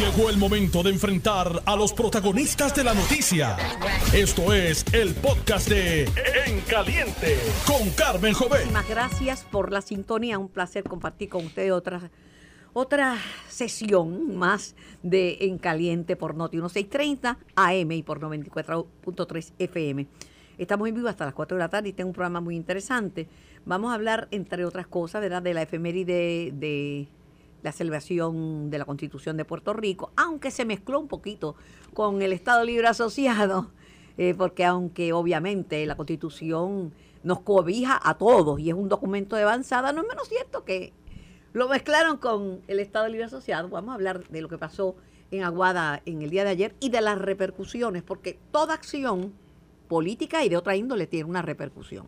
Llegó 0.00 0.30
el 0.30 0.38
momento 0.38 0.82
de 0.82 0.88
enfrentar 0.88 1.62
a 1.66 1.76
los 1.76 1.92
protagonistas 1.92 2.74
de 2.74 2.84
la 2.84 2.94
noticia. 2.94 3.58
Esto 4.14 4.54
es 4.54 4.82
el 4.94 5.14
podcast 5.14 5.68
de 5.68 6.04
En 6.46 6.62
Caliente 6.62 7.36
con 7.66 7.90
Carmen 7.90 8.32
Jovet. 8.32 8.60
Muchísimas 8.60 8.88
gracias 8.88 9.44
por 9.44 9.70
la 9.70 9.82
sintonía. 9.82 10.38
Un 10.38 10.48
placer 10.48 10.84
compartir 10.84 11.28
con 11.28 11.44
ustedes 11.44 11.72
otra, 11.72 12.10
otra 12.72 13.18
sesión 13.50 14.38
más 14.38 14.74
de 15.02 15.36
En 15.42 15.58
Caliente 15.58 16.16
por 16.16 16.34
Noti 16.34 16.56
1630 16.56 17.36
AM 17.56 17.92
y 17.92 18.02
por 18.02 18.20
94.3 18.20 19.52
FM. 19.58 20.06
Estamos 20.56 20.88
en 20.88 20.94
vivo 20.94 21.08
hasta 21.08 21.26
las 21.26 21.34
4 21.34 21.58
de 21.58 21.62
la 21.62 21.68
tarde 21.68 21.90
y 21.90 21.92
tengo 21.92 22.08
un 22.08 22.14
programa 22.14 22.40
muy 22.40 22.56
interesante. 22.56 23.28
Vamos 23.66 23.90
a 23.90 23.96
hablar, 23.96 24.28
entre 24.30 24.64
otras 24.64 24.86
cosas, 24.86 25.20
¿verdad? 25.20 25.42
de 25.42 25.52
la 25.52 25.60
efeméride 25.60 26.52
de 26.54 27.06
la 27.62 27.72
celebración 27.72 28.70
de 28.70 28.78
la 28.78 28.84
Constitución 28.84 29.36
de 29.36 29.44
Puerto 29.44 29.72
Rico, 29.72 30.12
aunque 30.16 30.50
se 30.50 30.64
mezcló 30.64 31.00
un 31.00 31.08
poquito 31.08 31.56
con 31.94 32.22
el 32.22 32.32
Estado 32.32 32.64
Libre 32.64 32.86
Asociado, 32.86 33.70
eh, 34.18 34.34
porque 34.36 34.64
aunque 34.64 35.12
obviamente 35.12 35.84
la 35.86 35.96
Constitución 35.96 36.92
nos 37.22 37.40
cobija 37.40 38.00
a 38.02 38.16
todos 38.16 38.58
y 38.60 38.70
es 38.70 38.74
un 38.74 38.88
documento 38.88 39.36
de 39.36 39.42
avanzada, 39.42 39.92
no 39.92 40.02
es 40.02 40.08
menos 40.08 40.28
cierto 40.28 40.64
que 40.64 40.92
lo 41.52 41.68
mezclaron 41.68 42.16
con 42.16 42.60
el 42.68 42.80
Estado 42.80 43.08
Libre 43.08 43.24
Asociado. 43.24 43.68
Vamos 43.68 43.90
a 43.90 43.94
hablar 43.94 44.26
de 44.28 44.40
lo 44.40 44.48
que 44.48 44.58
pasó 44.58 44.96
en 45.30 45.42
Aguada 45.42 46.02
en 46.06 46.22
el 46.22 46.30
día 46.30 46.44
de 46.44 46.50
ayer 46.50 46.74
y 46.80 46.90
de 46.90 47.00
las 47.00 47.18
repercusiones, 47.18 48.02
porque 48.02 48.38
toda 48.50 48.74
acción 48.74 49.32
política 49.88 50.44
y 50.44 50.48
de 50.48 50.56
otra 50.56 50.76
índole 50.76 51.06
tiene 51.06 51.28
una 51.28 51.42
repercusión. 51.42 52.06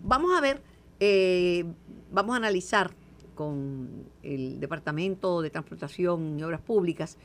Vamos 0.00 0.36
a 0.36 0.40
ver, 0.40 0.62
eh, 1.00 1.64
vamos 2.10 2.34
a 2.34 2.36
analizar 2.36 2.92
con 3.34 4.06
el 4.22 4.60
Departamento 4.60 5.42
de 5.42 5.50
Transportación 5.50 6.38
y 6.38 6.42
Obras 6.42 6.60
Públicas, 6.60 7.18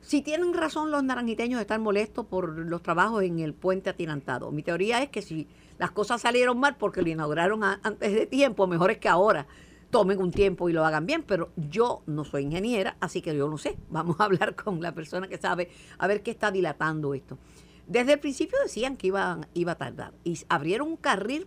si 0.00 0.20
tienen 0.20 0.52
razón 0.52 0.90
los 0.90 1.02
naranjiteños 1.02 1.58
de 1.58 1.62
estar 1.62 1.80
molestos 1.80 2.26
por 2.26 2.58
los 2.58 2.82
trabajos 2.82 3.22
en 3.22 3.38
el 3.38 3.54
puente 3.54 3.88
atirantado. 3.88 4.52
Mi 4.52 4.62
teoría 4.62 5.02
es 5.02 5.08
que 5.08 5.22
si 5.22 5.48
las 5.78 5.92
cosas 5.92 6.20
salieron 6.20 6.60
mal 6.60 6.76
porque 6.76 7.00
lo 7.00 7.08
inauguraron 7.08 7.64
antes 7.64 8.12
de 8.12 8.26
tiempo, 8.26 8.66
mejor 8.66 8.90
es 8.90 8.98
que 8.98 9.08
ahora 9.08 9.46
tomen 9.90 10.18
un 10.20 10.30
tiempo 10.30 10.68
y 10.68 10.72
lo 10.72 10.84
hagan 10.84 11.06
bien, 11.06 11.22
pero 11.22 11.52
yo 11.56 12.02
no 12.06 12.24
soy 12.24 12.42
ingeniera, 12.42 12.96
así 13.00 13.22
que 13.22 13.34
yo 13.34 13.48
no 13.48 13.56
sé. 13.56 13.78
Vamos 13.88 14.20
a 14.20 14.24
hablar 14.24 14.54
con 14.54 14.82
la 14.82 14.92
persona 14.92 15.28
que 15.28 15.38
sabe 15.38 15.70
a 15.98 16.06
ver 16.06 16.22
qué 16.22 16.32
está 16.32 16.50
dilatando 16.50 17.14
esto. 17.14 17.38
Desde 17.86 18.14
el 18.14 18.18
principio 18.18 18.58
decían 18.62 18.96
que 18.96 19.06
iba, 19.06 19.40
iba 19.54 19.72
a 19.72 19.76
tardar 19.76 20.12
y 20.22 20.38
abrieron 20.48 20.88
un 20.88 20.96
carril 20.96 21.46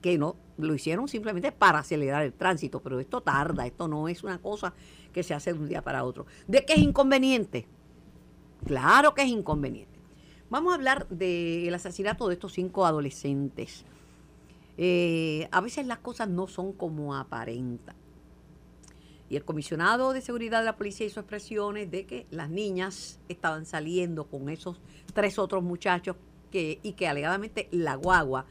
que 0.00 0.18
no 0.18 0.36
lo 0.58 0.74
hicieron 0.74 1.08
simplemente 1.08 1.52
para 1.52 1.80
acelerar 1.80 2.22
el 2.22 2.32
tránsito, 2.32 2.80
pero 2.80 3.00
esto 3.00 3.20
tarda, 3.20 3.66
esto 3.66 3.88
no 3.88 4.08
es 4.08 4.22
una 4.24 4.38
cosa 4.38 4.74
que 5.12 5.22
se 5.22 5.34
hace 5.34 5.52
de 5.52 5.58
un 5.58 5.68
día 5.68 5.82
para 5.82 6.04
otro. 6.04 6.26
¿De 6.46 6.64
qué 6.64 6.74
es 6.74 6.80
inconveniente? 6.80 7.66
Claro 8.64 9.14
que 9.14 9.22
es 9.22 9.28
inconveniente. 9.28 9.98
Vamos 10.48 10.72
a 10.72 10.76
hablar 10.76 11.08
del 11.08 11.74
asesinato 11.74 12.28
de 12.28 12.34
estos 12.34 12.52
cinco 12.52 12.86
adolescentes. 12.86 13.84
Eh, 14.78 15.48
a 15.50 15.60
veces 15.60 15.86
las 15.86 15.98
cosas 15.98 16.28
no 16.28 16.46
son 16.46 16.72
como 16.72 17.14
aparentan. 17.14 17.96
Y 19.28 19.36
el 19.36 19.44
comisionado 19.44 20.12
de 20.12 20.20
seguridad 20.20 20.60
de 20.60 20.66
la 20.66 20.76
policía 20.76 21.06
hizo 21.06 21.18
expresiones 21.18 21.90
de 21.90 22.06
que 22.06 22.26
las 22.30 22.48
niñas 22.48 23.18
estaban 23.28 23.66
saliendo 23.66 24.28
con 24.28 24.48
esos 24.48 24.80
tres 25.14 25.38
otros 25.38 25.64
muchachos 25.64 26.16
que, 26.52 26.78
y 26.82 26.92
que 26.92 27.08
alegadamente 27.08 27.68
la 27.72 27.96
guagua 27.96 28.46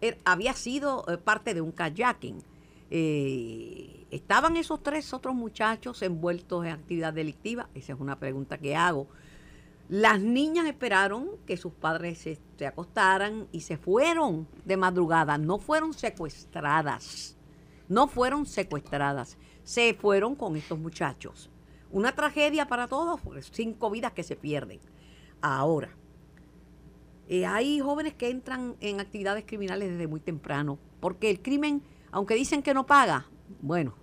Er, 0.00 0.18
había 0.24 0.54
sido 0.54 1.04
eh, 1.08 1.18
parte 1.18 1.54
de 1.54 1.60
un 1.60 1.72
kayaking. 1.72 2.42
Eh, 2.90 4.06
¿Estaban 4.10 4.56
esos 4.56 4.82
tres 4.82 5.12
otros 5.12 5.34
muchachos 5.34 6.02
envueltos 6.02 6.64
en 6.64 6.72
actividad 6.72 7.12
delictiva? 7.12 7.68
Esa 7.74 7.94
es 7.94 8.00
una 8.00 8.18
pregunta 8.18 8.58
que 8.58 8.76
hago. 8.76 9.08
Las 9.88 10.20
niñas 10.20 10.66
esperaron 10.66 11.30
que 11.46 11.56
sus 11.56 11.72
padres 11.72 12.18
se, 12.18 12.38
se, 12.56 12.66
acostaran 12.66 13.48
y 13.52 13.60
se 13.60 13.76
fueron 13.76 14.46
de 14.64 14.76
madrugada. 14.76 15.36
No 15.38 15.58
fueron 15.58 15.92
secuestradas. 15.92 17.36
No 17.88 18.08
fueron 18.08 18.46
secuestradas. 18.46 19.36
Se 19.62 19.94
fueron 19.94 20.36
con 20.36 20.56
estos 20.56 20.78
muchachos. 20.78 21.50
Una 21.90 22.12
tragedia 22.12 22.66
para 22.66 22.88
todos, 22.88 23.20
cinco 23.52 23.88
vidas 23.90 24.12
que 24.12 24.24
se 24.24 24.34
pierden. 24.34 24.80
Ahora, 25.40 25.90
eh, 27.28 27.46
hay 27.46 27.80
jóvenes 27.80 28.14
que 28.14 28.28
entran 28.28 28.76
en 28.80 29.00
actividades 29.00 29.44
criminales 29.46 29.90
desde 29.90 30.06
muy 30.06 30.20
temprano, 30.20 30.78
porque 31.00 31.30
el 31.30 31.40
crimen, 31.40 31.82
aunque 32.10 32.34
dicen 32.34 32.62
que 32.62 32.74
no 32.74 32.86
paga, 32.86 33.26
bueno, 33.60 33.94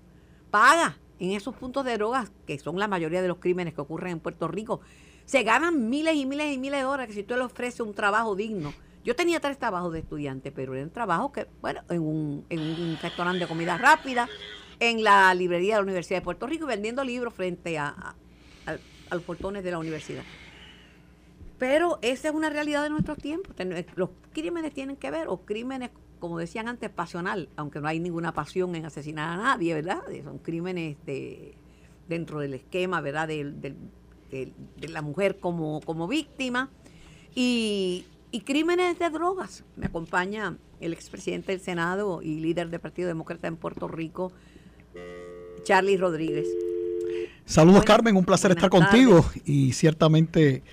paga 0.50 0.98
en 1.20 1.32
esos 1.32 1.56
puntos 1.56 1.86
de 1.86 1.94
drogas, 1.98 2.32
que 2.48 2.58
son 2.58 2.80
la 2.80 2.88
mayoría 2.88 3.22
de 3.22 3.28
los 3.28 3.38
crímenes 3.38 3.74
que 3.74 3.82
ocurren 3.82 4.14
en 4.14 4.20
Puerto 4.20 4.48
Rico. 4.48 4.82
Se 5.26 5.44
ganan 5.44 5.90
miles 5.90 6.16
y 6.16 6.26
miles 6.26 6.54
y 6.54 6.58
miles 6.58 6.80
de 6.80 6.84
dólares 6.84 7.16
si 7.16 7.24
tú 7.24 7.36
le 7.36 7.42
ofreces 7.42 7.80
un 7.82 7.94
trabajo 7.94 8.36
digno. 8.36 8.74
Yo 9.04 9.16
tenía 9.16 9.40
tres 9.40 9.58
trabajos 9.58 9.94
de 9.94 10.00
estudiante, 10.00 10.52
pero 10.52 10.76
eran 10.76 10.90
trabajos 10.90 11.32
que, 11.32 11.48
bueno, 11.62 11.82
en 11.90 12.02
un, 12.02 12.46
en 12.50 12.60
un 12.60 12.98
restaurante 13.02 13.40
de 13.40 13.48
comida 13.48 13.78
rápida, 13.78 14.28
en 14.80 15.04
la 15.04 15.34
librería 15.34 15.76
de 15.76 15.80
la 15.82 15.84
Universidad 15.84 16.20
de 16.20 16.24
Puerto 16.24 16.48
Rico, 16.48 16.66
vendiendo 16.66 17.04
libros 17.04 17.34
frente 17.34 17.78
a, 17.78 17.88
a, 17.88 18.16
a 19.10 19.16
los 19.16 19.24
portones 19.24 19.64
de 19.64 19.72
la 19.72 19.80
universidad. 19.80 20.24
Pero 21.62 22.00
esa 22.02 22.30
es 22.30 22.34
una 22.34 22.50
realidad 22.50 22.82
de 22.82 22.90
nuestros 22.90 23.20
tiempos. 23.20 23.56
Los 23.96 24.10
crímenes 24.34 24.74
tienen 24.74 24.96
que 24.96 25.12
ver, 25.12 25.28
o 25.28 25.46
crímenes, 25.46 25.92
como 26.18 26.40
decían 26.40 26.68
antes, 26.68 26.90
pasional, 26.90 27.50
aunque 27.56 27.80
no 27.80 27.88
hay 27.88 28.00
ninguna 28.00 28.34
pasión 28.34 28.74
en 28.74 28.84
asesinar 28.88 29.30
a 29.30 29.38
nadie, 29.38 29.76
¿verdad? 29.76 30.02
Son 30.24 30.40
crímenes 30.40 30.98
de, 31.06 31.54
dentro 32.10 32.40
del 32.40 32.56
esquema, 32.56 33.00
¿verdad? 33.00 33.28
De, 33.28 33.44
de, 33.44 33.76
de 34.32 34.88
la 34.88 35.04
mujer 35.04 35.40
como, 35.40 35.82
como 35.82 36.08
víctima. 36.08 36.72
Y, 37.36 38.06
y, 38.32 38.40
crímenes 38.40 38.98
de 38.98 39.12
drogas. 39.12 39.64
Me 39.76 39.86
acompaña 39.86 40.58
el 40.80 40.94
expresidente 40.94 41.52
del 41.52 41.62
Senado 41.62 42.24
y 42.24 42.40
líder 42.40 42.72
del 42.72 42.80
Partido 42.80 43.08
Demócrata 43.08 43.48
en 43.48 43.56
Puerto 43.56 43.88
Rico, 43.88 44.32
Charlie 45.62 45.98
Rodríguez. 45.98 46.48
Saludos, 47.46 47.84
Carmen, 47.84 48.16
un 48.16 48.26
placer 48.26 48.50
estar 48.50 48.72
tardes. 48.72 48.90
contigo 48.90 49.24
y 49.46 49.74
ciertamente 49.74 50.64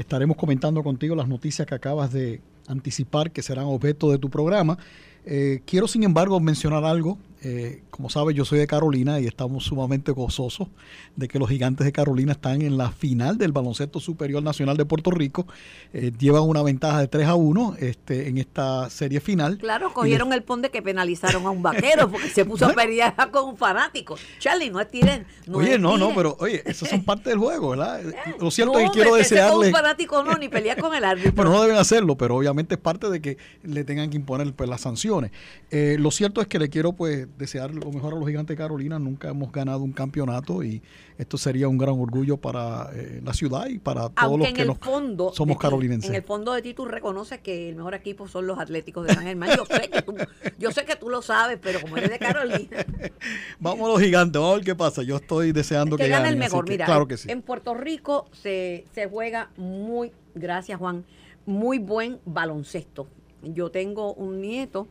estaremos 0.00 0.36
comentando 0.36 0.82
contigo 0.82 1.16
las 1.16 1.28
noticias 1.28 1.66
que 1.66 1.74
acabas 1.74 2.12
de 2.12 2.40
anticipar 2.68 3.32
que 3.32 3.42
serán 3.42 3.64
objeto 3.64 4.10
de 4.10 4.18
tu 4.18 4.30
programa. 4.30 4.78
Eh, 5.24 5.60
quiero, 5.66 5.88
sin 5.88 6.04
embargo, 6.04 6.38
mencionar 6.38 6.84
algo. 6.84 7.18
Eh, 7.42 7.82
como 7.90 8.10
sabes, 8.10 8.34
yo 8.34 8.44
soy 8.44 8.58
de 8.58 8.66
Carolina 8.66 9.20
y 9.20 9.26
estamos 9.26 9.64
sumamente 9.64 10.10
gozosos 10.10 10.68
de 11.14 11.28
que 11.28 11.38
los 11.38 11.48
gigantes 11.48 11.84
de 11.84 11.92
Carolina 11.92 12.32
están 12.32 12.62
en 12.62 12.76
la 12.76 12.90
final 12.90 13.38
del 13.38 13.52
Baloncesto 13.52 14.00
Superior 14.00 14.42
Nacional 14.42 14.76
de 14.76 14.84
Puerto 14.84 15.12
Rico. 15.12 15.46
Eh, 15.92 16.12
llevan 16.18 16.42
una 16.42 16.62
ventaja 16.62 17.00
de 17.00 17.06
3 17.06 17.28
a 17.28 17.36
1 17.36 17.76
este, 17.78 18.28
en 18.28 18.38
esta 18.38 18.90
serie 18.90 19.20
final. 19.20 19.58
Claro, 19.58 19.94
cogieron 19.94 20.32
el 20.32 20.42
pon 20.42 20.62
de 20.62 20.70
que 20.70 20.82
penalizaron 20.82 21.46
a 21.46 21.50
un 21.50 21.62
vaquero 21.62 22.10
porque 22.10 22.28
se 22.28 22.44
puso 22.44 22.66
a 22.66 22.72
pelear 22.74 23.14
con 23.30 23.50
un 23.50 23.56
fanático. 23.56 24.16
Charlie, 24.40 24.70
no 24.70 24.80
estiren. 24.80 25.24
No 25.46 25.58
oye, 25.58 25.78
no, 25.78 25.96
no, 25.96 26.12
pero 26.14 26.36
oye, 26.40 26.62
eso 26.66 26.86
son 26.86 27.04
parte 27.04 27.30
del 27.30 27.38
juego, 27.38 27.70
¿verdad? 27.70 28.00
Lo 28.40 28.50
cierto 28.50 28.74
no, 28.74 28.80
es 28.80 28.90
que 28.90 28.94
quiero 28.94 29.14
desearle. 29.14 29.68
Un 29.68 29.72
fanático 29.72 30.24
no, 30.24 30.34
ni 30.34 30.48
pelear 30.48 30.80
con 30.80 30.94
el 30.94 31.04
árbitro. 31.04 31.32
Pero 31.36 31.50
no 31.50 31.62
deben 31.62 31.76
hacerlo, 31.76 32.16
pero 32.16 32.36
obviamente 32.36 32.74
es 32.74 32.80
parte 32.80 33.08
de 33.08 33.20
que 33.20 33.38
le 33.62 33.84
tengan 33.84 34.10
que 34.10 34.16
imponer 34.16 34.52
pues, 34.54 34.68
las 34.68 34.80
sanciones. 34.80 35.30
Eh, 35.70 35.96
lo 35.98 36.10
cierto 36.10 36.40
es 36.40 36.48
que 36.48 36.58
le 36.58 36.68
quiero 36.68 36.92
pues 36.92 37.27
desear 37.36 37.74
lo 37.74 37.90
mejor 37.92 38.14
a 38.14 38.16
los 38.16 38.26
gigantes 38.26 38.56
de 38.56 38.62
Carolina. 38.62 38.98
Nunca 38.98 39.28
hemos 39.28 39.52
ganado 39.52 39.80
un 39.80 39.92
campeonato 39.92 40.62
y 40.62 40.82
esto 41.18 41.36
sería 41.36 41.68
un 41.68 41.78
gran 41.78 41.98
orgullo 41.98 42.36
para 42.36 42.90
eh, 42.94 43.20
la 43.24 43.32
ciudad 43.34 43.66
y 43.66 43.78
para 43.78 44.08
todos 44.08 44.16
Aunque 44.16 44.48
los 44.48 44.52
que 44.54 44.64
nos, 44.64 44.78
fondo 44.78 45.32
somos 45.34 45.56
ti, 45.56 45.62
carolinenses. 45.62 46.10
En 46.10 46.16
el 46.16 46.22
fondo 46.22 46.52
de 46.52 46.62
ti 46.62 46.74
tú 46.74 46.84
reconoces 46.84 47.40
que 47.40 47.68
el 47.68 47.76
mejor 47.76 47.94
equipo 47.94 48.28
son 48.28 48.46
los 48.46 48.58
Atléticos 48.58 49.06
de 49.06 49.14
San 49.14 49.24
Germán. 49.24 49.50
Yo 49.56 49.64
sé 49.66 49.88
que 49.90 50.02
tú, 50.02 50.14
yo 50.58 50.70
sé 50.70 50.84
que 50.84 50.96
tú 50.96 51.10
lo 51.10 51.22
sabes, 51.22 51.58
pero 51.60 51.80
como 51.80 51.96
eres 51.96 52.10
de 52.10 52.18
Carolina. 52.18 52.84
vamos 53.60 53.88
a 53.88 53.92
los 53.92 54.00
gigantes, 54.00 54.40
vamos 54.40 54.54
a 54.54 54.56
ver 54.56 54.64
qué 54.64 54.74
pasa. 54.74 55.02
Yo 55.02 55.16
estoy 55.16 55.52
deseando 55.52 55.96
es 55.96 56.00
que, 56.00 56.04
que 56.04 56.10
gane 56.10 56.24
ganen, 56.24 56.34
el 56.34 56.38
mejor. 56.38 56.64
que, 56.64 56.72
Mira, 56.72 56.86
claro 56.86 57.08
que 57.08 57.16
sí. 57.16 57.30
en 57.30 57.42
Puerto 57.42 57.74
Rico 57.74 58.28
se, 58.32 58.84
se 58.94 59.08
juega 59.08 59.50
muy, 59.56 60.12
gracias 60.34 60.78
Juan, 60.78 61.04
muy 61.46 61.78
buen 61.78 62.20
baloncesto. 62.24 63.08
Yo 63.42 63.70
tengo 63.70 64.14
un 64.14 64.40
nieto 64.40 64.88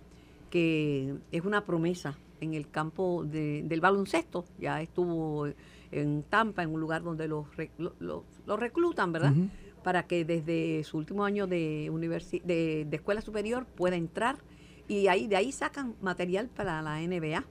que 0.50 1.16
es 1.31 1.44
una 1.44 1.66
promesa 1.66 2.18
en 2.42 2.54
el 2.54 2.69
campo 2.69 3.24
de, 3.25 3.63
del 3.66 3.81
baloncesto. 3.81 4.45
Ya 4.60 4.81
estuvo 4.81 5.48
en 5.92 6.24
Tampa, 6.24 6.63
en 6.63 6.74
un 6.74 6.80
lugar 6.80 7.04
donde 7.04 7.28
los, 7.28 7.48
los, 7.78 8.24
los 8.45 8.60
reclutan, 8.60 9.12
¿verdad? 9.12 9.34
Uh 9.36 9.42
-huh. 9.42 9.50
Para 9.84 10.04
que 10.04 10.25
desde 10.25 10.84
su 10.84 10.98
último 10.98 11.24
año 11.24 11.48
de, 11.48 11.89
de, 12.44 12.86
de, 12.86 12.95
escuela 12.95 13.22
superior 13.22 13.66
pueda 13.66 13.95
entrar 13.95 14.38
y 14.88 15.07
ahí 15.07 15.28
de 15.28 15.36
ahí 15.36 15.51
sacan 15.51 15.95
material 16.01 16.50
para 16.50 16.81
la 16.81 17.00
NBA. 17.00 17.44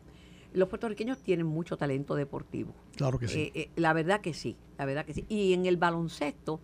Los 0.53 0.69
puertorriqueños 0.69 1.19
tienen 1.23 1.47
mucho 1.47 1.77
talento 1.77 2.15
deportivo. 2.15 2.75
Claro 2.97 3.19
que 3.19 3.29
sí. 3.29 3.41
Eh, 3.41 3.53
eh, 3.55 3.71
la 3.77 3.93
verdad 3.93 4.21
que 4.21 4.33
sí, 4.33 4.57
la 4.79 4.87
verdad 4.87 5.05
que 5.05 5.13
sí. 5.13 5.25
Y 5.29 5.53
en 5.53 5.67
el 5.67 5.77
baloncesto, 5.77 6.61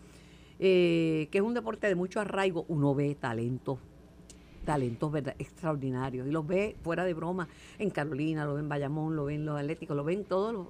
eh, 0.59 1.29
que 1.31 1.39
es 1.39 1.45
un 1.45 1.55
deporte 1.55 1.87
de 1.89 1.95
mucho 1.95 2.21
arraigo, 2.21 2.65
uno 2.69 2.95
ve 2.95 3.15
talento 3.15 3.79
talentos 4.65 5.11
¿verdad? 5.11 5.35
extraordinarios. 5.39 6.27
Y 6.27 6.31
los 6.31 6.47
ve 6.47 6.77
fuera 6.83 7.05
de 7.05 7.15
broma 7.15 7.49
en 7.79 7.91
Carolina, 7.91 8.45
lo 8.45 8.55
ven 8.55 8.65
en 8.65 8.69
Bayamón, 8.69 9.17
lo 9.17 9.27
ven 9.27 9.41
en 9.41 9.47
los 9.47 9.59
Atléticos, 9.59 9.97
lo 9.97 10.05
ven 10.05 10.25
todos 10.25 10.53
los... 10.53 10.67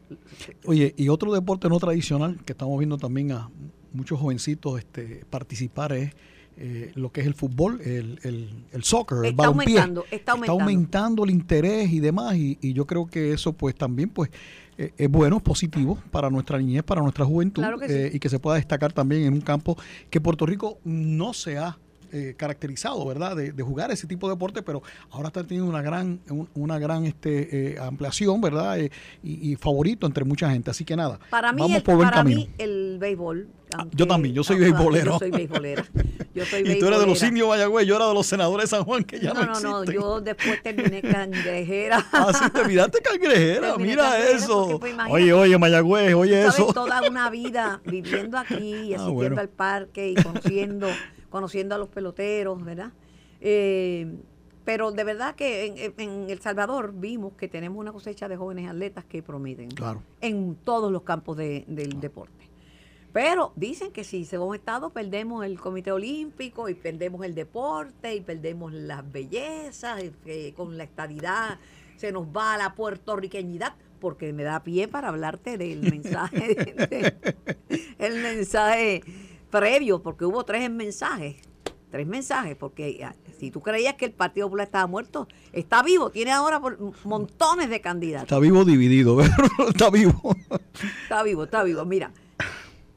Oye, 0.67 0.94
y 0.97 1.09
otro 1.09 1.33
deporte 1.33 1.69
no 1.69 1.79
tradicional 1.79 2.43
que 2.44 2.53
estamos 2.53 2.79
viendo 2.79 2.99
también 2.99 3.33
a 3.33 3.50
muchos 3.93 4.19
jovencitos 4.19 4.79
este, 4.79 5.25
participar 5.29 5.93
es 5.93 6.12
eh, 6.56 6.93
lo 6.97 7.11
que 7.11 7.23
es 7.23 7.27
el 7.27 7.35
fútbol, 7.35 7.81
el, 7.81 8.19
el, 8.73 8.85
soccer, 8.85 9.25
el 9.25 9.35
balompié. 9.35 9.79
Aumentando, 9.79 10.05
está 10.11 10.33
aumentando. 10.33 10.53
Está 10.53 10.65
aumentando 10.65 11.25
el 11.25 11.31
interés 11.31 11.91
y 11.91 12.00
demás, 12.00 12.37
y, 12.37 12.73
yo 12.75 12.87
creo 12.87 13.06
que 13.06 13.33
eso 13.33 13.55
pues 13.55 13.75
también 13.75 14.11
pues 14.11 14.31
eh, 14.77 14.93
es 14.99 15.11
bueno, 15.11 15.37
es 15.37 15.43
positivo 15.43 15.99
para 16.11 16.29
nuestra 16.29 16.59
niñez, 16.59 16.83
para 16.83 17.00
nuestra 17.00 17.25
juventud, 17.25 17.65
eh, 17.89 18.11
y 18.12 18.19
que 18.19 18.29
se 18.29 18.39
pueda 18.39 18.56
destacar 18.56 18.93
también 18.93 19.23
en 19.23 19.33
un 19.33 19.41
campo 19.41 19.79
que 20.11 20.21
Puerto 20.21 20.44
Rico 20.44 20.79
no 20.85 21.33
se 21.33 21.56
ha 21.56 21.79
eh, 22.12 22.35
caracterizado, 22.37 23.05
¿verdad?, 23.06 23.35
de, 23.37 23.62
jugar 23.62 23.91
ese 23.91 24.06
tipo 24.06 24.29
de 24.29 24.35
deporte, 24.35 24.62
pero 24.62 24.82
ahora 25.11 25.29
está 25.29 25.43
teniendo 25.44 25.70
una 25.70 25.82
gran, 25.82 26.20
una 26.55 26.79
gran 26.79 27.06
este, 27.06 27.73
eh, 27.73 27.79
ampliación, 27.79 28.41
¿verdad?, 28.41 28.79
eh, 28.79 28.91
y, 29.23 29.56
favorito 29.56 30.06
entre 30.06 30.25
mucha 30.25 30.50
gente. 30.50 30.70
Así 30.70 30.85
que 30.85 30.94
nada, 30.94 31.19
para 31.31 31.53
mí, 31.53 31.75
el, 31.75 31.82
para 31.82 32.23
mí 32.23 32.50
el 32.59 32.99
béisbol. 32.99 33.49
Ah, 33.75 33.87
yo 33.93 34.06
también, 34.06 34.35
yo 34.35 34.44
soy 34.44 34.59
beisbolero. 34.59 35.12
Yo 35.12 35.19
soy 35.19 35.31
beisbolera. 35.31 35.85
Yo 36.35 36.47
soy 36.47 36.62
y 36.62 36.79
tú 36.79 36.87
eres 36.87 36.99
de 36.99 37.06
los 37.06 37.23
indios 37.23 37.47
Mayagüez, 37.47 37.87
yo 37.87 37.94
era 37.94 38.06
de 38.06 38.15
los 38.15 38.26
senadores 38.26 38.70
de 38.70 38.76
San 38.76 38.85
Juan, 38.85 39.05
que 39.05 39.20
ya 39.20 39.35
no 39.35 39.44
No, 39.44 39.61
no, 39.61 39.85
no, 39.85 39.93
yo 39.93 40.20
después 40.23 40.62
terminé 40.62 41.03
cangrejera. 41.03 42.06
ah, 42.12 42.32
sí, 42.32 42.49
te 42.49 42.65
miraste 42.65 43.03
cangrejera, 43.03 43.76
mira 43.76 44.19
eso. 44.31 44.79
Pues, 44.81 44.94
oye, 45.11 45.31
oye, 45.35 45.58
Mayagüez, 45.58 46.15
oye 46.15 46.47
eso. 46.47 46.73
toda 46.73 47.03
una 47.03 47.29
vida 47.29 47.82
viviendo 47.85 48.38
aquí, 48.38 48.55
y 48.55 48.94
ah, 48.94 49.03
asistiendo 49.03 49.41
al 49.43 49.50
parque 49.50 50.08
y 50.08 50.15
conociendo 50.15 50.88
conociendo 51.32 51.75
a 51.75 51.79
los 51.79 51.88
peloteros, 51.88 52.62
¿verdad? 52.62 52.93
Eh, 53.40 54.06
pero 54.64 54.93
de 54.93 55.02
verdad 55.02 55.34
que 55.34 55.93
en, 55.96 56.31
El 56.31 56.40
Salvador 56.40 56.93
vimos 56.94 57.32
que 57.32 57.49
tenemos 57.49 57.79
una 57.79 57.90
cosecha 57.90 58.29
de 58.29 58.37
jóvenes 58.37 58.70
atletas 58.70 59.05
que 59.05 59.23
prometen 59.23 59.70
claro. 59.70 60.02
en 60.20 60.55
todos 60.55 60.93
los 60.93 61.02
campos 61.02 61.37
del 61.37 62.00
deporte. 62.00 62.49
Pero 63.12 63.52
dicen 63.56 63.93
que 63.93 64.05
si 64.05 64.25
según 64.25 64.55
Estado 64.55 64.90
perdemos 64.90 65.44
el 65.44 65.58
Comité 65.58 65.90
Olímpico 65.90 66.69
y 66.69 66.75
perdemos 66.75 67.25
el 67.25 67.34
deporte 67.34 68.14
y 68.14 68.20
perdemos 68.20 68.73
las 68.73 69.11
bellezas, 69.11 70.02
que 70.25 70.55
con 70.55 70.79
la 70.79 70.84
estadidad 70.84 71.58
se 71.96 72.12
nos 72.12 72.26
va 72.29 72.55
a 72.55 72.58
la 72.58 72.75
puertorriqueñidad, 72.75 73.75
porque 74.00 74.32
me 74.32 74.43
da 74.44 74.62
pie 74.62 74.88
para 74.88 75.08
hablarte 75.08 75.58
del 75.58 75.82
mensaje, 75.82 76.75
el 77.99 78.23
mensaje 78.23 79.02
previo, 79.52 80.02
porque 80.02 80.25
hubo 80.25 80.44
tres 80.44 80.69
mensajes, 80.69 81.37
tres 81.90 82.06
mensajes, 82.06 82.56
porque 82.56 83.04
ah, 83.04 83.14
si 83.38 83.52
tú 83.52 83.60
creías 83.60 83.94
que 83.94 84.06
el 84.06 84.12
Partido 84.12 84.46
Popular 84.46 84.66
estaba 84.66 84.87
muerto, 84.88 85.28
está 85.52 85.82
vivo, 85.82 86.10
tiene 86.10 86.32
ahora 86.32 86.60
montones 87.04 87.69
de 87.69 87.81
candidatos. 87.81 88.25
Está 88.25 88.40
vivo 88.40 88.64
dividido, 88.64 89.20
está 89.69 89.90
vivo. 89.90 90.34
Está 91.02 91.22
vivo, 91.22 91.44
está 91.44 91.62
vivo. 91.62 91.84
Mira, 91.84 92.12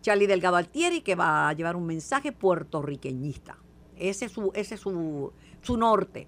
Charlie 0.01 0.27
Delgado 0.27 0.55
Altieri 0.55 1.01
que 1.01 1.13
va 1.13 1.49
a 1.49 1.53
llevar 1.53 1.75
un 1.75 1.85
mensaje 1.85 2.31
puertorriqueñista. 2.31 3.57
Ese 3.97 4.25
es 4.25 4.31
su, 4.31 4.51
ese 4.55 4.75
es 4.75 4.81
su, 4.81 5.33
su 5.61 5.77
norte. 5.77 6.27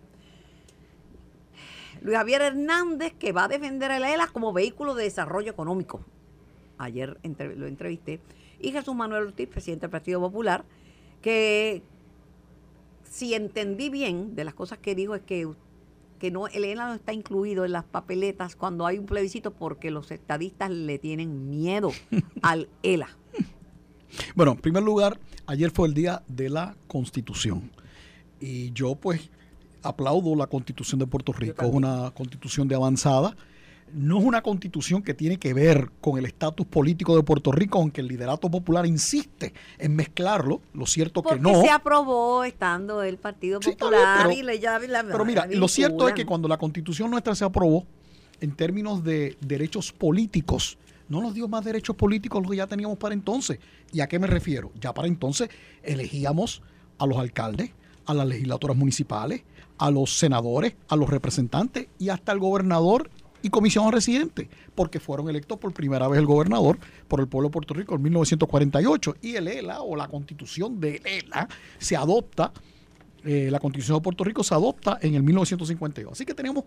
Luis 2.01 2.17
Javier 2.17 2.41
Hernández, 2.41 3.13
que 3.17 3.31
va 3.31 3.45
a 3.45 3.47
defender 3.47 3.91
a 3.91 3.99
la 3.99 4.13
ELA 4.13 4.27
como 4.27 4.53
vehículo 4.53 4.93
de 4.93 5.05
desarrollo 5.05 5.51
económico. 5.51 6.01
Ayer 6.77 7.17
lo 7.23 7.65
entrevisté 7.65 8.19
y 8.59 8.71
Jesús 8.71 8.95
Manuel 8.95 9.27
Ortiz, 9.27 9.47
presidente 9.47 9.81
del 9.81 9.91
Partido 9.91 10.19
Popular, 10.19 10.65
que 11.21 11.81
si 13.03 13.33
entendí 13.33 13.89
bien 13.89 14.35
de 14.35 14.43
las 14.43 14.53
cosas 14.53 14.77
que 14.79 14.95
dijo 14.95 15.15
es 15.15 15.21
que, 15.21 15.47
que 16.19 16.31
no, 16.31 16.47
el 16.47 16.63
ELA 16.63 16.87
no 16.87 16.93
está 16.95 17.13
incluido 17.13 17.65
en 17.65 17.71
las 17.71 17.83
papeletas 17.83 18.55
cuando 18.55 18.85
hay 18.85 18.97
un 18.97 19.05
plebiscito 19.05 19.51
porque 19.51 19.91
los 19.91 20.11
estadistas 20.11 20.69
le 20.69 20.99
tienen 20.99 21.49
miedo 21.49 21.91
al 22.41 22.69
ELA. 22.83 23.09
Bueno, 24.35 24.53
en 24.53 24.57
primer 24.57 24.83
lugar, 24.83 25.19
ayer 25.45 25.71
fue 25.71 25.87
el 25.87 25.93
día 25.93 26.23
de 26.27 26.49
la 26.49 26.75
Constitución 26.87 27.71
y 28.39 28.71
yo 28.71 28.95
pues 28.95 29.29
aplaudo 29.83 30.35
la 30.35 30.47
Constitución 30.47 30.99
de 30.99 31.07
Puerto 31.07 31.33
Rico, 31.33 31.65
es 31.65 31.73
una 31.73 32.11
constitución 32.11 32.67
de 32.67 32.75
avanzada 32.75 33.35
no 33.93 34.19
es 34.19 34.25
una 34.25 34.41
constitución 34.41 35.01
que 35.01 35.13
tiene 35.13 35.37
que 35.37 35.53
ver 35.53 35.91
con 36.01 36.17
el 36.17 36.25
estatus 36.25 36.65
político 36.67 37.15
de 37.15 37.23
Puerto 37.23 37.51
Rico, 37.51 37.79
aunque 37.79 38.01
el 38.01 38.07
liderato 38.07 38.49
popular 38.49 38.85
insiste 38.85 39.53
en 39.77 39.95
mezclarlo, 39.95 40.61
lo 40.73 40.85
cierto 40.85 41.23
que 41.23 41.39
no. 41.39 41.61
se 41.61 41.69
aprobó 41.69 42.43
estando 42.43 43.03
el 43.03 43.17
Partido 43.17 43.59
Popular 43.59 44.31
y 44.31 44.59
ya 44.59 44.79
la, 44.79 45.03
Pero 45.03 45.25
mira, 45.25 45.47
lo 45.47 45.67
cierto 45.67 46.07
es 46.07 46.13
que 46.13 46.25
cuando 46.25 46.47
la 46.47 46.57
constitución 46.57 47.11
nuestra 47.11 47.35
se 47.35 47.45
aprobó, 47.45 47.85
en 48.39 48.55
términos 48.55 49.03
de 49.03 49.35
derechos 49.41 49.91
políticos, 49.91 50.77
no 51.09 51.21
nos 51.21 51.33
dio 51.33 51.47
más 51.47 51.63
derechos 51.63 51.95
políticos 51.95 52.41
los 52.41 52.51
que 52.51 52.57
ya 52.57 52.67
teníamos 52.67 52.97
para 52.97 53.13
entonces. 53.13 53.59
¿Y 53.91 54.01
a 54.01 54.07
qué 54.07 54.19
me 54.19 54.27
refiero? 54.27 54.71
Ya 54.79 54.93
para 54.93 55.07
entonces 55.07 55.49
elegíamos 55.83 56.61
a 56.97 57.05
los 57.05 57.17
alcaldes, 57.17 57.71
a 58.05 58.13
las 58.13 58.27
legislaturas 58.27 58.75
municipales, 58.75 59.43
a 59.77 59.91
los 59.91 60.17
senadores, 60.17 60.75
a 60.89 60.95
los 60.95 61.09
representantes 61.09 61.87
y 61.97 62.09
hasta 62.09 62.31
el 62.31 62.39
gobernador 62.39 63.09
y 63.41 63.49
comisión 63.49 63.91
residente, 63.91 64.49
porque 64.75 64.99
fueron 64.99 65.29
electos 65.29 65.57
por 65.57 65.73
primera 65.73 66.07
vez 66.07 66.19
el 66.19 66.25
gobernador 66.25 66.77
por 67.07 67.19
el 67.19 67.27
pueblo 67.27 67.49
de 67.49 67.53
Puerto 67.53 67.73
Rico 67.73 67.95
en 67.95 68.01
1948. 68.01 69.15
Y 69.21 69.35
el 69.35 69.47
ELA 69.47 69.81
o 69.81 69.95
la 69.95 70.07
constitución 70.07 70.79
de 70.79 71.01
ELA 71.03 71.47
se 71.77 71.95
adopta, 71.95 72.51
eh, 73.23 73.49
la 73.51 73.59
constitución 73.59 73.97
de 73.97 74.01
Puerto 74.01 74.23
Rico 74.23 74.43
se 74.43 74.53
adopta 74.53 74.97
en 75.01 75.15
el 75.15 75.23
1952. 75.23 76.13
Así 76.13 76.25
que 76.25 76.33
tenemos 76.33 76.65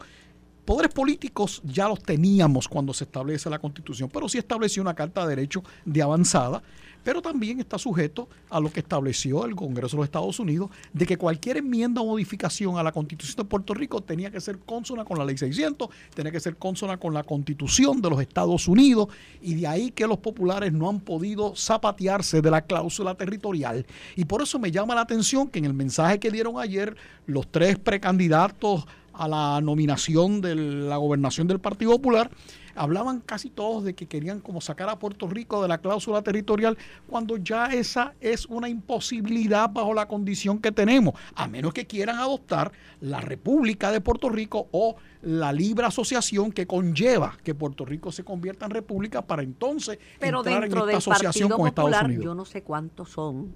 poderes 0.64 0.93
políticos, 0.93 1.61
ya 1.64 1.88
los 1.88 2.02
teníamos 2.02 2.69
cuando 2.69 2.94
se 2.94 3.05
establece 3.05 3.50
la 3.50 3.58
constitución, 3.58 4.08
pero 4.12 4.28
sí 4.28 4.38
estableció 4.38 4.82
una 4.82 4.94
carta 4.94 5.23
de 5.23 5.34
derechos 5.34 5.64
de 5.84 6.02
avanzada 6.02 6.62
pero 7.05 7.23
también 7.23 7.61
está 7.61 7.79
sujeto 7.79 8.29
a 8.49 8.61
lo 8.61 8.70
que 8.70 8.81
estableció 8.81 9.44
el 9.44 9.55
Congreso 9.55 9.97
de 9.97 10.00
los 10.00 10.05
Estados 10.05 10.38
Unidos 10.38 10.70
de 10.93 11.06
que 11.06 11.17
cualquier 11.17 11.58
enmienda 11.58 12.00
o 12.00 12.06
modificación 12.06 12.79
a 12.79 12.82
la 12.82 12.93
Constitución 12.93 13.37
de 13.37 13.44
Puerto 13.44 13.75
Rico 13.75 14.02
tenía 14.02 14.31
que 14.31 14.41
ser 14.41 14.58
consona 14.58 15.05
con 15.05 15.19
la 15.19 15.25
Ley 15.25 15.38
600, 15.38 15.88
tenía 16.14 16.32
que 16.32 16.41
ser 16.41 16.56
consona 16.56 16.97
con 16.97 17.14
la 17.14 17.23
Constitución 17.23 18.00
de 18.00 18.11
los 18.11 18.20
Estados 18.20 18.69
Unidos 18.69 19.08
y 19.41 19.55
de 19.55 19.67
ahí 19.67 19.91
que 19.91 20.06
los 20.06 20.19
populares 20.19 20.73
no 20.73 20.88
han 20.88 21.00
podido 21.00 21.55
zapatearse 21.56 22.43
de 22.43 22.50
la 22.50 22.62
cláusula 22.62 23.14
territorial. 23.14 23.87
Y 24.17 24.25
por 24.25 24.43
eso 24.43 24.58
me 24.58 24.70
llama 24.70 24.94
la 24.94 25.02
atención 25.02 25.49
que 25.49 25.58
en 25.58 25.64
el 25.64 25.75
mensaje 25.75 26.19
que 26.19 26.31
dieron 26.31 26.58
ayer 26.58 26.97
los 27.26 27.47
tres 27.50 27.79
precandidatos 27.79 28.87
a 29.12 29.29
la 29.29 29.61
nominación 29.61 30.41
de 30.41 30.55
la 30.55 30.97
gobernación 30.97 31.47
del 31.47 31.61
Partido 31.61 31.93
Popular, 31.93 32.31
hablaban 32.80 33.20
casi 33.20 33.50
todos 33.50 33.84
de 33.84 33.94
que 33.94 34.06
querían 34.06 34.40
como 34.40 34.62
sacar 34.62 34.88
a 34.88 34.98
Puerto 34.98 35.28
Rico 35.28 35.60
de 35.60 35.68
la 35.68 35.78
cláusula 35.78 36.22
territorial, 36.22 36.78
cuando 37.06 37.36
ya 37.36 37.66
esa 37.66 38.14
es 38.20 38.46
una 38.46 38.70
imposibilidad 38.70 39.68
bajo 39.70 39.92
la 39.92 40.08
condición 40.08 40.58
que 40.58 40.72
tenemos, 40.72 41.12
a 41.34 41.46
menos 41.46 41.75
que 41.75 41.87
quieran 41.87 42.16
adoptar 42.18 42.72
la 43.00 43.20
República 43.20 43.92
de 43.92 44.00
Puerto 44.00 44.30
Rico 44.30 44.68
o 44.72 44.96
la 45.20 45.52
libre 45.52 45.84
asociación 45.84 46.52
que 46.52 46.66
conlleva 46.66 47.37
que 47.44 47.54
Puerto 47.54 47.84
Rico 47.84 48.10
se 48.12 48.25
convierta 48.25 48.64
en 48.64 48.70
república 48.70 49.20
para 49.20 49.42
entonces 49.42 49.99
Pero 50.18 50.38
entrar 50.38 50.64
en 50.64 50.72
esta 50.72 50.96
asociación 50.96 51.50
con 51.50 51.66
Estados 51.66 52.02
Unidos. 52.02 52.25
Yo 52.25 52.34
no 52.34 52.46
sé 52.46 52.62
cuántos 52.62 53.10
son, 53.10 53.54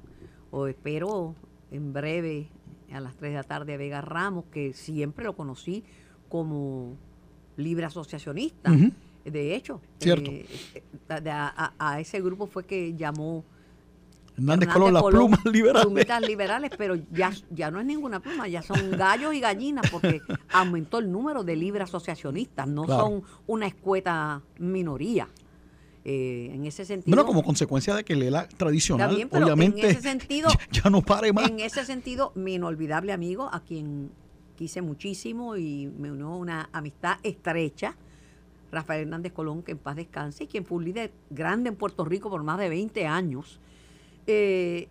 o 0.50 0.66
espero 0.66 1.35
en 1.71 1.95
breve 1.95 2.49
a 2.93 3.00
las 3.00 3.16
3 3.16 3.33
de 3.33 3.37
la 3.38 3.45
tarde 3.45 3.73
a 3.73 3.76
Vega 3.78 4.02
Ramos, 4.02 4.45
que 4.52 4.75
siempre 4.75 5.25
lo 5.25 5.35
conocí 5.35 5.83
como 6.28 6.99
libre 7.57 7.87
asociacionista. 7.87 8.71
De 9.25 9.54
hecho, 9.54 9.81
eh, 10.00 10.47
eh, 10.75 10.83
a, 11.09 12.00
ese 12.00 12.21
grupo 12.21 12.47
fue 12.47 12.64
que 12.64 12.95
llamó 12.95 13.45
Hernández, 14.37 14.69
Colón, 14.69 14.95
las 14.95 15.02
plumas 15.02 15.45
liberales. 15.45 15.87
Plumitas 15.87 16.21
liberales, 16.23 16.71
pero 16.76 16.97
ya, 17.12 17.33
ya 17.50 17.71
no 17.71 17.81
es 17.81 17.87
ninguna 17.87 18.21
pluma, 18.21 18.49
ya 18.49 18.62
son 18.62 18.90
gallos 18.93 19.35
y 19.35 19.40
gallinas 19.40 19.90
porque 19.90 20.21
aumentó 20.52 20.99
el 20.99 21.11
número 21.11 21.45
de 21.45 21.57
libre 21.57 21.85
asociacionistas, 21.85 22.69
no 22.69 22.87
son 22.87 23.23
una 23.47 23.66
escueta 23.66 24.43
minoría. 24.59 25.28
Eh, 26.07 26.50
en 26.52 26.66
ese 26.66 26.85
sentido. 26.85 27.16
Bueno, 27.16 27.26
como 27.26 27.43
consecuencia 27.43 27.95
de 27.95 28.04
que 28.04 28.14
Lela 28.14 28.47
tradicional, 28.47 29.26
obviamente, 29.31 29.81
en 29.81 29.87
ese 29.87 30.02
sentido, 30.02 30.50
ya, 30.71 30.90
no 30.90 31.00
pare 31.00 31.33
más. 31.33 31.49
En 31.49 31.61
ese 31.61 31.87
sentido, 31.87 32.31
mi 32.35 32.57
inolvidable 32.57 33.11
amigo, 33.11 33.49
a 33.50 33.61
quien 33.61 34.11
quise 34.54 34.83
muchísimo 34.83 35.57
y 35.57 35.87
me 35.87 36.12
unió 36.12 36.37
una 36.37 36.69
amistad 36.73 37.16
estrecha, 37.23 37.97
Rafael 38.75 39.02
Hernández 39.02 39.33
Colón, 39.33 39.62
que 39.62 39.73
en 39.73 39.78
paz 39.78 39.97
descanse, 39.97 40.45
y 40.45 40.47
quien 40.47 40.64
fue 40.64 40.78
un 40.78 40.85
líder 40.85 41.12
grande 41.31 41.69
en 41.69 41.76
Puerto 41.76 42.04
Rico 42.04 42.31
por 42.31 42.43
más 42.43 42.59
de 42.59 42.69
20 42.69 43.07
años, 43.07 43.61
eh, 44.26 44.88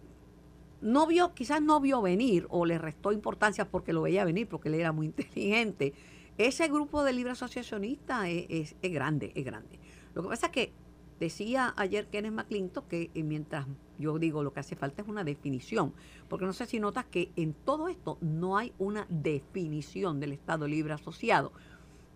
no 0.81 1.07
vio, 1.07 1.33
quizás 1.33 1.61
no 1.61 1.79
vio 1.79 2.01
venir 2.01 2.45
o 2.49 2.65
le 2.65 2.77
restó 2.77 3.11
importancia 3.11 3.69
porque 3.69 3.93
lo 3.93 4.01
veía 4.01 4.25
venir, 4.25 4.47
porque 4.47 4.69
él 4.69 4.75
era 4.75 4.91
muy 4.91 5.05
inteligente. 5.13 5.93
Ese 6.37 6.67
grupo 6.67 7.03
de 7.03 7.13
libre 7.13 7.31
asociacionistas 7.31 8.27
es, 8.27 8.75
es 8.81 8.91
grande, 8.91 9.31
es 9.35 9.45
grande. 9.45 9.79
Lo 10.13 10.23
que 10.23 10.29
pasa 10.29 10.47
es 10.47 10.51
que 10.51 10.73
decía 11.19 11.73
ayer 11.77 12.07
Kenneth 12.07 12.33
McClintock 12.33 12.87
que 12.87 13.11
eh, 13.13 13.23
mientras 13.23 13.65
yo 13.97 14.19
digo 14.19 14.43
lo 14.43 14.51
que 14.51 14.59
hace 14.59 14.75
falta 14.75 15.01
es 15.01 15.07
una 15.07 15.23
definición, 15.23 15.93
porque 16.27 16.45
no 16.45 16.53
sé 16.53 16.65
si 16.65 16.79
notas 16.79 17.05
que 17.05 17.31
en 17.35 17.53
todo 17.53 17.87
esto 17.87 18.17
no 18.21 18.57
hay 18.57 18.73
una 18.77 19.05
definición 19.09 20.19
del 20.19 20.33
Estado 20.33 20.67
Libre 20.67 20.93
Asociado. 20.93 21.53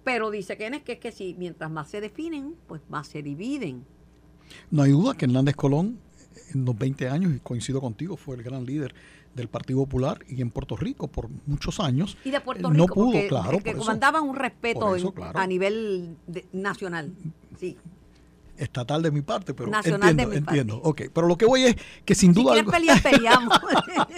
Pero 0.07 0.31
dice 0.31 0.55
Kenneth 0.55 0.85
que 0.85 0.93
es 0.93 0.99
que 0.99 1.11
si 1.11 1.35
mientras 1.37 1.69
más 1.69 1.89
se 1.89 1.99
definen, 1.99 2.55
pues 2.65 2.81
más 2.87 3.09
se 3.09 3.21
dividen. 3.21 3.83
No 4.71 4.83
hay 4.83 4.91
duda 4.91 5.17
que 5.17 5.25
Hernández 5.25 5.57
Colón 5.57 5.99
en 6.53 6.63
los 6.63 6.77
20 6.77 7.09
años, 7.09 7.35
y 7.35 7.39
coincido 7.39 7.81
contigo, 7.81 8.15
fue 8.15 8.37
el 8.37 8.43
gran 8.43 8.65
líder 8.65 8.95
del 9.35 9.49
Partido 9.49 9.79
Popular 9.79 10.19
y 10.29 10.41
en 10.41 10.49
Puerto 10.49 10.77
Rico 10.77 11.09
por 11.09 11.27
muchos 11.45 11.81
años. 11.81 12.17
Y 12.23 12.31
de 12.31 12.39
Puerto 12.39 12.69
Rico, 12.69 12.87
no 12.87 12.93
pudo, 12.93 13.27
claro. 13.27 13.59
Que 13.59 13.73
comandaban 13.73 14.23
un 14.23 14.37
respeto 14.37 14.95
a 15.33 15.45
nivel 15.45 16.15
nacional. 16.53 17.11
Sí 17.59 17.77
estatal 18.57 19.01
de 19.01 19.11
mi 19.11 19.21
parte, 19.21 19.53
pero 19.53 19.71
entiendo, 19.73 20.33
entiendo. 20.33 20.81
Ok, 20.83 21.03
pero 21.13 21.27
lo 21.27 21.37
que 21.37 21.45
voy 21.45 21.63
es 21.63 21.75
que 22.05 22.15
sin 22.15 22.33
duda... 22.33 22.55
Si 22.55 22.63
pelear, 22.63 23.01
peleamos. 23.01 23.59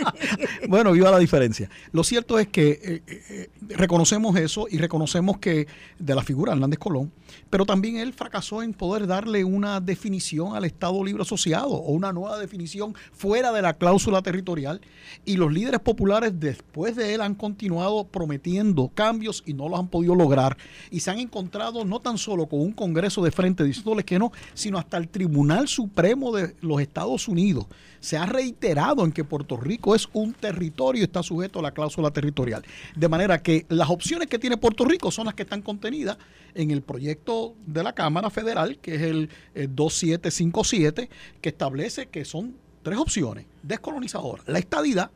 bueno, 0.67 0.91
viva 0.91 1.11
la 1.11 1.19
diferencia. 1.19 1.69
Lo 1.91 2.03
cierto 2.03 2.39
es 2.39 2.47
que 2.47 2.79
eh, 2.83 3.03
eh, 3.07 3.49
reconocemos 3.69 4.35
eso 4.37 4.67
y 4.69 4.77
reconocemos 4.77 5.37
que 5.37 5.67
de 5.97 6.15
la 6.15 6.23
figura 6.23 6.53
Hernández 6.53 6.79
Colón, 6.79 7.11
pero 7.49 7.65
también 7.65 7.97
él 7.97 8.13
fracasó 8.13 8.63
en 8.63 8.73
poder 8.73 9.07
darle 9.07 9.43
una 9.43 9.79
definición 9.79 10.55
al 10.55 10.65
Estado 10.65 11.03
Libre 11.03 11.23
Asociado 11.23 11.69
o 11.69 11.91
una 11.91 12.11
nueva 12.13 12.37
definición 12.37 12.95
fuera 13.11 13.51
de 13.51 13.61
la 13.61 13.73
cláusula 13.73 14.21
territorial 14.21 14.81
y 15.25 15.37
los 15.37 15.51
líderes 15.51 15.79
populares 15.79 16.39
después 16.39 16.95
de 16.95 17.13
él 17.13 17.21
han 17.21 17.35
continuado 17.35 18.05
prometiendo 18.05 18.89
cambios 18.89 19.43
y 19.45 19.53
no 19.53 19.69
los 19.69 19.79
han 19.79 19.87
podido 19.87 20.15
lograr 20.15 20.57
y 20.91 20.99
se 21.01 21.11
han 21.11 21.19
encontrado 21.19 21.85
no 21.85 21.99
tan 21.99 22.17
solo 22.17 22.47
con 22.47 22.61
un 22.61 22.73
Congreso 22.73 23.23
de 23.23 23.31
frente 23.31 23.63
diciéndoles 23.63 24.05
que 24.05 24.19
no, 24.19 24.28
sino 24.53 24.77
hasta 24.77 24.97
el 24.97 25.09
Tribunal 25.09 25.67
Supremo 25.67 26.31
de 26.35 26.55
los 26.61 26.81
Estados 26.81 27.27
Unidos 27.27 27.67
se 27.99 28.17
ha 28.17 28.25
reiterado 28.25 29.03
en 29.03 29.11
que 29.11 29.23
Puerto 29.23 29.57
Rico 29.57 29.95
es 29.95 30.07
un 30.13 30.33
territorio 30.33 31.01
y 31.01 31.03
está 31.03 31.23
sujeto 31.23 31.59
a 31.59 31.61
la 31.61 31.71
cláusula 31.71 32.11
territorial. 32.11 32.63
De 32.95 33.07
manera 33.07 33.41
que 33.41 33.65
las 33.69 33.89
opciones 33.89 34.27
que 34.27 34.39
tiene 34.39 34.57
Puerto 34.57 34.85
Rico 34.85 35.11
son 35.11 35.25
las 35.25 35.35
que 35.35 35.43
están 35.43 35.61
contenidas 35.61 36.17
en 36.55 36.71
el 36.71 36.81
proyecto 36.81 37.55
de 37.65 37.83
la 37.83 37.93
Cámara 37.93 38.29
Federal, 38.29 38.79
que 38.79 38.95
es 38.95 39.01
el, 39.01 39.29
2757, 39.53 41.09
que 41.41 41.49
establece 41.49 42.07
que 42.07 42.25
son 42.25 42.55
tres 42.83 42.97
opciones 42.97 43.45
descolonizadoras. 43.63 44.47
La 44.47 44.59
estadidad, 44.59 45.11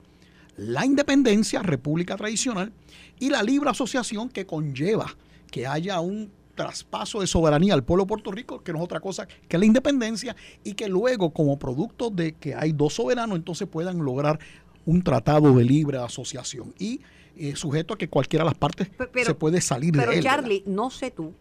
la 0.58 0.86
independencia, 0.86 1.62
república 1.62 2.16
tradicional, 2.18 2.72
y 3.20 3.30
la 3.30 3.42
libre 3.42 3.70
asociación 3.70 4.30
que 4.30 4.46
conlleva 4.46 5.16
que 5.50 5.68
haya 5.68 6.00
un 6.00 6.32
traspaso 6.56 7.22
de 7.22 7.28
soberanía 7.28 7.74
al 7.74 7.84
pueblo 7.84 8.04
de 8.04 8.10
Puerto 8.10 8.32
Rico, 8.32 8.64
que 8.64 8.72
no 8.72 8.80
es 8.80 8.84
otra 8.86 9.00
cosa 9.00 9.28
que 9.48 9.58
la 9.58 9.66
independencia, 9.66 10.36
y 10.64 10.74
que 10.74 10.88
luego, 10.88 11.32
como 11.32 11.58
producto 11.58 12.10
de 12.10 12.34
que 12.34 12.56
hay 12.56 12.72
dos 12.72 12.94
soberanos, 12.94 13.38
entonces 13.38 13.68
puedan 13.68 14.00
lograr 14.00 14.40
un 14.86 15.02
tratado 15.04 15.54
de 15.54 15.64
libre 15.64 15.98
asociación. 15.98 16.74
Y 16.78 17.02
eh, 17.36 17.56
sujeto 17.56 17.94
a 17.94 17.98
que 17.98 18.10
cualquiera 18.10 18.44
de 18.44 18.52
las 18.52 18.58
partes 18.58 18.90
se 19.24 19.34
puede 19.34 19.62
salir 19.62 19.94
de 19.94 20.04
él. 20.04 20.10
Pero 20.10 20.22
Charlie, 20.22 20.64
no 20.68 20.90
sé 20.90 21.12
tú, 21.12 21.34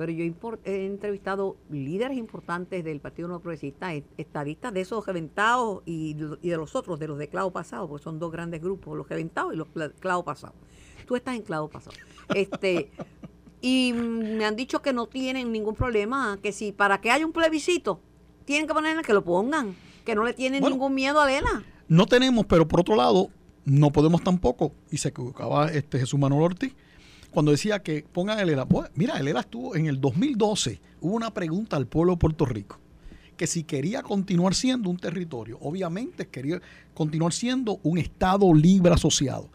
pero 0.00 0.12
yo 0.12 0.24
he 0.64 0.86
entrevistado 0.86 1.58
líderes 1.68 2.16
importantes 2.16 2.82
del 2.82 3.00
Partido 3.00 3.28
No 3.28 3.40
Progresista, 3.40 3.92
estadistas 4.16 4.72
de 4.72 4.80
esos 4.80 5.06
reventados 5.06 5.82
y, 5.84 6.16
y, 6.40 6.48
de 6.48 6.56
los 6.56 6.74
otros, 6.74 6.98
de 6.98 7.06
los 7.06 7.18
de 7.18 7.28
clavo 7.28 7.50
pasado, 7.50 7.86
porque 7.86 8.02
son 8.02 8.18
dos 8.18 8.32
grandes 8.32 8.62
grupos, 8.62 8.96
los 8.96 9.06
reventados 9.06 9.52
y 9.52 9.56
los 9.58 9.68
clavo 10.00 10.24
pasados. 10.24 10.56
Tú 11.06 11.16
estás 11.16 11.36
en 11.36 11.42
clavo 11.42 11.68
pasado. 11.68 11.94
Este, 12.34 12.90
Y 13.60 13.92
me 13.92 14.44
han 14.44 14.56
dicho 14.56 14.80
que 14.80 14.92
no 14.92 15.06
tienen 15.06 15.52
ningún 15.52 15.74
problema, 15.74 16.38
que 16.42 16.52
si 16.52 16.72
para 16.72 17.00
que 17.00 17.10
haya 17.10 17.26
un 17.26 17.32
plebiscito, 17.32 18.00
tienen 18.44 18.66
que 18.66 18.74
ponerle 18.74 19.02
que 19.02 19.12
lo 19.12 19.22
pongan, 19.22 19.76
que 20.04 20.14
no 20.14 20.24
le 20.24 20.32
tienen 20.32 20.62
ningún 20.64 20.94
miedo 20.94 21.20
a 21.20 21.26
Lela. 21.26 21.62
No 21.88 22.06
tenemos, 22.06 22.46
pero 22.46 22.66
por 22.66 22.80
otro 22.80 22.96
lado, 22.96 23.28
no 23.64 23.90
podemos 23.90 24.22
tampoco, 24.22 24.72
y 24.90 24.96
se 24.96 25.08
equivocaba 25.08 25.70
este 25.70 25.98
Jesús 25.98 26.18
Manuel 26.18 26.42
Ortiz, 26.42 26.74
cuando 27.30 27.52
decía 27.52 27.80
que 27.80 28.04
pongan 28.12 28.38
el 28.38 28.48
ELA. 28.48 28.66
mira, 28.94 29.18
el 29.18 29.28
ELA 29.28 29.40
estuvo 29.40 29.76
en 29.76 29.86
el 29.86 30.00
2012, 30.00 30.80
hubo 31.00 31.14
una 31.14 31.32
pregunta 31.32 31.76
al 31.76 31.86
pueblo 31.86 32.12
de 32.12 32.18
Puerto 32.18 32.44
Rico, 32.44 32.78
que 33.36 33.46
si 33.46 33.64
quería 33.64 34.02
continuar 34.02 34.54
siendo 34.54 34.90
un 34.90 34.96
territorio, 34.96 35.58
obviamente 35.60 36.26
quería 36.28 36.60
continuar 36.94 37.32
siendo 37.32 37.78
un 37.82 37.98
Estado 37.98 38.52
libre 38.52 38.92
asociado. 38.92 39.48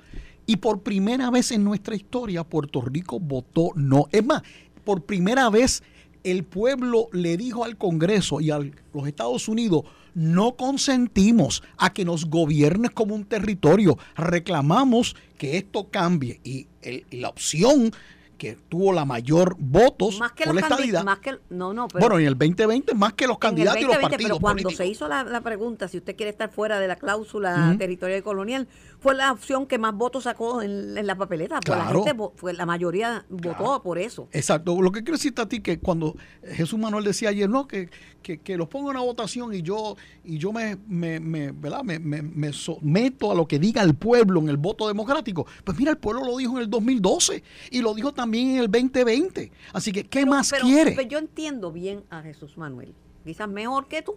Y 0.45 0.57
por 0.57 0.81
primera 0.81 1.29
vez 1.31 1.51
en 1.51 1.63
nuestra 1.63 1.95
historia, 1.95 2.43
Puerto 2.43 2.81
Rico 2.81 3.19
votó 3.19 3.71
no. 3.75 4.07
Es 4.11 4.23
más, 4.23 4.43
por 4.83 5.03
primera 5.03 5.49
vez 5.49 5.83
el 6.23 6.43
pueblo 6.43 7.07
le 7.11 7.37
dijo 7.37 7.63
al 7.63 7.77
Congreso 7.77 8.41
y 8.41 8.51
a 8.51 8.59
los 8.59 9.07
Estados 9.07 9.47
Unidos, 9.47 9.83
no 10.15 10.55
consentimos 10.55 11.61
a 11.77 11.93
que 11.93 12.05
nos 12.05 12.25
gobiernes 12.25 12.91
como 12.91 13.15
un 13.15 13.25
territorio. 13.25 13.97
Reclamamos 14.15 15.15
que 15.37 15.57
esto 15.57 15.89
cambie. 15.89 16.39
Y 16.43 16.67
la 17.11 17.29
opción 17.29 17.91
que 18.37 18.57
tuvo 18.69 18.93
la 18.93 19.05
mayor 19.05 19.55
votos 19.57 20.19
más 20.19 20.31
que 20.33 20.45
por 20.45 20.55
la 20.55 20.61
estadidad. 20.61 21.03
Más 21.03 21.19
que, 21.19 21.37
no, 21.49 21.73
no, 21.73 21.87
bueno, 21.87 22.19
en 22.19 22.27
el 22.27 22.37
2020 22.37 22.93
más 22.95 23.13
que 23.13 23.27
los 23.27 23.37
candidatos 23.37 23.81
y 23.81 23.85
los 23.85 23.97
partidos 23.97 24.23
Pero 24.23 24.39
cuando 24.39 24.69
se 24.69 24.87
hizo 24.87 25.07
la, 25.07 25.41
pregunta 25.41 25.87
si 25.87 25.97
usted 25.97 26.15
quiere 26.15 26.29
estar 26.29 26.51
fuera 26.51 26.79
de 26.79 26.87
la 26.87 26.95
cláusula 26.95 27.75
territorial 27.77 28.19
y 28.19 28.21
colonial, 28.23 28.67
fue 28.99 29.15
la 29.15 29.31
opción 29.31 29.67
que 29.67 29.77
más 29.77 29.93
votos 29.93 30.23
sacó 30.23 30.61
en, 30.61 31.05
la 31.05 31.15
papeleta. 31.15 31.59
Pues 31.59 31.77
la, 31.77 31.85
gente, 31.85 32.15
fue, 32.35 32.53
la 32.53 32.65
mayoría 32.65 33.25
votó 33.29 33.81
por 33.83 33.97
eso. 33.97 34.27
Exacto. 34.31 34.81
Lo 34.81 34.91
que 34.91 35.03
quiero 35.03 35.17
decirte 35.17 35.41
a 35.41 35.47
ti 35.47 35.59
que 35.59 35.79
cuando 35.79 36.15
Jesús 36.43 36.79
Manuel 36.79 37.03
decía 37.03 37.29
ayer, 37.29 37.49
no, 37.49 37.67
que, 37.67 37.89
que, 38.25 38.57
los 38.57 38.67
pongo 38.67 38.89
en 38.89 38.97
una 38.97 39.05
votación 39.05 39.53
y 39.53 39.61
yo 39.61 39.95
y 40.23 40.37
yo 40.37 40.51
me, 40.51 40.77
me, 40.87 41.19
me 41.19 41.51
¿verdad? 41.51 41.83
Me, 41.83 41.99
me, 41.99 42.53
someto 42.53 43.31
a 43.31 43.35
lo 43.35 43.47
que 43.47 43.59
diga 43.59 43.83
el 43.83 43.93
pueblo 43.95 44.39
en 44.39 44.49
el 44.49 44.57
voto 44.57 44.87
democrático. 44.87 45.45
Pues 45.63 45.77
mira, 45.77 45.91
el 45.91 45.97
pueblo 45.97 46.25
lo 46.25 46.37
dijo 46.37 46.57
en 46.57 46.63
el 46.63 46.69
2012 46.69 47.43
y 47.69 47.81
lo 47.81 47.93
dijo 47.93 48.13
también 48.13 48.51
en 48.51 48.57
el 48.57 48.71
2020. 48.71 49.51
Así 49.73 49.91
que, 49.91 50.05
¿qué 50.05 50.25
más 50.25 50.51
quiere? 50.51 50.93
Pero 50.95 51.07
yo 51.07 51.19
entiendo 51.19 51.71
bien 51.71 52.03
a 52.09 52.21
Jesús 52.23 52.57
Manuel, 52.57 52.95
quizás 53.23 53.47
mejor 53.47 53.87
que 53.87 54.01
tú. 54.01 54.15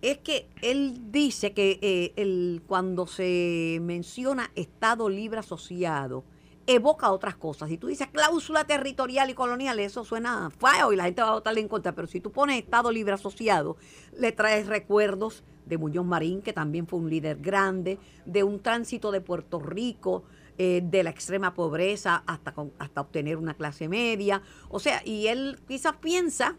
Es 0.00 0.18
que 0.18 0.48
él 0.62 1.12
dice 1.12 1.52
que 1.52 1.78
eh, 1.80 2.12
el, 2.16 2.62
cuando 2.66 3.06
se 3.06 3.78
menciona 3.82 4.50
Estado 4.56 5.08
Libre 5.08 5.38
Asociado, 5.38 6.24
evoca 6.66 7.10
otras 7.10 7.36
cosas. 7.36 7.68
Si 7.68 7.78
tú 7.78 7.88
dices 7.88 8.08
cláusula 8.08 8.64
territorial 8.64 9.30
y 9.30 9.34
colonial, 9.34 9.80
eso 9.80 10.04
suena 10.04 10.50
feo 10.50 10.92
y 10.92 10.96
la 10.96 11.04
gente 11.04 11.22
va 11.22 11.28
a 11.28 11.34
votarle 11.34 11.60
en 11.60 11.68
contra. 11.68 11.94
Pero 11.94 12.06
si 12.06 12.20
tú 12.20 12.30
pones 12.30 12.58
Estado 12.58 12.90
Libre 12.90 13.14
Asociado, 13.14 13.76
le 14.16 14.32
traes 14.32 14.66
recuerdos 14.66 15.44
de 15.66 15.78
Muñoz 15.78 16.04
Marín, 16.04 16.42
que 16.42 16.52
también 16.52 16.86
fue 16.86 16.98
un 16.98 17.08
líder 17.08 17.38
grande, 17.38 17.98
de 18.24 18.42
un 18.42 18.60
tránsito 18.60 19.10
de 19.10 19.20
Puerto 19.20 19.60
Rico, 19.60 20.24
eh, 20.58 20.82
de 20.84 21.02
la 21.02 21.10
extrema 21.10 21.54
pobreza 21.54 22.22
hasta, 22.26 22.54
hasta 22.78 23.00
obtener 23.00 23.36
una 23.36 23.54
clase 23.54 23.88
media. 23.88 24.42
O 24.68 24.78
sea, 24.80 25.02
y 25.04 25.28
él 25.28 25.58
quizás 25.66 25.96
piensa 25.96 26.56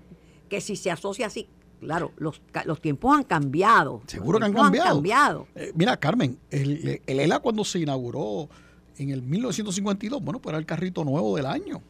que 0.49 0.61
si 0.61 0.75
se 0.75 0.91
asocia 0.91 1.27
así, 1.27 1.47
claro, 1.79 2.11
los, 2.17 2.41
los 2.65 2.81
tiempos 2.81 3.15
han 3.15 3.23
cambiado. 3.23 4.01
Seguro 4.07 4.39
que 4.39 4.45
han 4.45 4.53
cambiado. 4.53 5.47
Eh, 5.55 5.71
mira, 5.75 5.97
Carmen, 5.97 6.39
el, 6.49 7.01
el 7.05 7.19
ELA 7.19 7.39
cuando 7.39 7.63
se 7.63 7.79
inauguró 7.79 8.49
en 8.97 9.09
el 9.09 9.21
1952, 9.21 10.21
bueno, 10.21 10.39
pues 10.39 10.51
era 10.51 10.59
el 10.59 10.65
carrito 10.65 11.03
nuevo 11.03 11.35
del 11.35 11.45
año. 11.45 11.81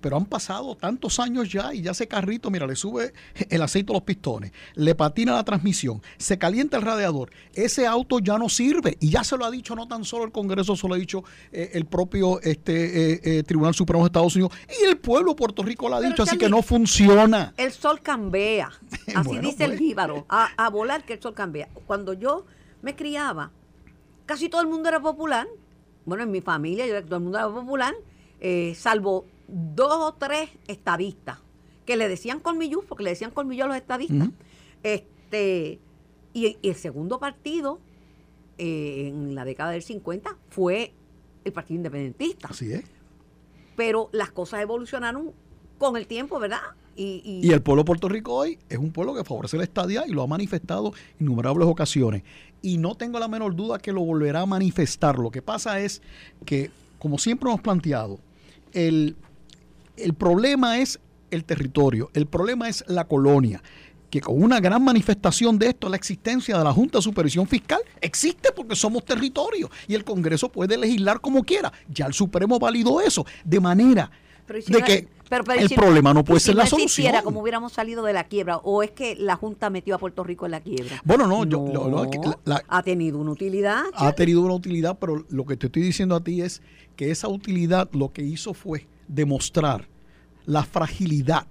Pero 0.00 0.16
han 0.16 0.24
pasado 0.24 0.74
tantos 0.76 1.20
años 1.20 1.52
ya 1.52 1.74
y 1.74 1.82
ya 1.82 1.90
ese 1.90 2.08
carrito, 2.08 2.50
mira, 2.50 2.66
le 2.66 2.74
sube 2.74 3.12
el 3.50 3.60
aceite 3.60 3.92
a 3.92 3.94
los 3.94 4.02
pistones, 4.02 4.50
le 4.74 4.94
patina 4.94 5.34
la 5.34 5.44
transmisión, 5.44 6.00
se 6.16 6.38
calienta 6.38 6.78
el 6.78 6.82
radiador. 6.84 7.30
Ese 7.52 7.86
auto 7.86 8.18
ya 8.18 8.38
no 8.38 8.48
sirve 8.48 8.96
y 8.98 9.10
ya 9.10 9.24
se 9.24 9.36
lo 9.36 9.44
ha 9.44 9.50
dicho 9.50 9.76
no 9.76 9.86
tan 9.88 10.04
solo 10.04 10.24
el 10.24 10.32
Congreso, 10.32 10.74
se 10.74 10.88
lo 10.88 10.94
ha 10.94 10.96
dicho 10.96 11.22
eh, 11.52 11.72
el 11.74 11.84
propio 11.84 12.40
este, 12.40 13.12
eh, 13.12 13.20
eh, 13.24 13.42
Tribunal 13.42 13.74
Supremo 13.74 14.02
de 14.04 14.06
Estados 14.06 14.34
Unidos 14.36 14.54
y 14.80 14.86
el 14.86 14.96
pueblo 14.96 15.32
de 15.32 15.36
Puerto 15.36 15.62
Rico 15.62 15.88
lo 15.88 15.96
ha 15.96 16.00
dicho, 16.00 16.22
así 16.22 16.38
que 16.38 16.48
no 16.48 16.62
funciona. 16.62 17.52
El 17.58 17.70
sol 17.70 18.00
cambia, 18.00 18.70
así 19.14 19.38
dice 19.38 19.64
el 19.64 19.72
pues. 19.72 19.80
jíbaro, 19.80 20.24
a, 20.30 20.48
a 20.56 20.70
volar 20.70 21.04
que 21.04 21.14
el 21.14 21.20
sol 21.20 21.34
cambia. 21.34 21.68
Cuando 21.86 22.14
yo 22.14 22.46
me 22.80 22.96
criaba, 22.96 23.50
casi 24.24 24.48
todo 24.48 24.62
el 24.62 24.68
mundo 24.68 24.88
era 24.88 25.00
popular 25.00 25.46
bueno, 26.10 26.24
en 26.24 26.30
mi 26.32 26.40
familia, 26.40 26.86
yo 26.86 27.02
todo 27.04 27.16
el 27.16 27.22
mundo 27.22 27.38
era 27.38 27.48
popular, 27.48 27.94
eh, 28.40 28.74
salvo 28.76 29.26
dos 29.46 29.96
o 29.96 30.14
tres 30.14 30.50
estadistas 30.66 31.38
que 31.86 31.96
le 31.96 32.08
decían 32.08 32.40
colmillú, 32.40 32.84
porque 32.86 33.04
le 33.04 33.10
decían 33.10 33.30
colmillú 33.30 33.64
a 33.64 33.68
los 33.68 33.76
estadistas. 33.76 34.28
este 34.82 35.78
y, 36.32 36.58
el 36.62 36.74
segundo 36.74 37.20
partido 37.20 37.80
eh, 38.58 39.08
en 39.08 39.36
la 39.36 39.44
década 39.44 39.70
del 39.70 39.82
50 39.82 40.36
fue 40.48 40.92
el 41.44 41.52
Partido 41.52 41.76
Independentista. 41.76 42.48
Así 42.48 42.72
es. 42.72 42.84
Pero 43.76 44.08
las 44.12 44.32
cosas 44.32 44.62
evolucionaron 44.62 45.32
con 45.78 45.96
el 45.96 46.08
tiempo, 46.08 46.40
¿verdad? 46.40 46.60
Y, 47.02 47.50
el 47.50 47.62
pueblo 47.62 47.82
Puerto 47.82 48.10
Rico 48.10 48.34
hoy 48.34 48.58
es 48.68 48.76
un 48.76 48.92
pueblo 48.92 49.14
que 49.14 49.24
favorece 49.24 49.56
la 49.56 49.64
estadía 49.64 50.04
y 50.06 50.10
lo 50.10 50.22
ha 50.22 50.26
manifestado 50.26 50.92
innumerables 51.18 51.66
ocasiones 51.66 52.24
y 52.60 52.76
no 52.76 52.94
tengo 52.94 53.18
la 53.18 53.26
menor 53.26 53.56
duda 53.56 53.78
que 53.78 53.90
lo 53.90 54.02
volverá 54.02 54.42
a 54.42 54.46
manifestar. 54.46 55.18
Lo 55.18 55.30
que 55.30 55.40
pasa 55.40 55.80
es 55.80 56.02
que, 56.44 56.70
como 56.98 57.16
siempre 57.16 57.48
hemos 57.48 57.62
planteado, 57.62 58.18
el, 58.74 59.16
el 59.96 60.12
problema 60.12 60.78
es 60.78 61.00
el 61.30 61.44
territorio, 61.44 62.10
el 62.12 62.26
problema 62.26 62.68
es 62.68 62.84
la 62.86 63.04
colonia 63.04 63.62
que 64.10 64.20
con 64.20 64.42
una 64.42 64.60
gran 64.60 64.84
manifestación 64.84 65.58
de 65.58 65.68
esto, 65.68 65.88
la 65.88 65.96
existencia 65.96 66.58
de 66.58 66.64
la 66.64 66.72
Junta 66.72 66.98
de 66.98 67.02
Supervisión 67.02 67.46
Fiscal 67.46 67.80
existe 68.00 68.50
porque 68.54 68.76
somos 68.76 69.04
territorio 69.06 69.70
y 69.88 69.94
el 69.94 70.04
Congreso 70.04 70.50
puede 70.50 70.76
legislar 70.76 71.20
como 71.20 71.44
quiera. 71.44 71.72
Ya 71.88 72.06
el 72.06 72.12
Supremo 72.12 72.58
validó 72.58 73.00
eso, 73.00 73.24
de 73.44 73.60
manera 73.60 74.10
de 74.50 74.82
que 74.82 75.08
el 75.30 75.70
problema 75.70 76.12
no 76.12 76.24
puede 76.24 76.40
ser 76.40 76.56
la 76.56 76.66
solución. 76.66 77.14
como 77.22 77.40
hubiéramos 77.40 77.72
salido 77.72 78.04
de 78.04 78.12
la 78.12 78.24
quiebra, 78.24 78.58
o 78.58 78.82
es 78.82 78.90
que 78.90 79.16
la 79.16 79.36
Junta 79.36 79.70
metió 79.70 79.94
a 79.94 79.98
Puerto 79.98 80.24
Rico 80.24 80.46
en 80.46 80.52
la 80.52 80.60
quiebra. 80.60 81.00
Bueno, 81.04 81.26
no, 81.26 81.44
yo, 81.44 81.64
ha 82.68 82.82
tenido 82.82 83.18
una 83.18 83.32
utilidad. 83.32 83.84
Ha 83.94 84.12
tenido 84.12 84.42
una 84.42 84.54
utilidad, 84.54 84.98
pero 84.98 85.24
lo 85.28 85.46
que 85.46 85.56
te 85.56 85.66
estoy 85.66 85.82
diciendo 85.82 86.16
a 86.16 86.20
ti 86.22 86.42
es 86.42 86.62
que 86.96 87.10
esa 87.10 87.28
utilidad 87.28 87.88
lo 87.92 88.12
que 88.12 88.22
hizo 88.22 88.54
fue 88.54 88.86
demostrar 89.08 89.88
la 90.46 90.64
fragilidad 90.64 91.46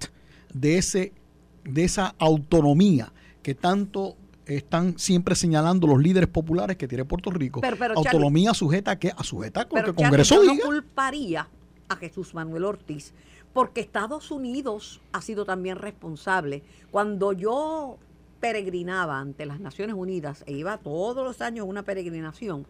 de 0.53 0.77
ese 0.77 1.13
de 1.63 1.84
esa 1.84 2.15
autonomía 2.18 3.13
que 3.44 3.53
tanto 3.53 4.15
están 4.46 4.98
siempre 4.98 5.36
señalando 5.36 5.86
los 5.88 6.01
líderes 6.01 6.29
populares 6.29 6.77
que 6.77 6.88
tiene 6.88 7.06
Puerto 7.06 7.29
Rico. 7.29 7.62
autonomía 7.96 8.53
sujeta 8.53 8.91
a 8.91 9.00
que 9.00 9.12
a 9.15 9.24
sujeta 9.24 9.68
con 9.68 9.84
que 9.84 9.89
el 9.89 9.96
Congreso 9.96 10.44
yo 10.44 10.53
no 10.53 10.60
culparía 10.60 11.48
a 11.89 11.96
Jesús 11.98 12.34
Manuel 12.34 12.63
Ortiz 12.63 13.13
porque 13.53 13.81
Estados 13.81 14.31
Unidos 14.31 15.01
ha 15.12 15.22
sido 15.22 15.46
también 15.46 15.75
responsable. 15.77 16.63
Cuando 16.91 17.34
yo 17.34 17.98
peregrinaba 18.39 19.19
ante 19.19 19.46
las 19.46 19.60
Naciones 19.60 19.96
Unidas 19.96 20.43
e 20.46 20.53
iba 20.53 20.77
todos 20.77 21.25
los 21.25 21.41
años 21.41 21.65
una 21.67 21.84
peregrinación, 21.84 22.65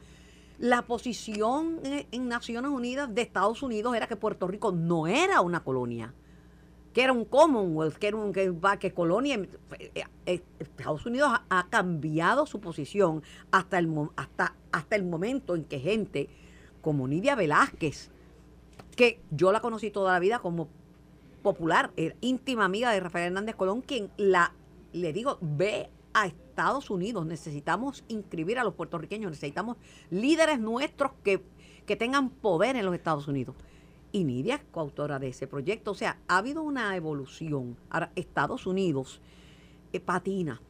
la 0.58 0.82
posición 0.82 1.80
en 1.84 2.28
Naciones 2.28 2.72
Unidas 2.72 3.14
de 3.14 3.22
Estados 3.22 3.62
Unidos 3.62 3.96
era 3.96 4.08
que 4.08 4.16
Puerto 4.16 4.48
Rico 4.48 4.72
no 4.72 5.08
era 5.08 5.42
una 5.42 5.64
colonia 5.64 6.14
que 6.94 7.04
era 7.04 7.14
un 7.14 7.24
Commonwealth, 7.24 7.98
que 7.98 8.08
era 8.08 8.18
un 8.18 8.34
que, 8.34 8.52
que 8.80 8.94
colonia. 8.94 9.36
Eh, 9.78 10.04
eh, 10.26 10.42
Estados 10.58 11.06
Unidos 11.06 11.30
ha, 11.48 11.68
cambiado 11.70 12.48
su 12.48 12.60
posición 12.60 13.22
hasta 13.52 13.78
el, 13.78 13.90
hasta, 14.16 14.56
hasta 14.72 14.96
el 14.96 15.04
momento 15.04 15.56
en 15.56 15.66
que 15.66 15.80
gente 15.80 16.30
como 16.82 17.08
Nidia 17.08 17.36
Velázquez, 17.36 18.10
que 19.00 19.22
yo 19.32 19.54
la 19.54 19.62
conocí 19.62 19.92
toda 19.92 20.12
la 20.12 20.20
vida 20.20 20.40
como 20.40 20.68
popular, 21.42 21.94
íntima 22.20 22.66
amiga 22.66 22.92
de 22.92 23.00
Rafael 23.00 23.28
Hernández 23.28 23.56
Colón, 23.56 23.80
quien 23.80 24.12
la, 24.18 24.54
le 24.92 25.14
digo, 25.14 25.38
ve 25.40 25.90
a 26.14 26.26
Estados 26.26 26.90
Unidos, 26.90 27.26
necesitamos 27.26 28.04
inscribir 28.10 28.60
a 28.60 28.66
los 28.66 28.74
puertorriqueños, 28.74 29.32
necesitamos 29.32 29.78
líderes 30.10 30.60
nuestros 30.60 31.14
que, 31.24 31.42
que 31.86 31.96
tengan 31.96 32.30
poder 32.30 32.76
en 32.76 32.84
los 32.84 32.94
Estados 32.94 33.30
Unidos 33.30 33.56
y 34.12 34.26
Nidia 34.26 34.56
es 34.56 34.62
coautora 34.70 35.18
de 35.18 35.30
ese 35.30 35.48
proyecto. 35.48 35.92
O 35.92 35.96
sea, 35.96 36.20
ha 36.28 36.40
habido 36.40 36.62
una 36.62 36.94
evolución. 36.98 37.78
Ahora, 37.90 38.12
Estados 38.18 38.68
Unidos 38.68 39.22
eh, 39.94 40.02
patina, 40.02 40.62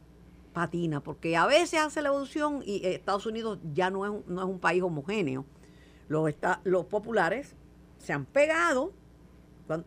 patina, 0.54 1.02
porque 1.02 1.36
a 1.36 1.48
veces 1.48 1.80
hace 1.80 2.04
la 2.04 2.10
evolución 2.10 2.62
y 2.64 2.86
eh, 2.86 2.94
Estados 2.94 3.26
Unidos 3.26 3.58
ya 3.74 3.90
no 3.90 4.06
es, 4.06 4.28
no 4.28 4.42
es 4.44 4.48
un 4.48 4.60
país 4.60 4.84
homogéneo. 4.84 5.46
Los, 6.10 6.30
está, 6.30 6.62
los 6.64 6.86
populares 6.86 7.56
se 8.00 8.13
han 8.13 8.25
pegado, 8.25 8.91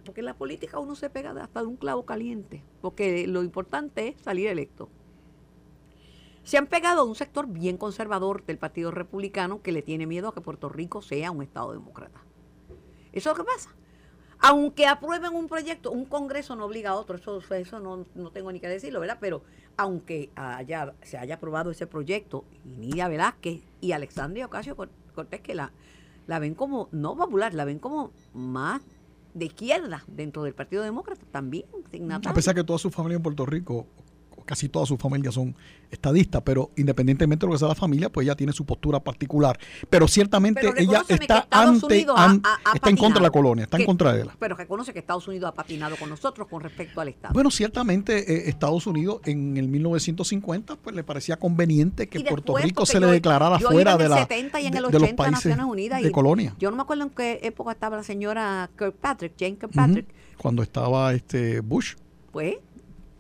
porque 0.05 0.21
en 0.21 0.27
la 0.27 0.35
política 0.35 0.79
uno 0.79 0.95
se 0.95 1.11
pega 1.11 1.33
hasta 1.43 1.61
de 1.61 1.67
un 1.67 1.77
clavo 1.77 2.05
caliente, 2.07 2.63
porque 2.81 3.27
lo 3.27 3.43
importante 3.43 4.09
es 4.09 4.21
salir 4.23 4.47
electo. 4.49 4.89
Se 6.45 6.59
han 6.59 6.67
pegado 6.67 7.03
a 7.03 7.05
un 7.05 7.15
sector 7.15 7.47
bien 7.47 7.77
conservador 7.77 8.45
del 8.45 8.59
Partido 8.59 8.91
Republicano 8.91 9.63
que 9.63 9.73
le 9.73 9.83
tiene 9.83 10.07
miedo 10.07 10.29
a 10.29 10.35
que 10.35 10.41
Puerto 10.41 10.69
Rico 10.69 11.03
sea 11.03 11.31
un 11.31 11.43
Estado 11.43 11.73
demócrata. 11.73 12.21
Eso 13.13 13.31
es 13.31 13.39
lo 13.39 13.45
que 13.45 13.51
pasa. 13.51 13.71
Aunque 14.41 14.89
aprueben 14.89 15.35
un 15.35 15.47
proyecto, 15.47 15.93
un 15.93 16.05
Congreso 16.05 16.57
no 16.57 16.65
obliga 16.65 16.91
a 16.91 16.95
otro, 16.95 17.17
eso, 17.17 17.41
eso 17.55 17.79
no, 17.79 18.31
tengo 18.33 18.51
ni 18.51 18.59
que 18.59 18.69
decirlo, 18.69 18.99
¿verdad? 18.99 19.19
Pero 19.21 19.45
aunque 19.77 20.31
haya, 20.35 20.95
se 21.03 21.17
haya 21.17 21.37
aprobado 21.37 21.71
ese 21.71 21.87
proyecto, 21.87 22.45
y 22.65 22.77
Nidia 22.77 23.07
Velázquez 23.07 23.63
y 23.81 23.93
Alexandria 23.93 24.47
Ocasio 24.47 24.77
Cortés, 24.77 25.41
que 25.41 25.55
la, 25.55 25.73
la 26.33 26.39
ven 26.39 26.55
como, 26.55 26.89
no 26.93 27.15
popular, 27.15 27.53
la 27.53 27.67
ven 27.67 27.79
como 27.79 28.11
más 28.33 28.81
de 29.35 29.45
izquierda 29.45 30.03
dentro 30.07 30.45
del 30.45 30.55
Partido 30.55 30.83
Demócrata 30.83 31.27
también. 31.31 31.67
A 32.25 32.33
pesar 32.33 32.55
que 32.55 32.65
toda 32.65 32.79
su 32.79 32.91
familia 32.91 33.17
en 33.17 33.23
Puerto 33.23 33.45
Rico 33.45 33.87
casi 34.45 34.69
toda 34.69 34.87
su 34.87 34.97
familia 34.97 35.33
son 35.33 35.55
estadistas, 35.91 36.43
pero 36.45 36.71
independientemente 36.77 37.45
de 37.45 37.49
lo 37.49 37.53
que 37.53 37.59
sea 37.59 37.69
la 37.69 37.75
familia, 37.75 38.11
pues 38.11 38.27
ella 38.27 38.35
tiene 38.35 38.53
su 38.53 38.65
postura 38.65 39.01
particular. 39.01 39.59
Pero 39.91 40.09
ciertamente 40.09 40.73
ella 40.77 41.03
está 41.09 41.47
ante, 41.51 42.07
está 42.75 42.91
en 42.91 42.97
contra 42.97 43.21
de 43.21 43.27
la 43.27 43.31
colonia, 43.31 43.65
está 43.65 43.79
en 43.79 43.87
contra 43.87 44.13
de 44.13 44.23
ella. 44.23 44.37
Pero 44.39 44.57
reconoce 44.57 44.93
que 44.93 44.99
Estados 44.99 45.29
Unidos 45.29 45.49
ha 45.49 45.55
patinado 45.55 45.97
con 45.97 46.09
nosotros 46.09 46.49
con 46.49 46.63
respecto 46.63 47.01
al 47.01 47.09
Estado. 47.09 47.35
Bueno, 47.35 47.51
ciertamente 47.51 48.33
eh, 48.33 48.49
Estados 48.49 48.87
Unidos 48.87 49.21
en 49.25 49.57
el 49.57 49.69
1950 49.69 50.77
pues 50.77 50.97
le 50.97 51.05
parecía 51.05 51.37
conveniente 51.39 52.09
que 52.09 52.21
Puerto 52.21 52.57
Rico 52.57 52.87
se 52.87 53.01
le 53.01 53.07
declarara 53.07 53.59
fuera 53.59 53.97
de, 53.97 54.09
la, 54.09 54.27
de, 54.27 54.81
los 54.81 55.13
países 55.13 55.57
de 55.57 56.13
colonia. 56.13 56.55
Yo 56.59 56.71
no 56.71 56.77
me 56.77 56.83
acuerdo 56.83 57.05
en 57.05 57.11
qué 57.11 57.41
época 57.43 57.73
estaba 57.73 57.97
la 57.97 58.03
señora 58.03 58.71
Kirkpatrick, 58.79 59.35
Jane 59.39 59.57
Kirkpatrick. 59.57 60.07
Cuando 60.37 60.63
estaba 60.63 61.13
este 61.13 61.61
Bush. 61.61 61.95
Pues 62.33 62.57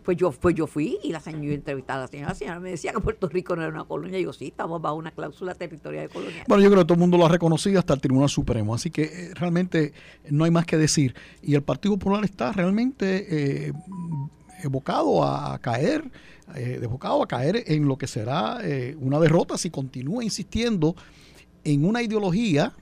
pues 0.02 0.16
yo, 0.16 0.32
pues 0.32 0.54
yo 0.54 0.66
fui 0.66 0.98
y 1.02 1.12
la 1.12 1.20
señora 1.20 1.54
entrevistaba 1.54 2.00
a 2.00 2.02
la 2.02 2.08
señora. 2.08 2.28
La 2.30 2.34
señora 2.34 2.60
me 2.60 2.70
decía 2.70 2.92
que 2.92 3.00
Puerto 3.00 3.28
Rico 3.28 3.56
no 3.56 3.62
era 3.62 3.70
una 3.70 3.84
colonia. 3.84 4.16
Y 4.16 4.20
digo, 4.20 4.32
sí, 4.32 4.48
estamos 4.48 4.80
bajo 4.80 4.96
una 4.96 5.10
cláusula 5.10 5.54
territorial 5.54 6.08
de 6.08 6.12
colonia. 6.12 6.44
Bueno, 6.48 6.62
yo 6.62 6.70
creo 6.70 6.82
que 6.82 6.86
todo 6.86 6.94
el 6.94 7.00
mundo 7.00 7.18
lo 7.18 7.26
ha 7.26 7.28
reconocido 7.28 7.78
hasta 7.78 7.94
el 7.94 8.00
Tribunal 8.00 8.28
Supremo. 8.28 8.74
Así 8.74 8.90
que 8.90 9.02
eh, 9.02 9.34
realmente 9.34 9.92
no 10.30 10.44
hay 10.44 10.50
más 10.50 10.66
que 10.66 10.76
decir. 10.76 11.14
Y 11.42 11.54
el 11.54 11.62
Partido 11.62 11.96
Popular 11.96 12.24
está 12.24 12.52
realmente 12.52 13.66
eh, 13.68 13.72
evocado 14.62 15.24
a 15.24 15.58
caer, 15.58 16.10
eh, 16.54 16.80
evocado 16.82 17.22
a 17.22 17.28
caer 17.28 17.64
en 17.66 17.86
lo 17.86 17.96
que 17.96 18.06
será 18.06 18.58
una 18.98 19.18
derrota 19.18 19.56
si 19.56 19.70
continúa 19.70 20.24
insistiendo 20.24 20.96
en 21.64 21.84
una 21.84 22.02
ideología 22.02 22.72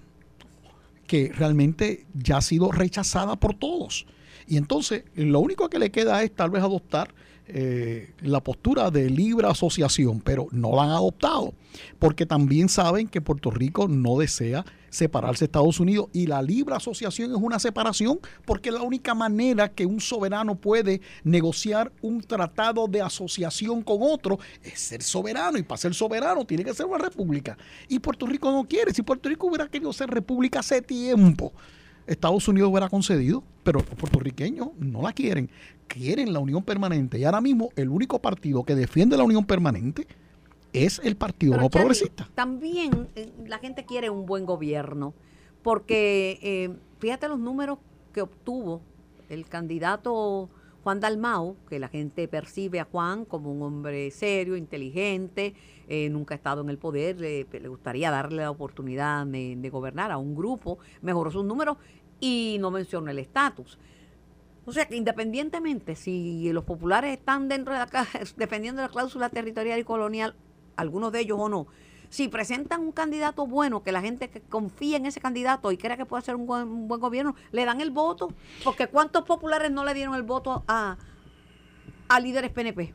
que 1.07 1.33
realmente 1.35 2.07
ya 2.15 2.39
ha 2.39 2.43
sido 2.43 2.71
rechazada 2.71 3.37
por 3.37 3.55
todos. 3.55 4.07
Y 4.51 4.57
entonces 4.57 5.05
lo 5.15 5.39
único 5.39 5.71
que 5.71 5.79
le 5.79 5.93
queda 5.93 6.25
es 6.25 6.35
tal 6.35 6.51
vez 6.51 6.61
adoptar 6.61 7.15
eh, 7.47 8.11
la 8.21 8.41
postura 8.41 8.91
de 8.91 9.09
libre 9.09 9.47
asociación, 9.47 10.21
pero 10.21 10.49
no 10.51 10.75
la 10.75 10.83
han 10.83 10.91
adoptado, 10.91 11.55
porque 12.01 12.27
también 12.27 12.69
saben 12.69 13.07
que 13.07 13.21
Puerto 13.21 13.53
Rico 13.53 13.87
no 13.87 14.19
desea 14.19 14.65
separarse 14.89 15.41
de 15.41 15.45
Estados 15.45 15.79
Unidos 15.79 16.09
y 16.13 16.27
la 16.27 16.43
libre 16.43 16.75
asociación 16.75 17.31
es 17.31 17.37
una 17.37 17.61
separación 17.61 18.19
porque 18.45 18.71
es 18.71 18.75
la 18.75 18.83
única 18.83 19.15
manera 19.15 19.69
que 19.69 19.87
un 19.87 20.01
soberano 20.01 20.57
puede 20.57 21.01
negociar 21.23 21.93
un 22.03 22.21
tratado 22.21 22.89
de 22.89 23.03
asociación 23.03 23.83
con 23.83 23.99
otro 24.01 24.41
es 24.65 24.81
ser 24.81 25.05
soberano 25.05 25.59
y 25.59 25.63
para 25.63 25.79
ser 25.79 25.95
soberano 25.95 26.45
tiene 26.45 26.65
que 26.65 26.75
ser 26.75 26.87
una 26.87 26.99
república. 26.99 27.57
Y 27.89 28.01
Puerto 28.01 28.27
Rico 28.27 28.51
no 28.51 28.65
quiere, 28.65 28.93
si 28.93 29.03
Puerto 29.03 29.29
Rico 29.29 29.47
hubiera 29.47 29.69
querido 29.69 29.93
ser 29.93 30.11
república 30.11 30.59
hace 30.59 30.83
tiempo 30.83 31.53
Estados 32.11 32.49
Unidos 32.49 32.71
hubiera 32.71 32.89
concedido, 32.89 33.43
pero 33.63 33.79
los 33.81 33.89
puertorriqueños 33.89 34.71
no 34.79 35.03
la 35.03 35.13
quieren. 35.13 35.49
Quieren 35.87 36.33
la 36.33 36.41
unión 36.41 36.63
permanente. 36.63 37.19
Y 37.19 37.25
ahora 37.25 37.41
mismo 37.41 37.71
el 37.77 37.89
único 37.89 38.19
partido 38.19 38.65
que 38.65 38.75
defiende 38.75 39.17
la 39.17 39.25
unión 39.25 39.45
permanente 39.45 40.07
es 40.73 41.01
el 41.05 41.17
Partido 41.17 41.57
No 41.57 41.71
Progresista. 41.71 42.29
También 42.35 43.09
eh, 43.15 43.33
la 43.47 43.59
gente 43.59 43.85
quiere 43.85 44.11
un 44.11 44.27
buen 44.27 44.45
gobierno, 44.45 45.15
porque 45.63 46.39
eh, 46.43 46.77
fíjate 46.99 47.29
los 47.29 47.39
números 47.39 47.79
que 48.13 48.23
obtuvo 48.23 48.81
el 49.29 49.47
candidato 49.47 50.49
Juan 50.83 50.99
Dalmau, 50.99 51.57
que 51.69 51.79
la 51.79 51.89
gente 51.89 52.27
percibe 52.27 52.81
a 52.81 52.85
Juan 52.85 53.25
como 53.25 53.53
un 53.53 53.63
hombre 53.63 54.11
serio, 54.11 54.57
inteligente, 54.57 55.55
eh, 55.89 56.09
nunca 56.09 56.35
ha 56.35 56.37
estado 56.37 56.63
en 56.63 56.71
el 56.71 56.79
poder, 56.79 57.21
le 57.21 57.69
gustaría 57.69 58.11
darle 58.11 58.43
la 58.43 58.51
oportunidad 58.51 59.27
de, 59.27 59.57
de, 59.57 59.71
gobernar 59.71 60.11
a 60.11 60.19
un 60.19 60.35
grupo, 60.35 60.79
mejoró 61.03 61.31
sus 61.31 61.45
números 61.45 61.77
y 62.21 62.59
no 62.61 62.71
menciona 62.71 63.11
el 63.11 63.19
estatus. 63.19 63.79
O 64.67 64.73
sea 64.73 64.87
que 64.87 64.97
independientemente 64.97 65.97
si 65.97 66.53
los 66.53 66.65
populares 66.65 67.19
están 67.19 67.49
dentro 67.49 67.73
de 67.73 67.81
la 67.81 67.89
defendiendo 68.37 68.83
la 68.83 68.89
cláusula 68.89 69.29
territorial 69.29 69.81
y 69.81 69.85
colonial, 69.85 70.35
algunos 70.77 71.13
de 71.13 71.21
ellos 71.21 71.39
o 71.41 71.49
no, 71.49 71.67
si 72.11 72.29
presentan 72.29 72.81
un 72.81 72.93
candidato 72.93 73.47
bueno, 73.47 73.83
que 73.83 73.93
la 73.93 74.03
gente 74.03 74.29
que 74.29 74.41
confía 74.41 74.97
en 74.97 75.07
ese 75.07 75.21
candidato 75.21 75.71
y 75.73 75.77
crea 75.77 75.97
que 75.97 76.05
puede 76.05 76.25
ser 76.25 76.35
un 76.35 76.47
buen, 76.47 76.89
gobierno, 77.01 77.37
le 77.53 77.65
dan 77.65 77.81
el 77.81 77.93
voto. 77.93 78.35
Porque 78.65 78.89
¿cuántos 78.89 79.25
populares 79.25 79.71
no 79.71 79.85
le 79.85 79.95
dieron 79.95 80.15
el 80.17 80.25
voto 80.25 80.65
a, 80.67 80.99
a 82.09 82.21
líderes 82.21 82.51
PNP? 82.51 82.95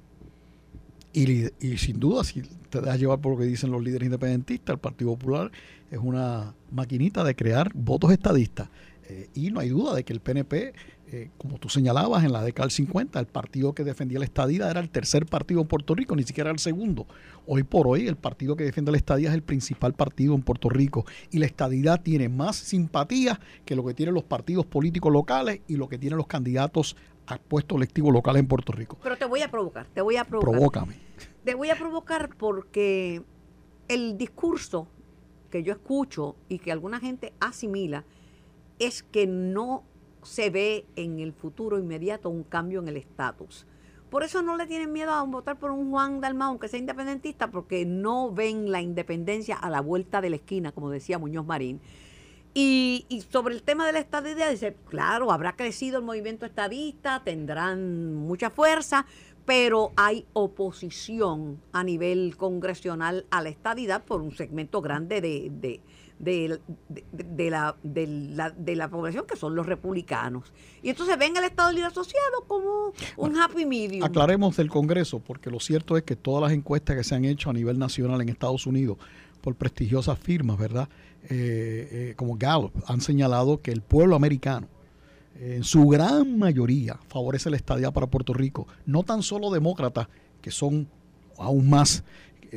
Y, 1.13 1.45
y, 1.65 1.77
sin 1.77 1.97
duda, 1.97 2.25
si 2.25 2.41
te 2.41 2.81
das 2.81 2.99
llevar 2.99 3.19
por 3.19 3.31
lo 3.31 3.37
que 3.39 3.45
dicen 3.45 3.71
los 3.71 3.81
líderes 3.81 4.07
independentistas, 4.07 4.73
el 4.73 4.79
Partido 4.79 5.11
Popular 5.11 5.49
es 5.89 5.97
una 5.97 6.53
maquinita 6.71 7.23
de 7.23 7.37
crear 7.37 7.71
votos 7.73 8.11
estadistas. 8.11 8.67
Eh, 9.07 9.29
y 9.33 9.51
no 9.51 9.59
hay 9.59 9.69
duda 9.69 9.93
de 9.93 10.03
que 10.03 10.13
el 10.13 10.19
PNP, 10.19 10.73
eh, 11.11 11.29
como 11.37 11.59
tú 11.59 11.69
señalabas, 11.69 12.23
en 12.23 12.31
la 12.31 12.41
década 12.41 12.65
del 12.65 12.71
50, 12.71 13.19
el 13.19 13.27
partido 13.27 13.73
que 13.73 13.83
defendía 13.83 14.17
la 14.17 14.25
estadía 14.25 14.69
era 14.69 14.79
el 14.79 14.89
tercer 14.89 15.25
partido 15.25 15.61
en 15.61 15.67
Puerto 15.67 15.93
Rico, 15.93 16.15
ni 16.15 16.23
siquiera 16.23 16.49
el 16.49 16.59
segundo. 16.59 17.05
Hoy 17.45 17.63
por 17.63 17.87
hoy, 17.87 18.07
el 18.07 18.15
partido 18.15 18.55
que 18.55 18.63
defiende 18.63 18.91
la 18.91 18.97
estadía 18.97 19.29
es 19.29 19.35
el 19.35 19.43
principal 19.43 19.93
partido 19.93 20.33
en 20.33 20.41
Puerto 20.41 20.69
Rico. 20.69 21.05
Y 21.29 21.37
la 21.37 21.45
estadidad 21.45 22.01
tiene 22.01 22.29
más 22.29 22.55
simpatía 22.55 23.39
que 23.63 23.75
lo 23.75 23.85
que 23.85 23.93
tienen 23.93 24.15
los 24.15 24.23
partidos 24.23 24.65
políticos 24.65 25.13
locales 25.13 25.61
y 25.67 25.75
lo 25.75 25.87
que 25.87 25.99
tienen 25.99 26.17
los 26.17 26.27
candidatos 26.27 26.95
a 27.27 27.37
puestos 27.37 27.77
electivos 27.77 28.11
locales 28.11 28.39
en 28.39 28.47
Puerto 28.47 28.71
Rico. 28.71 28.97
Pero 29.01 29.17
te 29.17 29.25
voy 29.25 29.41
a 29.41 29.49
provocar, 29.49 29.87
te 29.93 30.01
voy 30.01 30.17
a 30.17 30.25
provocar. 30.25 30.51
Provócame. 30.51 30.95
Te 31.43 31.53
voy 31.53 31.69
a 31.69 31.75
provocar 31.75 32.29
porque 32.37 33.21
el 33.87 34.17
discurso 34.17 34.87
que 35.51 35.63
yo 35.63 35.73
escucho 35.73 36.35
y 36.49 36.59
que 36.59 36.71
alguna 36.71 36.99
gente 36.99 37.33
asimila 37.39 38.03
es 38.79 39.03
que 39.03 39.27
no 39.27 39.83
se 40.23 40.49
ve 40.49 40.85
en 40.95 41.19
el 41.19 41.33
futuro 41.33 41.77
inmediato 41.77 42.29
un 42.29 42.43
cambio 42.43 42.79
en 42.79 42.87
el 42.87 42.97
estatus. 42.97 43.65
Por 44.09 44.23
eso 44.23 44.41
no 44.41 44.55
le 44.55 44.65
tienen 44.67 44.91
miedo 44.91 45.11
a 45.11 45.23
votar 45.23 45.59
por 45.59 45.71
un 45.71 45.91
Juan 45.91 46.21
Dalmau, 46.21 46.49
aunque 46.49 46.67
sea 46.67 46.79
independentista, 46.79 47.51
porque 47.51 47.85
no 47.85 48.31
ven 48.31 48.71
la 48.71 48.81
independencia 48.81 49.55
a 49.55 49.69
la 49.69 49.81
vuelta 49.81 50.21
de 50.21 50.29
la 50.29 50.35
esquina, 50.37 50.71
como 50.71 50.89
decía 50.89 51.19
Muñoz 51.19 51.45
Marín. 51.45 51.81
Y, 52.53 53.05
sobre 53.29 53.53
el 53.53 53.63
tema 53.63 53.85
de 53.85 53.91
la 53.91 53.99
estadidad, 53.99 54.49
dice, 54.49 54.77
claro, 54.87 55.33
habrá 55.33 55.57
crecido 55.57 55.97
el 55.97 56.05
movimiento 56.05 56.45
estadista, 56.45 57.21
tendrán 57.25 58.15
mucha 58.15 58.49
fuerza, 58.49 59.05
pero 59.45 59.91
hay 59.97 60.25
oposición 60.31 61.61
a 61.73 61.83
nivel 61.83 62.37
congresional 62.37 63.25
a 63.29 63.41
la 63.41 63.49
estadidad 63.49 64.05
por 64.05 64.21
un 64.21 64.31
segmento 64.31 64.81
grande 64.81 65.19
de, 65.19 65.49
de, 65.51 65.81
de, 66.19 66.59
de 67.11 67.49
la, 67.49 67.75
la, 67.83 68.49
de, 68.51 68.75
la, 68.75 68.89
población 68.89 69.25
que 69.27 69.35
son 69.35 69.55
los 69.55 69.65
republicanos. 69.65 70.53
Y 70.81 70.89
entonces 70.89 71.17
ven 71.17 71.35
el 71.35 71.43
Estado 71.43 71.71
Libre 71.71 71.87
Asociado 71.87 72.43
como 72.47 72.93
un 73.17 73.37
happy 73.37 73.65
medium. 73.65 74.03
Aclaremos 74.03 74.55
del 74.57 74.69
Congreso, 74.69 75.19
porque 75.19 75.49
lo 75.49 75.59
cierto 75.59 75.97
es 75.97 76.03
que 76.03 76.15
todas 76.15 76.41
las 76.43 76.51
encuestas 76.51 76.95
que 76.95 77.03
se 77.03 77.15
han 77.15 77.25
hecho 77.25 77.49
a 77.49 77.53
nivel 77.53 77.77
nacional 77.77 78.21
en 78.21 78.29
Estados 78.29 78.65
Unidos 78.65 78.97
por 79.41 79.55
prestigiosas 79.55 80.17
firmas, 80.17 80.57
¿verdad? 80.57 80.89
Eh, 81.29 81.89
eh, 81.91 82.13
como 82.15 82.35
Gallup, 82.37 82.73
han 82.87 83.01
señalado 83.01 83.61
que 83.61 83.71
el 83.71 83.81
pueblo 83.81 84.15
americano, 84.15 84.67
en 85.37 85.63
su 85.65 85.87
gran 85.87 86.37
mayoría, 86.39 86.97
favorece 87.09 87.49
la 87.49 87.57
estadía 87.57 87.91
para 87.91 88.07
Puerto 88.07 88.33
Rico. 88.33 88.67
No 88.85 89.03
tan 89.03 89.21
solo 89.21 89.51
demócratas, 89.51 90.07
que 90.41 90.49
son 90.49 90.87
aún 91.37 91.69
más 91.69 92.05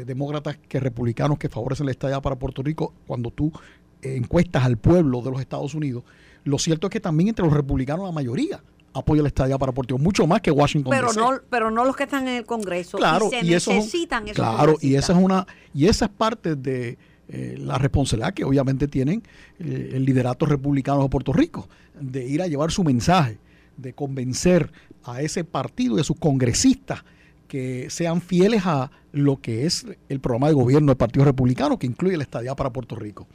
demócratas 0.05 0.59
que 0.69 0.81
republicanos 0.81 1.39
que 1.39 1.49
favorecen 1.49 1.87
la 1.87 1.93
estadía 1.93 2.21
para 2.21 2.37
Puerto 2.37 2.63
Rico, 2.63 2.95
cuando 3.07 3.31
tú 3.31 3.53
encuestas 4.01 4.65
al 4.65 4.77
pueblo 4.77 5.23
de 5.23 5.31
los 5.31 5.41
Estados 5.41 5.75
Unidos, 5.75 6.05
lo 6.45 6.59
cierto 6.59 6.87
es 6.87 6.93
que 6.93 7.01
también 7.01 7.31
entre 7.31 7.45
los 7.45 7.53
republicanos 7.53 8.07
la 8.07 8.13
mayoría 8.13 8.63
apoya 8.95 9.23
la 9.23 9.29
estadía 9.29 9.59
para 9.59 9.73
Puerto 9.73 9.95
Rico, 9.95 10.05
mucho 10.05 10.27
más 10.27 10.41
que 10.41 10.51
Washington 10.51 10.91
pero 10.91 11.13
no 11.13 11.41
pero 11.51 11.71
no 11.71 11.85
los 11.85 11.97
que 11.97 12.05
están 12.05 12.27
en 12.29 12.37
el 12.37 12.47
Congreso 12.47 12.97
claro, 12.97 13.27
y 13.27 13.31
se 13.31 13.43
necesitan 13.43 14.27
eso, 14.27 14.35
claro 14.35 14.77
y 14.81 14.95
esa 14.95 15.13
es 15.13 15.19
una 15.19 15.47
y 15.75 15.87
esa 15.87 16.07
es 16.07 16.11
parte 16.11 16.57
de 16.57 16.99
eh, 17.29 17.57
la 17.59 17.77
responsabilidad 17.77 18.33
que 18.33 18.45
obviamente 18.45 18.89
tienen 18.89 19.23
eh, 19.59 19.91
el 19.93 20.05
liderato 20.05 20.47
republicano 20.47 21.03
de 21.03 21.11
Puerto 21.11 21.35
Rico, 21.35 21.69
de 22.01 22.27
ir 22.27 22.41
a 22.41 22.47
llevar 22.47 22.71
su 22.71 22.83
mensaje, 22.83 23.39
de 23.77 23.93
convencer 23.93 24.73
a 25.05 25.21
ese 25.21 25.45
partido 25.45 25.99
y 25.99 26.01
a 26.01 26.05
sus 26.05 26.17
congresistas 26.17 27.05
que 27.49 27.91
sean 27.91 28.21
fieles 28.21 28.63
a 28.67 28.91
lo 29.13 29.41
que 29.41 29.67
es 29.67 29.87
el 30.09 30.21
programa 30.21 30.49
de 30.49 30.55
gobierno 30.55 30.89
del 30.89 30.97
Partido 30.97 31.25
Republicano, 31.25 31.79
que 31.79 31.87
incluye 31.87 32.17
la 32.17 32.23
estadía 32.23 32.55
para 32.55 32.73
Puerto 32.73 32.95
Rico. 32.95 33.27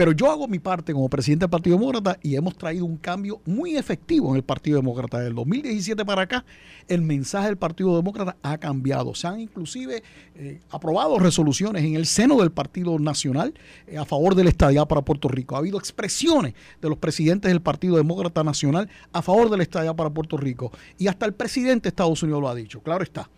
Pero 0.00 0.12
yo 0.12 0.30
hago 0.30 0.48
mi 0.48 0.58
parte 0.58 0.94
como 0.94 1.10
presidente 1.10 1.42
del 1.42 1.50
Partido 1.50 1.76
Demócrata 1.76 2.18
y 2.22 2.34
hemos 2.34 2.56
traído 2.56 2.86
un 2.86 2.96
cambio 2.96 3.42
muy 3.44 3.76
efectivo 3.76 4.30
en 4.30 4.36
el 4.36 4.42
Partido 4.42 4.78
Demócrata. 4.78 5.20
Del 5.20 5.34
2017 5.34 6.06
para 6.06 6.22
acá, 6.22 6.42
el 6.88 7.02
mensaje 7.02 7.48
del 7.48 7.58
Partido 7.58 7.94
Demócrata 7.94 8.34
ha 8.42 8.56
cambiado. 8.56 9.14
Se 9.14 9.26
han 9.26 9.40
inclusive 9.40 10.02
eh, 10.36 10.62
aprobado 10.70 11.18
resoluciones 11.18 11.84
en 11.84 11.96
el 11.96 12.06
seno 12.06 12.38
del 12.38 12.50
Partido 12.50 12.98
Nacional 12.98 13.52
eh, 13.86 13.98
a 13.98 14.06
favor 14.06 14.34
de 14.34 14.44
la 14.44 14.86
para 14.86 15.02
Puerto 15.02 15.28
Rico. 15.28 15.54
Ha 15.54 15.58
habido 15.58 15.78
expresiones 15.78 16.54
de 16.80 16.88
los 16.88 16.96
presidentes 16.96 17.50
del 17.50 17.60
Partido 17.60 17.98
Demócrata 17.98 18.42
Nacional 18.42 18.88
a 19.12 19.20
favor 19.20 19.50
de 19.50 19.58
la 19.58 19.64
estadía 19.64 19.92
para 19.92 20.08
Puerto 20.08 20.38
Rico. 20.38 20.72
Y 20.96 21.08
hasta 21.08 21.26
el 21.26 21.34
presidente 21.34 21.82
de 21.82 21.88
Estados 21.90 22.22
Unidos 22.22 22.40
lo 22.40 22.48
ha 22.48 22.54
dicho. 22.54 22.80
Claro 22.80 23.04
está 23.04 23.28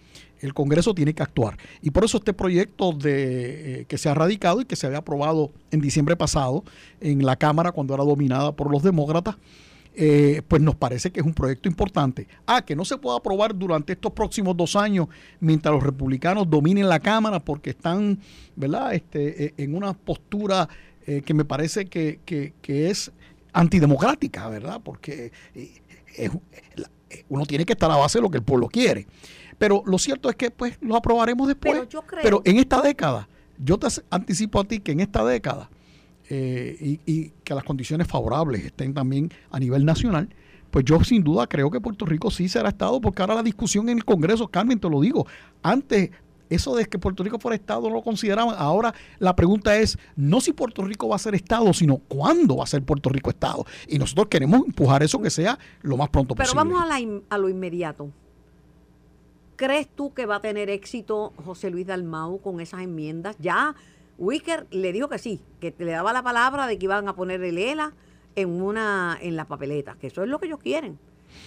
el 0.42 0.54
Congreso 0.54 0.94
tiene 0.94 1.14
que 1.14 1.22
actuar. 1.22 1.56
Y 1.80 1.90
por 1.90 2.04
eso 2.04 2.18
este 2.18 2.34
proyecto 2.34 2.92
de, 2.92 3.80
eh, 3.80 3.84
que 3.86 3.96
se 3.96 4.08
ha 4.08 4.14
radicado 4.14 4.60
y 4.60 4.64
que 4.64 4.76
se 4.76 4.86
había 4.86 4.98
aprobado 4.98 5.52
en 5.70 5.80
diciembre 5.80 6.16
pasado 6.16 6.64
en 7.00 7.24
la 7.24 7.36
Cámara 7.36 7.72
cuando 7.72 7.94
era 7.94 8.04
dominada 8.04 8.52
por 8.52 8.70
los 8.70 8.82
demócratas, 8.82 9.36
eh, 9.94 10.42
pues 10.48 10.60
nos 10.60 10.74
parece 10.74 11.12
que 11.12 11.20
es 11.20 11.26
un 11.26 11.32
proyecto 11.34 11.68
importante. 11.68 12.26
Ah, 12.44 12.64
que 12.64 12.74
no 12.74 12.84
se 12.84 12.98
pueda 12.98 13.18
aprobar 13.18 13.56
durante 13.56 13.92
estos 13.92 14.12
próximos 14.12 14.56
dos 14.56 14.74
años 14.74 15.06
mientras 15.38 15.72
los 15.72 15.82
republicanos 15.82 16.50
dominen 16.50 16.88
la 16.88 16.98
Cámara 16.98 17.38
porque 17.38 17.70
están, 17.70 18.18
¿verdad?, 18.56 18.94
este, 18.94 19.44
eh, 19.44 19.54
en 19.56 19.74
una 19.74 19.94
postura 19.94 20.68
que 21.04 21.34
me 21.34 21.44
parece 21.44 21.86
que, 21.86 22.20
es 22.62 23.10
antidemocrática, 23.52 24.48
¿verdad? 24.48 24.80
Porque 24.84 25.32
uno 27.28 27.44
tiene 27.44 27.64
que 27.64 27.72
estar 27.72 27.90
a 27.90 27.96
base 27.96 28.18
de 28.18 28.22
lo 28.22 28.30
que 28.30 28.38
el 28.38 28.44
pueblo 28.44 28.68
quiere. 28.68 29.08
Pero 29.62 29.80
lo 29.86 29.96
cierto 29.96 30.28
es 30.28 30.34
que 30.34 30.50
pues 30.50 30.76
lo 30.80 30.96
aprobaremos 30.96 31.46
después. 31.46 31.86
Pero, 32.20 32.42
en 32.44 32.58
esta 32.58 32.82
década, 32.82 33.28
yo 33.58 33.78
te 33.78 33.86
anticipo 34.10 34.58
a 34.58 34.64
ti 34.64 34.80
que 34.80 34.90
en 34.90 34.98
esta 34.98 35.24
década, 35.24 35.70
eh, 36.28 36.98
y, 37.06 37.28
que 37.44 37.54
las 37.54 37.62
condiciones 37.62 38.08
favorables 38.08 38.64
estén 38.64 38.92
también 38.92 39.30
a 39.52 39.60
nivel 39.60 39.84
nacional, 39.84 40.28
pues 40.72 40.84
yo 40.84 40.98
sin 41.04 41.22
duda 41.22 41.46
creo 41.46 41.70
que 41.70 41.80
Puerto 41.80 42.04
Rico 42.04 42.28
sí 42.32 42.48
será 42.48 42.70
Estado, 42.70 43.00
porque 43.00 43.22
ahora 43.22 43.36
la 43.36 43.44
discusión 43.44 43.88
en 43.88 43.98
el 43.98 44.04
Congreso, 44.04 44.48
Carmen, 44.48 44.80
te 44.80 44.90
lo 44.90 45.00
digo, 45.00 45.28
antes 45.62 46.10
eso 46.50 46.74
de 46.74 46.84
que 46.86 46.98
Puerto 46.98 47.22
Rico 47.22 47.38
fuera 47.38 47.54
Estado 47.54 47.82
no 47.82 47.94
lo 47.94 48.02
consideraban. 48.02 48.56
Ahora 48.58 48.92
la 49.20 49.36
pregunta 49.36 49.76
es 49.76 49.96
no 50.16 50.40
si 50.40 50.52
Puerto 50.52 50.82
Rico 50.82 51.08
va 51.08 51.14
a 51.14 51.20
ser 51.20 51.36
Estado, 51.36 51.72
sino 51.72 51.98
cuándo 51.98 52.56
va 52.56 52.64
a 52.64 52.66
ser 52.66 52.82
Puerto 52.82 53.10
Rico 53.10 53.30
Estado. 53.30 53.64
Y 53.86 54.00
nosotros 54.00 54.26
queremos 54.26 54.66
empujar 54.66 55.04
eso 55.04 55.22
que 55.22 55.30
sea 55.30 55.56
lo 55.82 55.96
más 55.96 56.08
pronto 56.08 56.34
posible. 56.34 56.50
Pero 56.52 56.68
vamos 56.68 57.22
a, 57.30 57.34
a 57.34 57.38
lo 57.38 57.48
inmediato. 57.48 58.10
¿Crees 59.62 59.86
tú 59.86 60.12
que 60.12 60.26
va 60.26 60.36
a 60.36 60.40
tener 60.40 60.68
éxito 60.70 61.32
José 61.36 61.70
Luis 61.70 61.86
Dalmau 61.86 62.40
con 62.40 62.60
esas 62.60 62.80
enmiendas? 62.80 63.36
Ya 63.38 63.76
Wicker 64.18 64.66
le 64.72 64.92
dijo 64.92 65.08
que 65.08 65.18
sí, 65.18 65.40
que 65.60 65.72
le 65.78 65.92
daba 65.92 66.12
la 66.12 66.20
palabra 66.20 66.66
de 66.66 66.76
que 66.78 66.86
iban 66.86 67.06
a 67.06 67.14
poner 67.14 67.44
el 67.44 67.56
ELA 67.56 67.92
en 68.34 68.48
una 68.60 69.16
en 69.22 69.36
la 69.36 69.44
papeleta, 69.44 69.94
que 70.00 70.08
eso 70.08 70.24
es 70.24 70.28
lo 70.28 70.40
que 70.40 70.46
ellos 70.46 70.58
quieren. 70.58 70.98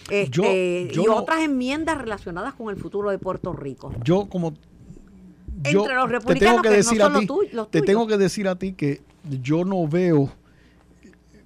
Este, 0.10 0.89
y 0.93 1.08
otras 1.10 1.41
enmiendas 1.41 1.97
relacionadas 1.97 2.54
con 2.54 2.69
el 2.69 2.78
futuro 2.78 3.10
de 3.10 3.19
Puerto 3.19 3.51
Rico. 3.51 3.91
Yo 4.06 4.30
como 4.30 4.54
entre 5.65 5.95
los 5.95 6.10
republicanos 6.10 6.62
te 6.62 6.62
tengo 6.62 6.62
que, 6.62 6.69
decir 6.69 7.01
a 7.01 7.19
ti, 7.19 7.28
te 7.69 7.82
tengo 7.82 8.08
que 8.08 8.17
decir 8.17 8.47
a 8.47 8.56
ti 8.56 8.71
que 8.71 9.01
yo 9.41 9.65
no 9.65 9.86
veo 9.89 10.32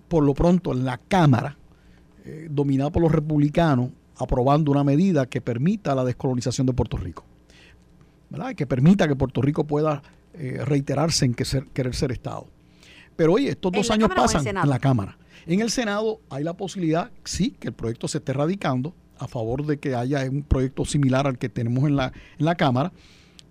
por 0.07 0.23
lo 0.23 0.35
pronto 0.35 0.73
en 0.73 0.85
la 0.85 0.99
Cámara 0.99 1.57
eh, 2.25 2.47
dominada 2.47 2.91
por 2.91 3.01
los 3.01 3.11
republicanos 3.11 3.89
aprobando 4.19 4.71
una 4.71 4.83
medida 4.83 5.25
que 5.25 5.41
permita 5.41 5.95
la 5.95 6.03
descolonización 6.03 6.67
de 6.67 6.73
Puerto 6.73 6.97
Rico. 6.97 7.25
¿verdad? 8.29 8.53
Que 8.55 8.67
permita 8.67 9.07
que 9.07 9.15
Puerto 9.15 9.41
Rico 9.41 9.65
pueda 9.65 10.03
eh, 10.33 10.61
reiterarse 10.63 11.25
en 11.25 11.33
que 11.33 11.43
querer 11.73 11.95
ser 11.95 12.11
Estado. 12.11 12.47
Pero 13.15 13.33
oye, 13.33 13.49
estos 13.49 13.71
dos 13.71 13.91
años 13.91 14.09
pasan 14.15 14.45
en 14.47 14.69
la 14.69 14.79
Cámara. 14.79 15.17
En 15.45 15.61
el 15.61 15.71
Senado 15.71 16.19
hay 16.29 16.43
la 16.43 16.53
posibilidad, 16.53 17.11
sí, 17.23 17.55
que 17.59 17.69
el 17.69 17.73
proyecto 17.73 18.07
se 18.07 18.19
esté 18.19 18.33
radicando 18.33 18.93
a 19.17 19.27
favor 19.27 19.65
de 19.65 19.79
que 19.79 19.95
haya 19.95 20.23
un 20.29 20.43
proyecto 20.43 20.85
similar 20.85 21.27
al 21.27 21.37
que 21.37 21.49
tenemos 21.49 21.85
en 21.85 21.95
la, 21.95 22.13
en 22.37 22.45
la 22.45 22.55
Cámara 22.55 22.93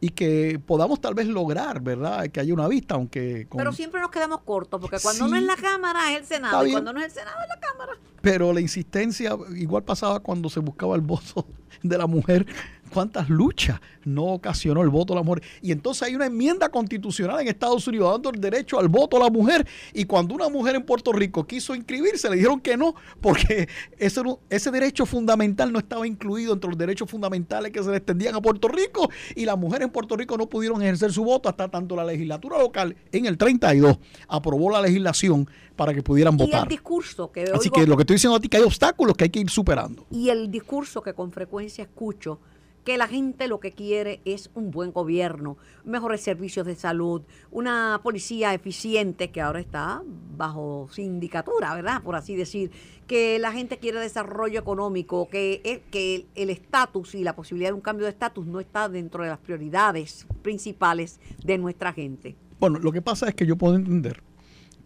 y 0.01 0.11
que 0.11 0.61
podamos 0.65 1.01
tal 1.01 1.15
vez 1.15 1.27
lograr, 1.27 1.81
¿verdad? 1.81 2.29
Que 2.29 2.41
haya 2.41 2.55
una 2.55 2.69
vista, 2.69 2.95
aunque... 2.95 3.49
Pero 3.55 3.73
siempre 3.73 4.01
nos 4.01 4.11
quedamos 4.11 4.43
cortos, 4.43 4.81
porque 4.81 4.99
cuando 5.03 5.29
no 5.29 5.37
es 5.37 5.43
la 5.43 5.57
Cámara 5.57 6.13
es 6.13 6.21
el 6.21 6.27
Senado, 6.27 6.67
y 6.67 6.73
cuando 6.73 6.93
no 6.93 7.01
es 7.01 7.07
el 7.07 7.13
Senado 7.13 7.37
es 7.43 7.49
la 7.49 7.61
Cámara. 7.61 7.93
Pero 8.21 8.53
la 8.53 8.61
insistencia, 8.61 9.37
igual 9.57 9.83
pasaba 9.83 10.21
cuando 10.21 10.49
se 10.49 10.61
buscaba 10.61 10.95
el 10.95 11.01
voto 11.01 11.47
de 11.83 11.99
la 11.99 12.07
mujer 12.07 12.47
cuántas 12.89 13.29
luchas 13.29 13.81
no 14.05 14.25
ocasionó 14.25 14.83
el 14.83 14.89
voto 14.89 15.15
de 15.15 15.21
la 15.21 15.25
mujer. 15.25 15.43
Y 15.63 15.73
entonces 15.73 16.03
hay 16.03 16.15
una 16.15 16.27
enmienda 16.27 16.69
constitucional 16.69 17.41
en 17.41 17.49
Estados 17.49 17.87
Unidos 17.87 18.13
dando 18.13 18.31
el 18.31 18.41
derecho 18.41 18.79
al 18.79 18.89
voto 18.89 19.17
a 19.17 19.21
la 19.21 19.31
mujer. 19.31 19.67
Y 19.93 20.05
cuando 20.05 20.35
una 20.35 20.49
mujer 20.49 20.77
en 20.77 20.83
Puerto 20.85 21.13
Rico 21.13 21.47
quiso 21.47 21.75
inscribirse, 21.75 22.29
le 22.31 22.37
dijeron 22.37 22.61
que 22.61 22.77
no, 22.77 22.95
porque 23.21 23.69
ese, 23.99 24.23
ese 24.51 24.71
derecho 24.71 25.07
fundamental 25.07 25.73
no 25.73 25.79
estaba 25.79 26.07
incluido 26.07 26.53
entre 26.53 26.71
los 26.71 26.79
derechos 26.79 27.11
fundamentales 27.11 27.73
que 27.73 27.83
se 27.83 27.91
le 27.91 27.99
extendían 27.99 28.35
a 28.35 28.41
Puerto 28.41 28.69
Rico. 28.69 29.11
Y 29.35 29.45
las 29.45 29.59
mujeres 29.59 29.87
en 29.87 29.93
Puerto 29.93 30.17
Rico 30.17 30.37
no 30.37 30.49
pudieron 30.49 30.83
ejercer 30.83 31.13
su 31.13 31.25
voto 31.25 31.49
hasta 31.49 31.69
tanto 31.69 31.95
la 31.95 32.05
legislatura 32.05 32.59
local 32.59 32.97
en 33.13 33.27
el 33.27 33.37
32 33.37 33.99
aprobó 34.29 34.71
la 34.71 34.81
legislación 34.81 35.49
para 35.77 35.95
que 35.95 36.03
pudieran 36.03 36.37
votar. 36.37 36.61
Y 36.61 36.63
el 36.63 36.69
discurso 36.69 37.31
que 37.31 37.45
Así 37.55 37.71
que 37.71 37.87
lo 37.87 37.97
que 37.97 38.03
estoy 38.03 38.15
diciendo 38.15 38.37
a 38.37 38.41
ti 38.41 38.49
que 38.49 38.57
hay 38.57 38.63
obstáculos 38.63 39.17
que 39.17 39.25
hay 39.25 39.31
que 39.31 39.41
ir 39.41 39.51
superando. 39.51 40.07
Y 40.11 40.29
el 40.29 40.51
discurso 40.51 41.03
que 41.03 41.15
con 41.15 41.31
frecuencia 41.31 41.83
escucho 41.85 42.41
que 42.85 42.97
la 42.97 43.07
gente 43.07 43.49
lo 43.49 43.61
que 43.61 43.73
quiere 43.73 44.21
es 44.25 44.51
un 44.55 44.71
buen 44.71 44.93
gobierno, 44.93 45.57
mejores 45.85 46.21
servicios 46.21 46.67
de 46.67 46.75
salud, 46.75 47.23
una 47.51 48.01
policía 48.03 48.55
eficiente 48.55 49.31
que 49.31 49.41
ahora 49.41 49.61
está 49.61 50.03
bajo 50.37 50.89
sindicatura, 50.93 51.75
¿verdad? 51.75 52.03
Por 52.03 52.17
así 52.17 52.35
decir, 52.37 52.71
que 53.07 53.39
la 53.39 53.53
gente 53.53 53.79
quiere 53.79 54.01
desarrollo 54.01 54.61
económico, 54.61 55.29
que, 55.29 55.83
que 55.91 56.27
el 56.35 56.51
estatus 56.51 57.15
y 57.15 57.25
la 57.25 57.35
posibilidad 57.35 57.71
de 57.71 57.75
un 57.75 57.81
cambio 57.81 58.07
de 58.07 58.11
estatus 58.11 58.47
no 58.47 58.61
está 58.61 58.89
dentro 58.89 59.23
de 59.23 59.31
las 59.31 59.39
prioridades 59.39 60.27
principales 60.43 61.21
de 61.45 61.59
nuestra 61.59 61.93
gente. 61.93 62.37
Bueno, 62.61 62.79
lo 62.79 62.93
que 62.93 63.03
pasa 63.03 63.29
es 63.29 63.35
que 63.35 63.47
yo 63.47 63.57
puedo 63.57 63.77
entender 63.77 64.23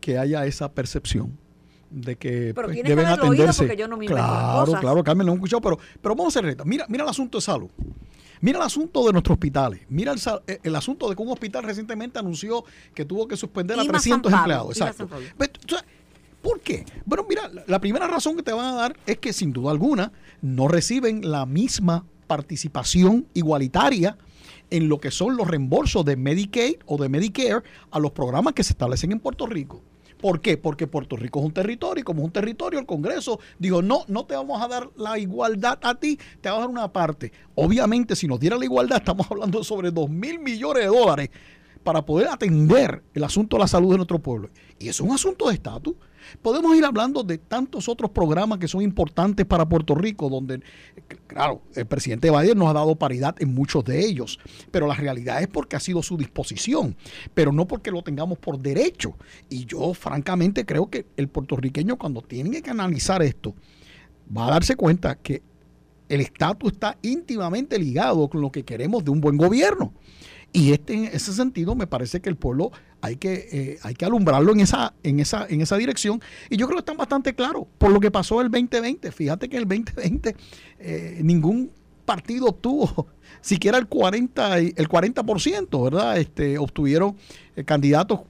que 0.00 0.18
haya 0.18 0.44
esa 0.46 0.72
percepción 0.72 1.38
de 1.92 2.16
que 2.16 2.52
pero 2.54 2.68
pues, 2.68 2.82
deben 2.82 3.06
que 3.06 3.12
atenderse. 3.12 3.62
porque 3.64 3.76
yo 3.76 3.88
no 3.88 3.96
me 3.96 4.06
claro, 4.06 4.66
cosas. 4.66 4.80
claro, 4.80 5.04
Carmen, 5.04 5.26
lo 5.26 5.32
hemos 5.32 5.40
escuchado, 5.40 5.60
pero, 5.60 5.78
pero 6.00 6.14
vamos 6.14 6.34
a 6.34 6.38
hacer 6.38 6.50
esto. 6.50 6.64
Mira, 6.64 6.86
mira 6.88 7.04
el 7.04 7.10
asunto 7.10 7.38
de 7.38 7.42
salud. 7.42 7.70
Mira 8.40 8.58
el 8.58 8.64
asunto 8.64 9.06
de 9.06 9.12
nuestros 9.12 9.36
hospitales. 9.36 9.82
Mira 9.88 10.12
el, 10.12 10.20
eh, 10.48 10.58
el 10.62 10.74
asunto 10.74 11.08
de 11.08 11.14
que 11.14 11.22
un 11.22 11.30
hospital 11.30 11.62
recientemente 11.62 12.18
anunció 12.18 12.64
que 12.92 13.04
tuvo 13.04 13.28
que 13.28 13.36
suspender 13.36 13.78
a 13.78 13.84
Ima 13.84 13.92
300 13.92 14.30
San 14.30 14.40
Pablo, 14.40 14.54
empleados. 14.54 14.80
Exacto. 14.80 15.08
¿Por 16.42 16.58
qué? 16.60 16.84
Bueno, 17.04 17.24
mira, 17.28 17.48
la 17.68 17.80
primera 17.80 18.08
razón 18.08 18.36
que 18.36 18.42
te 18.42 18.52
van 18.52 18.66
a 18.66 18.74
dar 18.74 18.96
es 19.06 19.18
que 19.18 19.32
sin 19.32 19.52
duda 19.52 19.70
alguna 19.70 20.10
no 20.40 20.66
reciben 20.66 21.30
la 21.30 21.46
misma 21.46 22.04
participación 22.26 23.28
igualitaria 23.32 24.18
en 24.70 24.88
lo 24.88 24.98
que 24.98 25.12
son 25.12 25.36
los 25.36 25.46
reembolsos 25.46 26.04
de 26.04 26.16
Medicaid 26.16 26.76
o 26.86 26.96
de 26.96 27.08
Medicare 27.08 27.62
a 27.90 28.00
los 28.00 28.10
programas 28.10 28.54
que 28.54 28.64
se 28.64 28.72
establecen 28.72 29.12
en 29.12 29.20
Puerto 29.20 29.46
Rico. 29.46 29.82
¿Por 30.22 30.40
qué? 30.40 30.56
Porque 30.56 30.86
Puerto 30.86 31.16
Rico 31.16 31.40
es 31.40 31.46
un 31.46 31.52
territorio 31.52 32.00
y 32.00 32.04
como 32.04 32.20
es 32.20 32.26
un 32.26 32.32
territorio 32.32 32.78
el 32.78 32.86
Congreso 32.86 33.40
dijo, 33.58 33.82
no, 33.82 34.04
no 34.06 34.24
te 34.24 34.36
vamos 34.36 34.62
a 34.62 34.68
dar 34.68 34.88
la 34.96 35.18
igualdad 35.18 35.80
a 35.82 35.96
ti, 35.96 36.16
te 36.40 36.48
vamos 36.48 36.58
a 36.58 36.66
dar 36.68 36.70
una 36.70 36.92
parte. 36.92 37.32
Obviamente, 37.56 38.14
si 38.14 38.28
nos 38.28 38.38
diera 38.38 38.56
la 38.56 38.64
igualdad, 38.64 38.98
estamos 38.98 39.28
hablando 39.28 39.64
sobre 39.64 39.90
2 39.90 40.08
mil 40.08 40.38
millones 40.38 40.84
de 40.84 40.86
dólares 40.86 41.30
para 41.82 42.06
poder 42.06 42.28
atender 42.28 43.02
el 43.12 43.24
asunto 43.24 43.56
de 43.56 43.62
la 43.62 43.66
salud 43.66 43.90
de 43.90 43.96
nuestro 43.96 44.20
pueblo. 44.20 44.48
Y 44.78 44.88
es 44.88 45.00
un 45.00 45.10
asunto 45.10 45.48
de 45.48 45.54
estatus. 45.54 45.96
Podemos 46.40 46.76
ir 46.76 46.84
hablando 46.84 47.22
de 47.22 47.38
tantos 47.38 47.88
otros 47.88 48.10
programas 48.10 48.58
que 48.58 48.68
son 48.68 48.82
importantes 48.82 49.46
para 49.46 49.68
Puerto 49.68 49.94
Rico, 49.94 50.28
donde, 50.28 50.60
claro, 51.26 51.62
el 51.74 51.86
presidente 51.86 52.30
Biden 52.30 52.58
nos 52.58 52.68
ha 52.68 52.74
dado 52.74 52.96
paridad 52.96 53.34
en 53.40 53.54
muchos 53.54 53.84
de 53.84 54.04
ellos, 54.04 54.38
pero 54.70 54.86
la 54.86 54.94
realidad 54.94 55.42
es 55.42 55.48
porque 55.48 55.76
ha 55.76 55.80
sido 55.80 56.02
su 56.02 56.16
disposición, 56.16 56.96
pero 57.34 57.52
no 57.52 57.66
porque 57.66 57.90
lo 57.90 58.02
tengamos 58.02 58.38
por 58.38 58.58
derecho. 58.58 59.14
Y 59.48 59.64
yo 59.66 59.94
francamente 59.94 60.64
creo 60.64 60.88
que 60.90 61.06
el 61.16 61.28
puertorriqueño 61.28 61.96
cuando 61.96 62.22
tiene 62.22 62.62
que 62.62 62.70
analizar 62.70 63.22
esto, 63.22 63.54
va 64.34 64.46
a 64.46 64.50
darse 64.52 64.76
cuenta 64.76 65.16
que 65.16 65.42
el 66.08 66.20
estatus 66.20 66.72
está 66.72 66.98
íntimamente 67.02 67.78
ligado 67.78 68.28
con 68.28 68.40
lo 68.40 68.52
que 68.52 68.64
queremos 68.64 69.04
de 69.04 69.10
un 69.10 69.20
buen 69.20 69.36
gobierno. 69.36 69.92
Y 70.52 70.72
este, 70.72 70.94
en 70.94 71.04
ese 71.06 71.32
sentido 71.32 71.74
me 71.74 71.86
parece 71.86 72.20
que 72.20 72.28
el 72.28 72.36
pueblo 72.36 72.72
hay 73.00 73.16
que, 73.16 73.48
eh, 73.52 73.78
hay 73.82 73.94
que 73.94 74.04
alumbrarlo 74.04 74.52
en 74.52 74.60
esa, 74.60 74.92
en, 75.02 75.18
esa, 75.18 75.46
en 75.48 75.60
esa 75.62 75.76
dirección. 75.76 76.20
Y 76.50 76.56
yo 76.56 76.66
creo 76.66 76.76
que 76.76 76.80
están 76.82 76.96
bastante 76.98 77.34
claros 77.34 77.64
por 77.78 77.90
lo 77.90 78.00
que 78.00 78.10
pasó 78.10 78.40
el 78.42 78.50
2020. 78.50 79.10
Fíjate 79.12 79.48
que 79.48 79.56
en 79.56 79.62
el 79.62 79.68
2020 79.68 80.36
eh, 80.78 81.20
ningún 81.22 81.70
partido 82.04 82.46
obtuvo 82.48 83.06
siquiera 83.40 83.78
el 83.78 83.86
40, 83.86 84.60
y- 84.60 84.72
el 84.76 84.88
40%, 84.88 85.84
¿verdad? 85.84 86.18
Este, 86.18 86.58
obtuvieron 86.58 87.16
eh, 87.56 87.64
candidatos, 87.64 88.20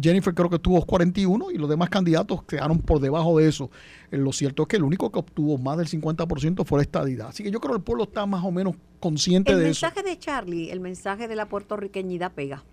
Jennifer 0.00 0.34
creo 0.34 0.50
que 0.50 0.58
tuvo 0.58 0.84
41 0.84 1.50
y 1.52 1.58
los 1.58 1.68
demás 1.68 1.90
candidatos 1.90 2.42
quedaron 2.44 2.78
por 2.80 2.98
debajo 3.00 3.38
de 3.38 3.48
eso. 3.48 3.70
Eh, 4.10 4.16
lo 4.18 4.32
cierto 4.32 4.62
es 4.62 4.68
que 4.68 4.76
el 4.76 4.82
único 4.84 5.10
que 5.12 5.18
obtuvo 5.18 5.58
más 5.58 5.76
del 5.78 5.86
50% 5.88 6.64
fue 6.64 6.78
la 6.78 6.82
estadidad. 6.82 7.28
Así 7.28 7.42
que 7.42 7.50
yo 7.50 7.60
creo 7.60 7.72
que 7.74 7.78
el 7.78 7.84
pueblo 7.84 8.04
está 8.04 8.24
más 8.26 8.44
o 8.44 8.50
menos 8.50 8.74
consciente 9.00 9.52
El 9.52 9.58
de 9.60 9.70
eso. 9.70 9.86
mensaje 9.86 10.08
de 10.08 10.18
Charlie, 10.18 10.70
el 10.70 10.80
mensaje 10.80 11.28
de 11.28 11.36
la 11.36 11.46
puertorriqueñidad 11.48 12.32
pega. 12.32 12.64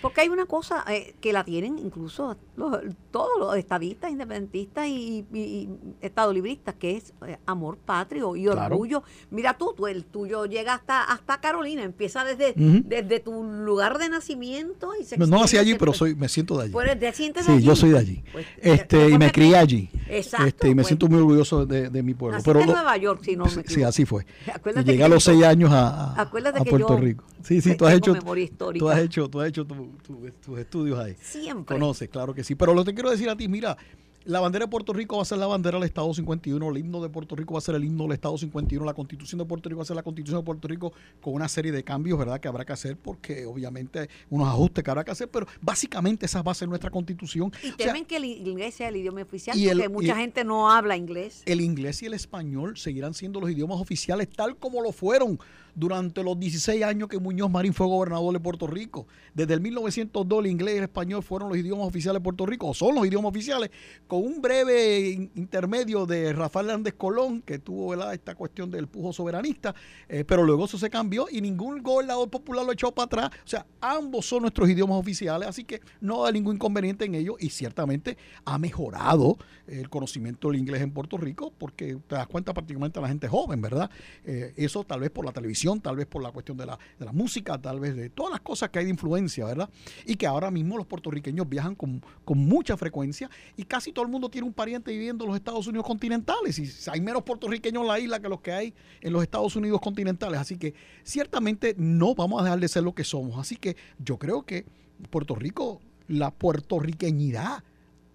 Porque 0.00 0.20
hay 0.22 0.28
una 0.28 0.46
cosa 0.46 0.84
eh, 0.88 1.14
que 1.20 1.32
la 1.32 1.44
tienen 1.44 1.78
incluso 1.78 2.36
los- 2.56 2.78
todos 3.10 3.38
los 3.38 3.56
estadistas, 3.56 4.10
independentistas 4.10 4.86
y, 4.86 5.26
y- 5.32 5.38
y 5.38 5.68
estadolibristas, 6.00 6.74
que 6.76 6.96
es 6.96 7.12
eh, 7.26 7.38
amor 7.46 7.76
patrio 7.78 8.36
y 8.36 8.44
Claro. 8.44 8.74
orgullo. 8.74 9.02
Mira 9.30 9.56
tú, 9.58 9.74
tú, 9.76 9.86
el 9.86 10.04
tuyo 10.04 10.46
llega 10.46 10.74
hasta, 10.74 11.02
hasta 11.04 11.40
Carolina, 11.40 11.82
empieza 11.82 12.24
desde, 12.24 12.54
desde 12.56 13.20
tu 13.20 13.42
lugar 13.42 13.98
de 13.98 14.08
nacimiento 14.08 14.92
y 14.98 15.04
se 15.04 15.18
No, 15.18 15.26
no 15.26 15.40
nací 15.40 15.56
allí, 15.58 15.74
pero 15.74 15.92
soy, 15.92 16.14
me 16.14 16.28
siento 16.28 16.56
de 16.58 16.64
allí. 16.64 16.72
Pues 16.72 16.98
te 16.98 17.12
sientes 17.12 17.44
Sí, 17.44 17.52
allí. 17.52 17.64
yo 17.64 17.74
soy 17.76 17.90
de 17.90 17.98
allí. 17.98 18.24
Pues, 18.32 18.46
este, 18.62 19.08
ya- 19.08 19.14
y 19.14 19.18
me 19.18 19.26
ya- 19.26 19.32
crié 19.32 19.56
allí. 19.56 19.90
Exacto, 20.08 20.46
Este, 20.46 20.66
y 20.68 20.70
me 20.70 20.76
pues. 20.76 20.86
siento 20.88 21.08
muy 21.08 21.18
orgulloso 21.18 21.64
de, 21.66 21.88
de 21.90 22.02
mi 22.02 22.14
pueblo. 22.14 22.38
Pero 22.44 22.60
en 22.60 22.66
lo- 22.66 22.72
Nueva 22.74 22.96
York, 22.96 23.20
si 23.24 23.36
no 23.36 23.44
me 23.44 23.64
sí, 23.64 23.82
así 23.82 24.04
fue. 24.04 24.26
Acuérdate 24.52 24.88
y 24.88 24.92
llegué 24.92 25.04
a 25.04 25.08
los 25.08 25.24
yo- 25.24 25.32
seis 25.32 25.44
años 25.44 25.70
a, 25.72 26.14
a- 26.14 26.20
a 26.20 26.24
que 26.24 26.30
Puerto 26.70 26.94
yo 26.94 26.96
Rico. 27.00 27.24
Sí, 27.42 27.60
sí, 27.60 27.76
tú 27.76 27.86
has 27.86 27.94
hecho, 27.94 28.14
tú 28.14 28.88
has 28.90 28.98
hecho, 28.98 29.28
tú 29.28 29.40
has 29.40 29.48
hecho 29.48 29.64
tu- 29.66 29.90
tu- 30.06 30.30
tus 30.44 30.58
estudios 30.58 30.98
ahí. 30.98 31.16
Siempre. 31.20 31.74
Conoces, 31.76 32.08
claro 32.08 32.34
que 32.34 32.42
sí. 32.44 32.54
Pero 32.54 32.74
lo 32.74 32.84
que 32.84 32.94
quiero 32.94 33.10
decir 33.10 33.28
a 33.28 33.36
ti, 33.36 33.48
mira, 33.48 33.76
la 34.26 34.40
bandera 34.40 34.64
de 34.64 34.70
Puerto 34.70 34.92
Rico 34.94 35.16
va 35.16 35.22
a 35.22 35.24
ser 35.26 35.36
la 35.38 35.46
bandera 35.46 35.76
del 35.78 35.86
Estado 35.86 36.12
51, 36.14 36.70
el 36.70 36.78
himno 36.78 37.02
de 37.02 37.10
Puerto 37.10 37.36
Rico 37.36 37.54
va 37.54 37.58
a 37.58 37.60
ser 37.60 37.74
el 37.74 37.84
himno 37.84 38.04
del 38.04 38.12
Estado 38.12 38.38
51, 38.38 38.84
la 38.84 38.94
constitución 38.94 39.38
de 39.38 39.44
Puerto 39.44 39.68
Rico 39.68 39.78
va 39.78 39.82
a 39.82 39.86
ser 39.86 39.96
la 39.96 40.02
constitución 40.02 40.40
de 40.40 40.44
Puerto 40.46 40.66
Rico 40.66 40.92
con 41.20 41.34
una 41.34 41.46
serie 41.48 41.72
de 41.72 41.84
cambios, 41.84 42.18
¿verdad? 42.18 42.40
Que 42.40 42.48
habrá 42.48 42.64
que 42.64 42.72
hacer 42.72 42.96
porque 42.96 43.44
obviamente 43.44 44.08
unos 44.30 44.48
ajustes 44.48 44.82
que 44.82 44.90
habrá 44.90 45.04
que 45.04 45.10
hacer, 45.10 45.28
pero 45.28 45.46
básicamente 45.60 46.26
esa 46.26 46.40
va 46.42 46.52
a 46.52 46.54
ser 46.54 46.68
nuestra 46.68 46.90
constitución. 46.90 47.52
Y 47.62 47.68
O 47.68 47.76
sea, 47.76 47.86
temen 47.88 48.04
que 48.06 48.16
el 48.16 48.24
inglés 48.24 48.74
sea 48.76 48.88
el 48.88 48.96
idioma 48.96 49.20
oficial, 49.22 49.58
y 49.58 49.68
el- 49.68 49.76
porque 49.78 49.88
mucha 49.90 50.12
y- 50.14 50.20
gente 50.20 50.44
no 50.44 50.70
habla 50.70 50.96
inglés. 50.96 51.42
el 51.44 51.60
inglés 51.60 52.02
y 52.02 52.06
el 52.06 52.14
español 52.14 52.76
seguirán 52.78 53.12
siendo 53.14 53.40
los 53.40 53.50
idiomas 53.50 53.80
oficiales 53.80 54.28
tal 54.30 54.56
como 54.56 54.80
lo 54.80 54.92
fueron 54.92 55.38
durante 55.74 56.22
los 56.22 56.38
16 56.38 56.82
años 56.84 57.08
que 57.08 57.18
Muñoz 57.18 57.50
Marín 57.50 57.72
fue 57.74 57.86
gobernador 57.86 58.32
de 58.32 58.40
Puerto 58.40 58.66
Rico. 58.66 59.06
Desde 59.34 59.54
el 59.54 59.60
1902 59.60 60.40
el 60.44 60.50
inglés 60.50 60.74
y 60.74 60.78
el 60.78 60.84
español 60.84 61.22
fueron 61.22 61.48
los 61.48 61.58
idiomas 61.58 61.86
oficiales 61.86 62.20
de 62.20 62.24
Puerto 62.24 62.46
Rico, 62.46 62.68
o 62.68 62.74
son 62.74 62.94
los 62.94 63.06
idiomas 63.06 63.30
oficiales, 63.30 63.70
con 64.06 64.24
un 64.24 64.40
breve 64.40 65.10
in- 65.10 65.30
intermedio 65.34 66.06
de 66.06 66.32
Rafael 66.32 66.66
Hernández 66.68 66.94
Colón, 66.96 67.42
que 67.42 67.58
tuvo 67.58 67.94
esta 68.12 68.34
cuestión 68.34 68.70
del 68.70 68.86
pujo 68.86 69.12
soberanista, 69.12 69.74
eh, 70.08 70.24
pero 70.24 70.44
luego 70.44 70.64
eso 70.66 70.78
se 70.78 70.90
cambió 70.90 71.26
y 71.30 71.40
ningún 71.40 71.82
gobernador 71.82 72.28
popular 72.30 72.64
lo 72.64 72.72
echó 72.72 72.92
para 72.92 73.06
atrás. 73.06 73.30
O 73.44 73.48
sea, 73.48 73.66
ambos 73.80 74.26
son 74.26 74.42
nuestros 74.42 74.68
idiomas 74.68 74.98
oficiales, 74.98 75.48
así 75.48 75.64
que 75.64 75.80
no 76.00 76.24
hay 76.24 76.32
ningún 76.34 76.56
inconveniente 76.56 77.04
en 77.04 77.14
ello 77.14 77.36
y 77.40 77.50
ciertamente 77.50 78.16
ha 78.44 78.58
mejorado 78.58 79.36
el 79.66 79.88
conocimiento 79.88 80.48
del 80.50 80.60
inglés 80.60 80.82
en 80.82 80.90
Puerto 80.92 81.16
Rico, 81.16 81.52
porque 81.58 81.96
te 82.06 82.14
das 82.14 82.26
cuenta 82.26 82.52
particularmente 82.52 83.00
la 83.00 83.08
gente 83.08 83.28
joven, 83.28 83.60
¿verdad? 83.62 83.90
Eh, 84.24 84.52
eso 84.56 84.84
tal 84.84 85.00
vez 85.00 85.10
por 85.10 85.24
la 85.24 85.32
televisión, 85.32 85.63
tal 85.80 85.96
vez 85.96 86.06
por 86.06 86.22
la 86.22 86.30
cuestión 86.30 86.56
de 86.56 86.66
la, 86.66 86.78
de 86.98 87.04
la 87.04 87.12
música, 87.12 87.60
tal 87.60 87.80
vez 87.80 87.96
de 87.96 88.10
todas 88.10 88.32
las 88.32 88.40
cosas 88.40 88.70
que 88.70 88.78
hay 88.78 88.84
de 88.84 88.90
influencia, 88.90 89.44
¿verdad? 89.46 89.70
Y 90.06 90.16
que 90.16 90.26
ahora 90.26 90.50
mismo 90.50 90.76
los 90.76 90.86
puertorriqueños 90.86 91.48
viajan 91.48 91.74
con, 91.74 92.02
con 92.24 92.38
mucha 92.38 92.76
frecuencia 92.76 93.30
y 93.56 93.64
casi 93.64 93.92
todo 93.92 94.04
el 94.04 94.10
mundo 94.10 94.28
tiene 94.28 94.46
un 94.46 94.52
pariente 94.52 94.92
viviendo 94.92 95.24
en 95.24 95.28
los 95.28 95.36
Estados 95.36 95.66
Unidos 95.66 95.86
continentales 95.86 96.58
y 96.58 96.90
hay 96.90 97.00
menos 97.00 97.22
puertorriqueños 97.22 97.82
en 97.82 97.88
la 97.88 97.98
isla 97.98 98.20
que 98.20 98.28
los 98.28 98.40
que 98.40 98.52
hay 98.52 98.74
en 99.00 99.12
los 99.12 99.22
Estados 99.22 99.56
Unidos 99.56 99.80
continentales. 99.80 100.38
Así 100.38 100.56
que 100.56 100.74
ciertamente 101.02 101.74
no 101.78 102.14
vamos 102.14 102.40
a 102.40 102.44
dejar 102.44 102.60
de 102.60 102.68
ser 102.68 102.82
lo 102.82 102.94
que 102.94 103.04
somos. 103.04 103.38
Así 103.38 103.56
que 103.56 103.76
yo 103.98 104.18
creo 104.18 104.42
que 104.42 104.64
Puerto 105.10 105.34
Rico, 105.34 105.80
la 106.08 106.30
puertorriqueñidad 106.30 107.64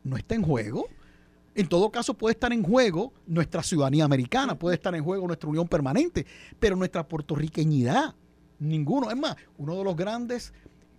no 0.04 0.18
está 0.18 0.36
en 0.36 0.44
juego. 0.44 0.88
En 1.56 1.68
todo 1.68 1.90
caso, 1.92 2.14
puede 2.14 2.34
estar 2.34 2.54
en 2.54 2.64
juego 2.64 3.14
nuestra 3.26 3.64
ciudadanía 3.64 4.06
americana, 4.06 4.58
puede 4.58 4.76
estar 4.76 4.94
en 4.96 5.04
juego 5.04 5.28
nuestra 5.28 5.50
unión 5.50 5.68
permanente, 5.68 6.26
pero 6.60 6.76
nuestra 6.76 7.08
puertorriqueñidad, 7.08 8.16
ninguno. 8.60 9.10
Es 9.10 9.18
más, 9.18 9.36
uno 9.58 9.76
de 9.78 9.84
los 9.84 9.96
grandes 9.96 10.54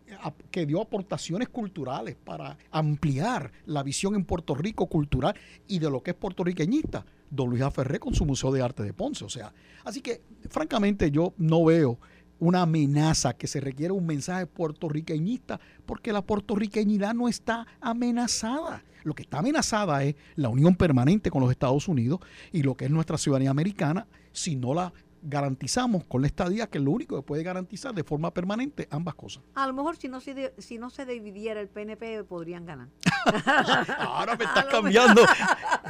eh, 0.06 0.16
que 0.50 0.66
dio 0.66 0.80
aportaciones 0.80 1.48
culturales 1.48 2.16
para 2.16 2.58
ampliar 2.70 3.52
la 3.66 3.82
visión 3.82 4.14
en 4.14 4.24
Puerto 4.24 4.54
Rico 4.54 4.86
cultural 4.86 5.34
y 5.68 5.78
de 5.78 5.90
lo 5.90 6.02
que 6.02 6.10
es 6.10 6.16
puertorriqueñista, 6.16 7.06
don 7.30 7.48
Luis 7.48 7.62
A. 7.62 7.70
Ferré 7.70 8.00
con 8.00 8.14
su 8.14 8.26
Museo 8.26 8.50
de 8.50 8.62
Arte 8.62 8.82
de 8.82 8.92
Ponce. 8.92 9.24
O 9.24 9.28
sea, 9.28 9.52
así 9.84 10.00
que 10.00 10.20
francamente 10.48 11.10
yo 11.10 11.32
no 11.38 11.64
veo 11.64 11.98
una 12.40 12.62
amenaza 12.62 13.34
que 13.34 13.46
se 13.46 13.60
requiere 13.60 13.92
un 13.92 14.06
mensaje 14.06 14.46
puertorriqueñista 14.46 15.60
porque 15.86 16.12
la 16.12 16.22
puertorriqueñidad 16.22 17.14
no 17.14 17.28
está 17.28 17.66
amenazada. 17.80 18.82
Lo 19.04 19.14
que 19.14 19.22
está 19.22 19.38
amenazada 19.38 20.02
es 20.04 20.14
la 20.36 20.48
unión 20.48 20.74
permanente 20.74 21.30
con 21.30 21.40
los 21.42 21.50
Estados 21.50 21.86
Unidos 21.88 22.20
y 22.52 22.62
lo 22.62 22.76
que 22.76 22.86
es 22.86 22.90
nuestra 22.90 23.16
ciudadanía 23.18 23.50
americana 23.50 24.06
si 24.32 24.56
no 24.56 24.74
la 24.74 24.92
garantizamos 25.22 26.04
con 26.04 26.22
la 26.22 26.28
estadía, 26.28 26.66
que 26.66 26.78
es 26.78 26.84
lo 26.84 26.90
único 26.92 27.14
que 27.16 27.22
puede 27.22 27.42
garantizar 27.42 27.94
de 27.94 28.02
forma 28.04 28.32
permanente 28.32 28.88
ambas 28.90 29.14
cosas. 29.14 29.42
A 29.54 29.66
lo 29.66 29.74
mejor 29.74 29.96
si 29.96 30.08
no 30.08 30.18
se, 30.20 30.54
si 30.58 30.78
no 30.78 30.88
se 30.90 31.04
dividiera 31.04 31.60
el 31.60 31.68
PNP 31.68 32.24
podrían 32.24 32.64
ganar. 32.64 32.88
Ahora 33.98 34.36
me 34.36 34.44
estás 34.46 34.64
cambiando. 34.66 35.22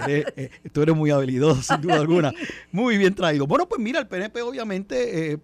Eres- 0.07 0.27
eh, 0.37 0.51
tú 0.73 0.83
eres 0.83 0.97
muy 0.97 1.11
habilidoso, 1.11 1.63
sin 1.63 1.81
duda 1.81 1.97
alguna. 1.97 2.33
Muy 2.73 2.99
bien 2.99 3.15
traído. 3.15 3.47
Bueno, 3.47 3.69
pues 3.69 3.81
mira, 3.81 4.01
el 4.01 4.09
PNP 4.09 4.43
obviamente 4.43 5.33
eh, 5.33 5.39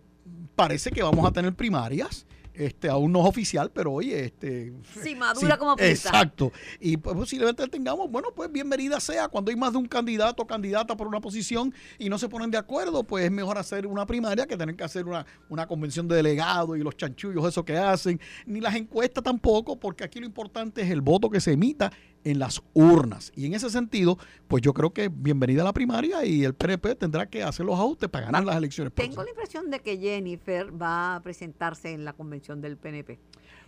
parece 0.57 0.91
que 0.91 1.03
vamos 1.03 1.25
a 1.25 1.31
tener 1.31 1.55
primarias. 1.55 2.27
Este, 2.59 2.89
aún 2.89 3.13
no 3.13 3.21
es 3.21 3.27
oficial, 3.27 3.71
pero 3.71 3.93
oye, 3.93 4.25
este. 4.25 4.73
Sí, 5.03 5.15
madura 5.15 5.59
como 5.59 5.77
pinta. 5.77 5.91
Exacto. 5.91 6.53
Y 6.81 6.97
pues, 6.97 7.15
posiblemente 7.15 7.69
tengamos, 7.69 8.11
bueno, 8.11 8.29
pues 8.35 8.51
bienvenida 8.51 8.99
sea. 8.99 9.29
Cuando 9.29 9.51
hay 9.51 9.57
más 9.57 9.73
de 9.73 9.79
un 9.79 9.87
candidato 9.87 10.43
o 10.43 10.47
candidata 10.47 10.97
por 10.97 11.07
una 11.07 11.21
posición 11.21 11.75
y 11.99 12.09
no 12.09 12.19
se 12.19 12.31
ponen 12.31 12.51
de 12.51 12.57
acuerdo, 12.57 13.05
pues 13.05 13.27
es 13.27 13.31
mejor 13.31 13.59
hacer 13.59 13.87
una 13.87 14.07
primaria 14.07 14.47
que 14.47 14.57
tener 14.57 14.75
que 14.75 14.85
hacer 14.85 15.05
una, 15.05 15.27
una 15.51 15.67
convención 15.67 16.09
de 16.09 16.17
delegados 16.17 16.79
y 16.79 16.81
los 16.81 16.97
chanchullos, 16.97 17.47
eso 17.47 17.63
que 17.63 17.77
hacen. 17.77 18.19
Ni 18.47 18.61
las 18.61 18.75
encuestas 18.75 19.23
tampoco, 19.23 19.79
porque 19.79 20.05
aquí 20.05 20.19
lo 20.19 20.25
importante 20.25 20.81
es 20.81 20.91
el 20.91 21.03
voto 21.03 21.29
que 21.29 21.43
se 21.43 21.53
emita 21.53 21.93
en 22.27 22.41
las 22.41 22.61
urnas. 22.75 23.31
Y 23.37 23.47
en 23.47 23.55
ese 23.55 23.71
sentido, 23.71 24.19
pues 24.49 24.61
yo 24.61 24.75
creo 24.75 24.93
que 24.93 25.09
bienvenida 25.09 25.63
a 25.63 25.65
la 25.65 25.73
primaria 25.73 26.25
y 26.25 26.43
el 26.45 26.55
PNP 26.55 26.97
tendrá 26.97 27.27
que 27.27 27.43
hacer 27.45 27.65
los 27.65 27.77
ajustes 27.79 28.09
para 28.09 28.27
ganar 28.27 28.45
las 28.45 28.57
elecciones. 28.57 28.93
Tengo 28.93 29.23
la 29.23 29.31
impresión 29.31 29.71
de 29.71 29.79
que 29.79 29.97
Jennifer 29.97 30.71
va 30.81 31.15
a 31.17 31.23
presentarse 31.23 31.93
en 31.93 32.05
la 32.05 32.13
convención 32.15 32.61
del 32.61 32.77
PNP. 32.77 33.21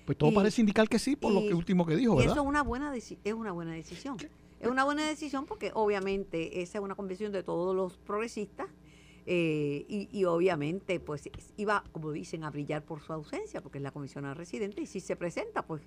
Pues 0.04 0.18
todo 0.18 0.30
y- 0.30 0.34
parece 0.34 0.60
indicar 0.60 0.88
que 0.88 0.98
sí, 0.98 1.14
por 1.14 1.32
lo 1.32 1.40
y- 1.42 1.48
que 1.48 1.54
último 1.54 1.86
que 1.86 1.94
dijo, 1.94 2.14
Y 2.14 2.16
¿verdad? 2.18 2.32
eso 2.32 2.42
es 2.42 2.48
una 2.48 2.62
buena, 2.62 2.92
es 2.96 3.14
una 3.32 3.52
buena 3.52 3.72
decisión. 3.72 4.16
es 4.60 4.68
una 4.68 4.82
buena 4.82 5.06
decisión 5.06 5.46
porque 5.46 5.70
obviamente 5.74 6.60
esa 6.60 6.78
es 6.78 6.84
una 6.84 6.96
convención 6.96 7.30
de 7.30 7.44
todos 7.44 7.76
los 7.76 7.96
progresistas 7.98 8.66
eh, 9.30 9.84
y, 9.88 10.24
obviamente 10.24 10.98
pues 11.00 11.28
iba, 11.58 11.84
como 11.92 12.10
dicen, 12.12 12.42
a 12.44 12.50
brillar 12.50 12.82
por 12.82 13.02
su 13.02 13.12
ausencia 13.12 13.60
porque 13.62 13.78
es 13.78 13.82
la 13.84 13.90
comisionada 13.92 14.34
residente 14.34 14.80
y 14.82 14.86
si 14.86 14.98
se 15.00 15.14
presenta 15.16 15.62
pues 15.62 15.82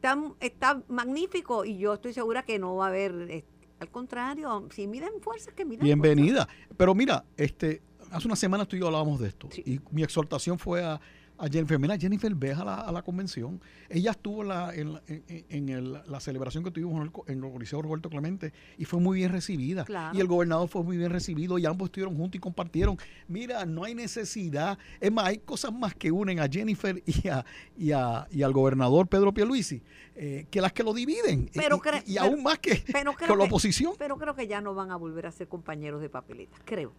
está, 0.00 0.18
está 0.40 0.82
magnífico 0.88 1.64
y 1.64 1.76
yo 1.78 1.94
estoy 1.94 2.14
segura 2.14 2.42
que 2.42 2.58
no 2.58 2.76
va 2.76 2.86
a 2.86 2.88
haber, 2.88 3.44
al 3.78 3.90
contrario, 3.90 4.66
si 4.70 4.86
miden 4.86 5.20
fuerzas 5.20 5.52
que 5.52 5.64
miden 5.64 5.84
Bienvenida. 5.84 6.48
Pero 6.76 6.94
mira, 6.94 7.24
este 7.36 7.82
hace 8.10 8.26
una 8.26 8.36
semana 8.36 8.66
tú 8.66 8.76
y 8.76 8.80
yo 8.80 8.86
hablábamos 8.86 9.20
de 9.20 9.28
esto 9.28 9.48
y 9.64 9.80
mi 9.90 10.02
exhortación 10.02 10.58
fue 10.58 10.82
a 10.82 11.00
a 11.40 11.48
Jennifer. 11.48 11.78
Mira, 11.78 11.96
Jennifer, 11.98 12.34
ve 12.34 12.52
a 12.52 12.64
la, 12.64 12.74
a 12.82 12.92
la 12.92 13.02
convención. 13.02 13.60
Ella 13.88 14.10
estuvo 14.10 14.44
la, 14.44 14.74
en, 14.74 15.00
en, 15.08 15.92
la 15.92 16.20
celebración 16.20 16.62
que 16.62 16.70
tuvimos 16.70 17.10
en 17.26 17.42
el, 17.42 17.50
Coliseo 17.50 17.80
Roberto 17.82 18.10
Clemente 18.10 18.52
y 18.76 18.84
fue 18.84 19.00
muy 19.00 19.18
bien 19.18 19.32
recibida. 19.32 19.84
Y 20.12 20.20
el 20.20 20.26
gobernador 20.26 20.68
fue 20.68 20.82
muy 20.82 20.96
bien 20.96 21.10
recibido 21.10 21.58
y 21.58 21.66
ambos 21.66 21.88
estuvieron 21.88 22.16
juntos 22.16 22.36
y 22.36 22.40
compartieron. 22.40 22.98
Mira, 23.26 23.64
no 23.64 23.84
hay 23.84 23.94
necesidad. 23.94 24.78
Es 25.00 25.10
más, 25.10 25.26
hay 25.26 25.38
cosas 25.38 25.72
más 25.72 25.94
que 25.94 26.12
unen 26.12 26.40
a 26.40 26.48
Jennifer 26.48 27.02
y, 27.06 27.28
a, 27.28 27.44
y, 27.76 27.92
a, 27.92 28.28
y 28.30 28.42
al 28.42 28.52
gobernador 28.52 29.08
Pedro 29.08 29.32
Pierluisi 29.32 29.82
eh, 30.14 30.46
que 30.50 30.60
las 30.60 30.72
que 30.74 30.82
lo 30.82 30.92
dividen. 30.92 31.50
Pero 31.54 31.80
y, 32.04 32.18
aún 32.18 32.42
más 32.42 32.58
que 32.58 32.84
con 33.26 33.38
la 33.38 33.44
oposición. 33.44 33.94
Pero 33.98 34.18
creo 34.18 34.34
que 34.34 34.46
ya 34.46 34.60
no 34.60 34.74
van 34.74 34.90
a 34.90 34.96
volver 34.96 35.26
a 35.26 35.32
ser 35.32 35.48
compañeros 35.48 36.02
de 36.02 36.10
papeleta. 36.10 36.58
Creo 36.66 36.92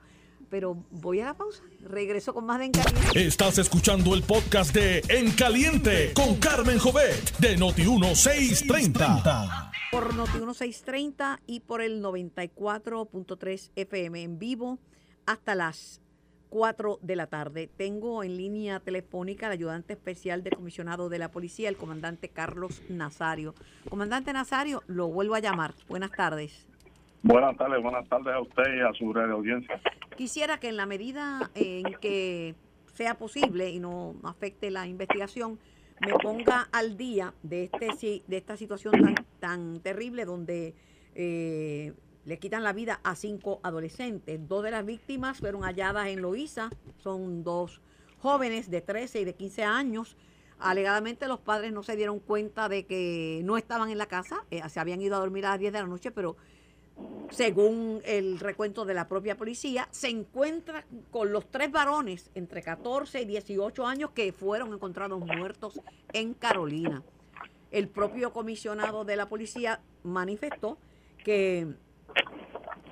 pero 0.52 0.76
voy 0.92 1.22
a 1.22 1.26
la 1.26 1.34
pausa. 1.34 1.64
Regreso 1.80 2.34
con 2.34 2.46
más 2.46 2.60
de 2.60 2.66
En 2.66 2.72
Caliente. 2.74 3.26
Estás 3.26 3.58
escuchando 3.58 4.14
el 4.14 4.22
podcast 4.22 4.76
de 4.76 5.02
En 5.08 5.32
Caliente 5.32 6.12
con 6.14 6.36
Carmen 6.36 6.78
Jovet 6.78 7.38
de 7.38 7.58
Noti1630. 7.58 9.72
Por 9.92 10.14
Noti1630 10.14 11.40
y 11.48 11.62
por 11.62 11.82
el 11.82 12.04
94.3 12.04 13.72
FM 13.76 14.22
en 14.22 14.38
vivo 14.38 14.78
hasta 15.26 15.56
las 15.56 16.02
4 16.50 17.00
de 17.02 17.16
la 17.16 17.28
tarde. 17.28 17.70
Tengo 17.78 18.24
en 18.24 18.36
línea 18.36 18.82
telefónica 18.82 19.46
al 19.46 19.54
ayudante 19.54 19.94
especial 19.94 20.44
de 20.44 20.52
comisionado 20.52 21.08
de 21.08 21.18
la 21.18 21.32
policía, 21.32 21.70
el 21.70 21.78
comandante 21.78 22.28
Carlos 22.28 22.82
Nazario. 22.90 23.56
Comandante 23.90 24.34
Nazario, 24.34 24.84
lo 24.88 25.08
vuelvo 25.08 25.36
a 25.36 25.40
llamar. 25.40 25.76
Buenas 25.88 26.12
tardes. 26.12 26.68
Buenas 27.24 27.56
tardes, 27.56 27.84
buenas 27.84 28.10
tardes 28.10 28.34
a 28.34 28.42
usted 28.42 28.64
y 28.76 28.80
a 28.82 28.92
su 28.94 29.14
red 29.14 29.30
audiencia. 29.30 29.80
Quisiera 30.18 30.60
que 30.60 30.70
en 30.70 30.78
la 30.78 30.88
medida 30.88 31.52
en 31.54 31.94
que 32.02 32.56
sea 32.94 33.16
posible 33.16 33.70
y 33.70 33.80
no 33.80 34.16
afecte 34.24 34.72
la 34.72 34.88
investigación, 34.88 35.60
me 36.00 36.14
ponga 36.14 36.68
al 36.72 36.98
día 36.98 37.34
de 37.44 37.70
este 37.72 38.24
de 38.28 38.38
esta 38.38 38.58
situación 38.58 38.94
tan, 38.94 39.16
tan 39.40 39.80
terrible 39.82 40.26
donde 40.26 40.74
eh, 41.14 41.94
le 42.26 42.40
quitan 42.40 42.64
la 42.64 42.74
vida 42.74 43.00
a 43.04 43.16
cinco 43.16 43.60
adolescentes. 43.62 44.48
Dos 44.48 44.64
de 44.64 44.72
las 44.72 44.84
víctimas 44.84 45.40
fueron 45.40 45.62
halladas 45.62 46.08
en 46.08 46.24
Loíza, 46.24 46.72
son 46.98 47.44
dos 47.44 47.82
jóvenes 48.18 48.72
de 48.72 48.82
13 48.82 49.22
y 49.22 49.26
de 49.26 49.36
15 49.36 49.64
años. 49.64 50.18
Alegadamente 50.60 51.28
los 51.28 51.40
padres 51.40 51.72
no 51.72 51.84
se 51.84 51.96
dieron 51.96 52.20
cuenta 52.20 52.68
de 52.68 52.86
que 52.86 53.42
no 53.44 53.58
estaban 53.58 53.90
en 53.92 54.00
la 54.00 54.08
casa, 54.08 54.44
eh, 54.50 54.62
se 54.70 54.80
habían 54.80 55.02
ido 55.02 55.16
a 55.16 55.20
dormir 55.20 55.46
a 55.46 55.52
las 55.52 55.60
10 55.60 55.74
de 55.74 55.80
la 55.80 55.88
noche, 55.88 56.12
pero 56.12 56.36
según 57.32 58.02
el 58.06 58.40
recuento 58.40 58.86
de 58.86 58.94
la 58.94 59.08
propia 59.08 59.38
policía, 59.38 59.88
se 59.92 60.10
encuentra 60.10 60.86
con 61.10 61.32
los 61.32 61.50
tres 61.50 61.72
varones 61.72 62.30
entre 62.36 62.62
14 62.62 63.22
y 63.22 63.26
18 63.26 63.86
años 63.86 64.12
que 64.12 64.32
fueron 64.34 64.74
encontrados 64.74 65.20
muertos 65.20 65.80
en 66.14 66.34
Carolina. 66.34 67.04
El 67.72 67.88
propio 67.88 68.34
comisionado 68.34 69.06
de 69.06 69.16
la 69.16 69.30
policía 69.30 69.80
manifestó 70.04 70.78
que, 71.24 71.68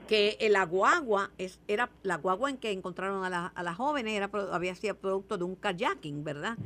que 0.08 0.38
el 0.40 0.56
guagua 0.68 1.32
es, 1.38 1.60
era 1.68 1.90
la 2.04 2.16
guagua 2.16 2.50
en 2.50 2.58
que 2.58 2.72
encontraron 2.72 3.26
a, 3.26 3.30
la, 3.30 3.48
a 3.48 3.64
las 3.64 3.76
jóvenes 3.76 4.30
había 4.52 4.74
sido 4.76 4.96
producto 4.96 5.38
de 5.38 5.44
un 5.44 5.56
kayaking, 5.56 6.24
¿verdad? 6.24 6.58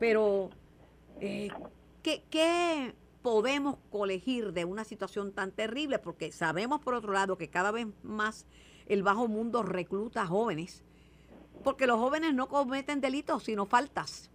Pero, 0.00 0.50
eh, 1.20 1.50
¿qué, 2.02 2.24
¿qué 2.30 2.94
podemos 3.22 3.76
colegir 3.90 4.52
de 4.52 4.64
una 4.64 4.84
situación 4.84 5.32
tan 5.32 5.52
terrible, 5.52 5.98
porque 5.98 6.32
sabemos 6.32 6.80
por 6.80 6.94
otro 6.94 7.12
lado 7.12 7.38
que 7.38 7.48
cada 7.48 7.70
vez 7.70 7.86
más 8.02 8.46
el 8.86 9.02
bajo 9.02 9.28
mundo 9.28 9.62
recluta 9.62 10.26
jóvenes, 10.26 10.84
porque 11.64 11.86
los 11.86 11.98
jóvenes 11.98 12.34
no 12.34 12.48
cometen 12.48 13.00
delitos, 13.00 13.44
sino 13.44 13.66
faltas. 13.66 14.30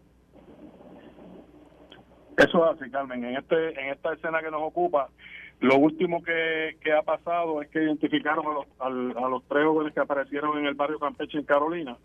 Eso 2.38 2.66
es 2.66 2.80
así, 2.80 2.92
Carmen. 2.92 3.24
En, 3.24 3.38
este, 3.38 3.80
en 3.80 3.90
esta 3.90 4.14
escena 4.14 4.42
que 4.42 4.52
nos 4.52 4.62
ocupa, 4.62 5.10
lo 5.60 5.76
último 5.78 6.24
que, 6.24 6.78
ha 6.92 7.02
pasado 7.02 7.62
es 7.62 7.70
que 7.70 7.84
identificaron 7.84 8.46
a 8.80 8.90
los, 8.90 9.18
a, 9.18 9.28
los 9.28 9.44
tres 9.48 9.66
jóvenes 9.66 9.94
que 9.94 10.00
aparecieron 10.00 10.58
en 10.60 10.68
el 10.68 10.76
barrio 10.76 11.00
Campeche, 11.00 11.40
en 11.40 11.46
Carolina. 11.46 11.98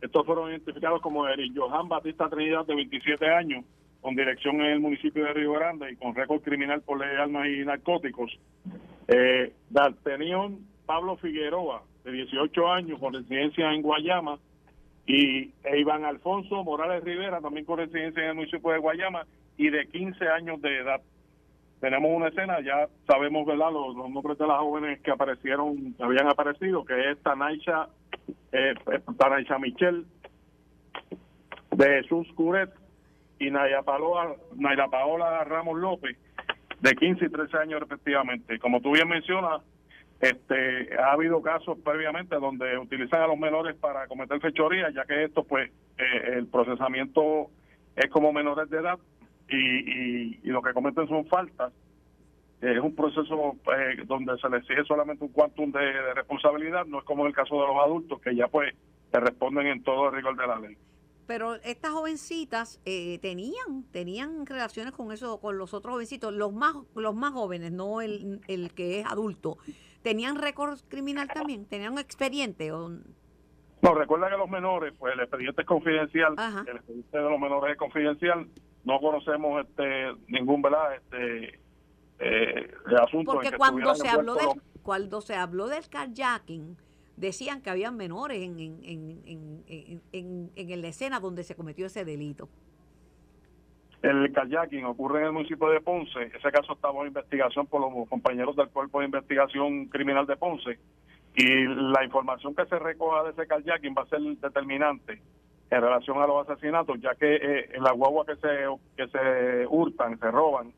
Estos 0.00 0.24
fueron 0.24 0.50
identificados 0.50 1.00
como 1.00 1.26
Eric 1.26 1.52
Johan 1.56 1.88
Batista 1.88 2.28
Trinidad, 2.28 2.64
de 2.66 2.76
27 2.76 3.26
años, 3.28 3.64
con 4.04 4.14
dirección 4.16 4.56
en 4.56 4.66
el 4.66 4.80
municipio 4.80 5.24
de 5.24 5.32
Río 5.32 5.52
Grande 5.54 5.90
y 5.90 5.96
con 5.96 6.14
récord 6.14 6.42
criminal 6.42 6.82
por 6.82 7.00
ley 7.00 7.08
de 7.08 7.22
armas 7.22 7.48
y 7.48 7.64
narcóticos. 7.64 8.38
Eh, 9.08 9.50
D'Artenión 9.70 10.58
Pablo 10.84 11.16
Figueroa, 11.16 11.84
de 12.04 12.12
18 12.12 12.68
años, 12.70 13.00
con 13.00 13.14
residencia 13.14 13.72
en 13.72 13.80
Guayama, 13.80 14.38
y 15.06 15.52
e 15.64 15.78
Iván 15.78 16.04
Alfonso 16.04 16.62
Morales 16.64 17.02
Rivera, 17.02 17.40
también 17.40 17.64
con 17.64 17.78
residencia 17.78 18.22
en 18.24 18.28
el 18.28 18.34
municipio 18.34 18.72
de 18.72 18.78
Guayama, 18.78 19.24
y 19.56 19.70
de 19.70 19.86
15 19.86 20.28
años 20.28 20.60
de 20.60 20.80
edad. 20.80 21.00
Tenemos 21.80 22.10
una 22.14 22.28
escena, 22.28 22.60
ya 22.60 22.86
sabemos 23.06 23.46
¿verdad? 23.46 23.72
Los, 23.72 23.96
nombres 23.96 24.36
de 24.36 24.46
las 24.46 24.58
jóvenes 24.58 25.00
que 25.00 25.12
aparecieron, 25.12 25.94
habían 25.98 26.28
aparecido, 26.28 26.84
que 26.84 27.10
es 27.10 27.22
Tanaisha, 27.22 27.88
eh, 28.52 28.74
Tanaisha 29.16 29.58
Michel, 29.58 30.04
Jesús 31.78 32.28
Curet, 32.34 32.83
y 33.38 33.50
Naya 33.50 33.82
Paola, 33.82 34.34
Paola 34.90 35.44
Ramos 35.44 35.78
López, 35.78 36.16
de 36.80 36.94
15 36.94 37.26
y 37.26 37.28
13 37.28 37.56
años 37.56 37.80
respectivamente. 37.80 38.58
Como 38.58 38.80
tú 38.80 38.92
bien 38.92 39.08
mencionas, 39.08 39.62
este, 40.20 40.96
ha 40.98 41.12
habido 41.12 41.42
casos 41.42 41.78
previamente 41.84 42.36
donde 42.36 42.78
utilizan 42.78 43.22
a 43.22 43.26
los 43.26 43.38
menores 43.38 43.76
para 43.76 44.06
cometer 44.06 44.40
fechorías, 44.40 44.94
ya 44.94 45.04
que 45.04 45.24
esto, 45.24 45.44
pues, 45.44 45.70
eh, 45.98 46.34
el 46.36 46.46
procesamiento 46.46 47.50
es 47.96 48.10
como 48.10 48.32
menores 48.32 48.70
de 48.70 48.78
edad 48.78 48.98
y, 49.48 50.38
y, 50.42 50.46
lo 50.46 50.62
que 50.62 50.72
cometen 50.72 51.08
son 51.08 51.26
faltas. 51.26 51.72
Es 52.60 52.78
un 52.78 52.94
proceso 52.94 53.56
eh, 53.76 54.02
donde 54.06 54.38
se 54.38 54.48
les 54.48 54.62
exige 54.62 54.84
solamente 54.84 55.24
un 55.24 55.32
quantum 55.32 55.70
de, 55.70 56.14
responsabilidad, 56.14 56.86
no 56.86 57.00
es 57.00 57.04
como 57.04 57.24
en 57.24 57.28
el 57.28 57.34
caso 57.34 57.60
de 57.60 57.66
los 57.66 57.76
adultos, 57.76 58.20
que 58.22 58.34
ya 58.34 58.48
pues 58.48 58.74
se 59.12 59.20
responden 59.20 59.66
en 59.66 59.82
todo 59.82 60.08
el 60.08 60.14
rigor 60.14 60.36
de 60.36 60.46
la 60.46 60.58
ley. 60.58 60.76
Pero 61.26 61.54
estas 61.56 61.92
jovencitas 61.92 62.80
eh, 62.84 63.18
tenían 63.20 63.84
tenían 63.90 64.44
relaciones 64.46 64.92
con 64.92 65.10
eso, 65.12 65.40
con 65.40 65.56
los 65.56 65.72
otros 65.72 65.94
jovencitos, 65.94 66.32
los 66.34 66.52
más 66.52 66.74
los 66.94 67.14
más 67.14 67.32
jóvenes, 67.32 67.72
no 67.72 68.00
el, 68.00 68.40
el 68.46 68.72
que 68.72 69.00
es 69.00 69.06
adulto. 69.06 69.56
¿Tenían 70.02 70.36
récord 70.36 70.78
criminal 70.88 71.28
también? 71.28 71.64
¿Tenían 71.64 71.94
un 71.94 71.98
expediente? 71.98 72.72
O... 72.72 72.90
No, 72.90 73.94
recuerda 73.94 74.28
que 74.28 74.36
los 74.36 74.50
menores, 74.50 74.92
pues 74.98 75.14
el 75.14 75.20
expediente 75.20 75.62
es 75.62 75.66
confidencial. 75.66 76.34
El 76.66 76.76
expediente 76.76 77.18
de 77.18 77.30
los 77.30 77.40
menores 77.40 77.72
es 77.72 77.78
confidencial. 77.78 78.46
No 78.84 79.00
conocemos 79.00 79.64
este 79.64 80.12
ningún, 80.28 80.60
¿verdad? 80.60 80.96
Este 80.96 81.58
eh, 82.18 82.70
asunto. 83.00 83.32
Porque 83.32 83.52
cuando 83.52 83.94
se 83.94 84.08
habló 84.08 84.34
del, 84.34 84.48
cuando 84.82 85.22
se 85.22 85.36
habló 85.36 85.68
del 85.68 85.88
carjacking, 85.88 86.76
decían 87.16 87.62
que 87.62 87.70
había 87.70 87.90
menores 87.90 88.42
en, 88.42 88.58
en, 88.58 89.62
en, 90.12 90.50
en, 90.56 90.82
la 90.82 90.88
escena 90.88 91.20
donde 91.20 91.44
se 91.44 91.54
cometió 91.54 91.86
ese 91.86 92.04
delito. 92.04 92.48
El 94.02 94.32
kayaking 94.32 94.84
ocurre 94.84 95.20
en 95.20 95.26
el 95.26 95.32
municipio 95.32 95.68
de 95.70 95.80
Ponce. 95.80 96.24
Ese 96.24 96.52
caso 96.52 96.74
está 96.74 96.88
bajo 96.88 97.06
investigación 97.06 97.66
por 97.66 97.80
los 97.80 98.08
compañeros 98.08 98.54
del 98.54 98.68
Cuerpo 98.68 99.00
de 99.00 99.06
Investigación 99.06 99.86
Criminal 99.86 100.26
de 100.26 100.36
Ponce. 100.36 100.78
Y 101.36 101.64
la 101.64 102.04
información 102.04 102.54
que 102.54 102.66
se 102.66 102.78
recoja 102.78 103.24
de 103.24 103.30
ese 103.30 103.46
kayaking 103.46 103.94
va 103.96 104.02
a 104.02 104.06
ser 104.06 104.20
determinante 104.20 105.20
en 105.70 105.80
relación 105.80 106.20
a 106.20 106.26
los 106.26 106.48
asesinatos, 106.48 107.00
ya 107.00 107.14
que 107.14 107.34
eh, 107.34 107.70
en 107.72 107.82
la 107.82 107.92
guagua 107.92 108.26
que 108.26 108.36
se, 108.36 108.66
que 108.96 109.08
se 109.08 109.66
hurtan, 109.66 110.18
se 110.20 110.30
roban, 110.30 110.72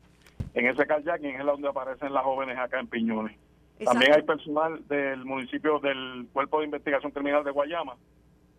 en 0.53 0.67
ese 0.67 0.87
kayaking 0.87 1.35
es 1.35 1.45
donde 1.45 1.67
aparecen 1.67 2.13
las 2.13 2.23
jóvenes 2.23 2.57
acá 2.57 2.79
en 2.79 2.87
Piñones. 2.87 3.37
También 3.85 4.13
hay 4.13 4.23
personal 4.23 4.87
del 4.87 5.23
municipio 5.23 5.79
del 5.79 6.27
Cuerpo 6.33 6.59
de 6.59 6.65
Investigación 6.65 7.11
Criminal 7.11 7.43
de 7.43 7.51
Guayama, 7.51 7.95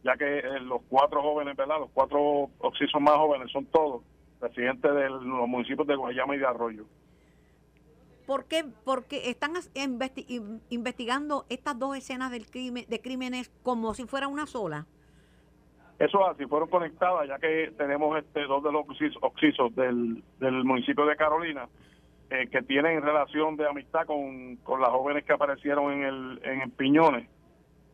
ya 0.04 0.16
que 0.16 0.38
eh, 0.38 0.60
los 0.60 0.82
cuatro 0.88 1.22
jóvenes, 1.22 1.56
¿verdad? 1.56 1.80
Los 1.80 1.90
cuatro 1.90 2.50
oxisos 2.58 3.00
más 3.00 3.16
jóvenes 3.16 3.50
son 3.50 3.66
todos 3.66 4.02
residentes 4.40 4.94
de 4.94 5.10
los 5.10 5.48
municipios 5.48 5.86
de 5.86 5.96
Guayama 5.96 6.36
y 6.36 6.38
de 6.38 6.46
Arroyo. 6.46 6.84
¿Por 8.26 8.44
qué? 8.44 8.64
Porque 8.84 9.30
están 9.30 9.54
investigando 10.68 11.46
estas 11.48 11.78
dos 11.78 11.96
escenas 11.96 12.30
del 12.30 12.46
crimen, 12.46 12.84
de 12.86 13.00
crímenes 13.00 13.50
como 13.62 13.94
si 13.94 14.04
fuera 14.04 14.28
una 14.28 14.46
sola. 14.46 14.86
Eso 15.98 16.24
así, 16.28 16.44
fueron 16.44 16.68
conectadas, 16.68 17.26
ya 17.26 17.38
que 17.38 17.72
tenemos 17.76 18.16
este 18.18 18.42
dos 18.44 18.62
de 18.62 18.70
los 18.70 18.84
oxisos 19.20 19.74
del, 19.74 20.22
del 20.38 20.64
municipio 20.64 21.06
de 21.06 21.16
Carolina 21.16 21.68
eh, 22.30 22.48
que 22.50 22.62
tienen 22.62 23.02
relación 23.02 23.56
de 23.56 23.68
amistad 23.68 24.06
con, 24.06 24.56
con 24.56 24.80
las 24.80 24.90
jóvenes 24.90 25.24
que 25.24 25.32
aparecieron 25.32 25.92
en 25.92 26.02
el, 26.02 26.40
en 26.44 26.60
el 26.62 26.70
Piñones. 26.70 27.28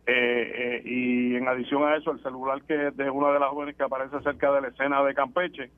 Eh, 0.07 0.83
y 0.85 1.37
en 1.37 1.49
adición 1.49 1.83
a 1.85 1.97
eso, 1.97 2.11
el 2.11 2.23
celular 2.23 2.63
que 2.63 2.75
de 2.75 3.11
una 3.11 3.33
de 3.33 3.41
las 3.41 3.51
jóvenes 3.51 3.77
que 3.77 3.85
aparece 3.85 4.21
cerca 4.21 4.53
de 4.53 4.61
la 4.61 4.69
escena 4.69 5.03
de 5.03 5.15
Campeche, 5.15 5.71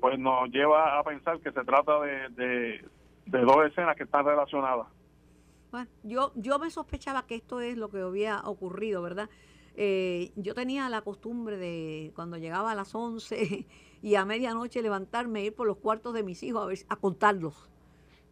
pues 0.00 0.18
nos 0.18 0.50
lleva 0.50 0.98
a 0.98 1.02
pensar 1.02 1.40
que 1.40 1.50
se 1.50 1.64
trata 1.64 2.00
de, 2.00 2.28
de, 2.30 2.84
de 3.26 3.40
dos 3.40 3.64
escenas 3.66 3.96
que 3.96 4.02
están 4.02 4.26
relacionadas. 4.26 4.86
Bueno, 5.70 5.88
yo, 6.02 6.32
yo 6.34 6.58
me 6.58 6.68
sospechaba 6.68 7.26
que 7.26 7.36
esto 7.36 7.60
es 7.60 7.78
lo 7.78 7.88
que 7.88 8.00
había 8.00 8.42
ocurrido, 8.44 9.00
¿verdad? 9.00 9.30
Eh, 9.74 10.32
yo 10.36 10.54
tenía 10.54 10.88
la 10.90 11.00
costumbre 11.00 11.56
de 11.56 12.12
cuando 12.14 12.36
llegaba 12.36 12.72
a 12.72 12.74
las 12.74 12.94
11 12.94 13.66
y 14.02 14.16
a 14.16 14.24
medianoche 14.24 14.82
levantarme 14.82 15.40
e 15.40 15.44
ir 15.46 15.54
por 15.54 15.66
los 15.66 15.78
cuartos 15.78 16.12
de 16.14 16.22
mis 16.22 16.42
hijos 16.42 16.62
a, 16.62 16.66
ver, 16.66 16.78
a 16.88 16.96
contarlos. 16.96 17.70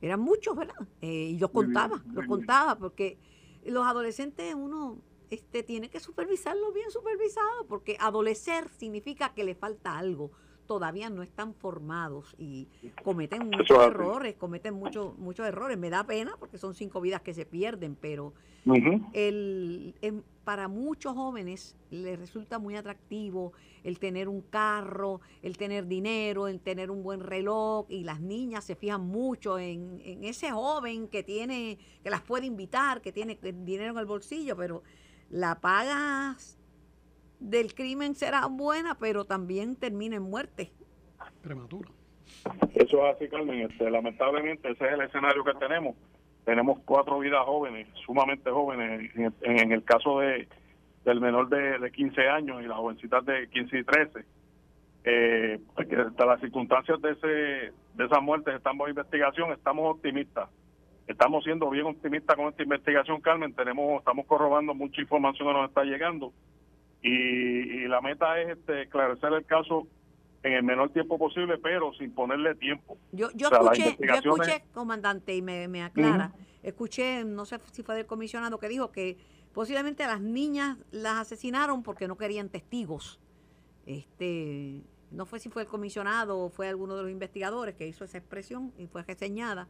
Eran 0.02 0.20
muchos, 0.20 0.56
¿verdad? 0.56 0.74
Eh, 1.00 1.30
y 1.32 1.36
yo 1.36 1.50
contaba, 1.50 2.02
los 2.12 2.26
contaba, 2.26 2.76
porque 2.76 3.18
los 3.64 3.86
adolescentes 3.86 4.54
uno 4.54 4.98
este, 5.30 5.62
tiene 5.62 5.88
que 5.88 6.00
supervisarlos 6.00 6.74
bien 6.74 6.90
supervisado, 6.90 7.66
porque 7.68 7.96
adolecer 8.00 8.68
significa 8.70 9.32
que 9.32 9.44
le 9.44 9.54
falta 9.54 9.96
algo 9.96 10.30
todavía 10.70 11.10
no 11.10 11.24
están 11.24 11.52
formados 11.52 12.32
y 12.38 12.68
cometen 13.02 13.50
muchos 13.50 13.76
errores, 13.84 14.36
cometen 14.36 14.74
muchos 14.74 15.18
muchos 15.18 15.44
errores. 15.44 15.76
Me 15.76 15.90
da 15.90 16.04
pena 16.04 16.36
porque 16.38 16.58
son 16.58 16.76
cinco 16.76 17.00
vidas 17.00 17.22
que 17.22 17.34
se 17.34 17.44
pierden, 17.44 17.96
pero 18.00 18.34
el, 19.12 19.96
em, 20.00 20.22
para 20.50 20.66
muchos 20.66 21.14
jóvenes 21.14 21.76
les 21.92 22.18
resulta 22.18 22.58
muy 22.58 22.74
atractivo 22.74 23.52
el 23.84 24.00
tener 24.00 24.28
un 24.28 24.40
carro, 24.40 25.20
el 25.42 25.56
tener 25.56 25.86
dinero, 25.86 26.48
el 26.48 26.58
tener 26.58 26.90
un 26.90 27.04
buen 27.04 27.20
reloj 27.20 27.86
y 27.88 28.02
las 28.02 28.20
niñas 28.20 28.64
se 28.64 28.74
fijan 28.74 29.00
mucho 29.00 29.60
en, 29.60 30.02
en 30.04 30.24
ese 30.24 30.50
joven 30.50 31.06
que 31.06 31.22
tiene, 31.22 31.78
que 32.02 32.10
las 32.10 32.22
puede 32.22 32.46
invitar, 32.46 33.00
que 33.00 33.12
tiene 33.12 33.38
dinero 33.40 33.92
en 33.92 33.98
el 33.98 34.06
bolsillo, 34.06 34.56
pero 34.56 34.82
la 35.28 35.60
pagas 35.60 36.58
del 37.38 37.72
crimen 37.72 38.16
será 38.16 38.44
buena, 38.46 38.98
pero 38.98 39.24
también 39.24 39.76
termina 39.76 40.16
en 40.16 40.24
muerte. 40.24 40.72
Prematura. 41.42 41.90
Eso 42.74 43.06
es 43.06 43.14
así, 43.14 43.28
Carmen. 43.28 43.70
Este, 43.70 43.88
lamentablemente 43.88 44.68
ese 44.68 44.84
es 44.84 44.92
el 44.94 45.02
escenario 45.02 45.44
que 45.44 45.54
tenemos. 45.60 45.94
Tenemos 46.44 46.78
cuatro 46.84 47.18
vidas 47.18 47.44
jóvenes, 47.44 47.88
sumamente 48.04 48.50
jóvenes. 48.50 49.10
En, 49.42 49.72
el 49.72 49.84
caso 49.84 50.20
de 50.20 50.48
del 51.04 51.20
menor 51.20 51.48
de, 51.48 51.78
de, 51.78 51.90
15 51.90 52.28
años 52.28 52.62
y 52.62 52.66
las 52.66 52.76
jovencitas 52.76 53.24
de 53.24 53.48
15 53.48 53.78
y 53.78 53.84
13. 53.84 54.24
Eh, 55.04 55.58
hasta 55.76 56.26
las 56.26 56.40
circunstancias 56.40 57.00
de, 57.00 57.12
ese, 57.12 57.26
de 57.94 58.04
esas 58.04 58.22
muertes 58.22 58.54
estamos 58.54 58.86
en 58.86 58.90
investigación, 58.90 59.52
estamos 59.52 59.96
optimistas. 59.96 60.50
Estamos 61.06 61.42
siendo 61.42 61.70
bien 61.70 61.86
optimistas 61.86 62.36
con 62.36 62.48
esta 62.48 62.62
investigación, 62.62 63.20
Carmen. 63.20 63.54
Tenemos, 63.54 63.98
estamos 63.98 64.26
corrobando 64.26 64.74
mucha 64.74 65.00
información 65.00 65.48
que 65.48 65.54
nos 65.54 65.68
está 65.68 65.84
llegando 65.84 66.32
y, 67.02 67.88
la 67.88 68.00
meta 68.00 68.40
es 68.40 68.50
este, 68.50 68.82
esclarecer 68.82 69.32
el 69.32 69.44
caso 69.46 69.86
en 70.42 70.52
el 70.52 70.62
menor 70.62 70.90
tiempo 70.92 71.18
posible, 71.18 71.58
pero 71.58 71.92
sin 71.94 72.12
ponerle 72.12 72.54
tiempo. 72.54 72.96
Yo, 73.12 73.30
yo, 73.34 73.48
escuché, 73.48 73.96
yo 74.00 74.14
escuché, 74.14 74.64
comandante, 74.72 75.34
y 75.34 75.42
me, 75.42 75.68
me 75.68 75.82
aclara, 75.82 76.32
escuché, 76.62 77.24
no 77.24 77.44
sé 77.44 77.58
si 77.72 77.82
fue 77.82 77.94
del 77.94 78.06
comisionado, 78.06 78.58
que 78.58 78.68
dijo 78.68 78.90
que 78.90 79.18
posiblemente 79.52 80.04
a 80.04 80.08
las 80.08 80.20
niñas 80.20 80.78
las 80.90 81.18
asesinaron 81.18 81.82
porque 81.82 82.08
no 82.08 82.16
querían 82.16 82.48
testigos. 82.48 83.20
Este, 83.86 84.82
no 85.10 85.26
fue 85.26 85.40
si 85.40 85.48
fue 85.48 85.62
el 85.62 85.68
comisionado 85.68 86.38
o 86.38 86.50
fue 86.50 86.68
alguno 86.68 86.96
de 86.96 87.02
los 87.02 87.10
investigadores 87.10 87.74
que 87.74 87.86
hizo 87.86 88.04
esa 88.04 88.18
expresión 88.18 88.72
y 88.78 88.86
fue 88.86 89.02
reseñada, 89.02 89.68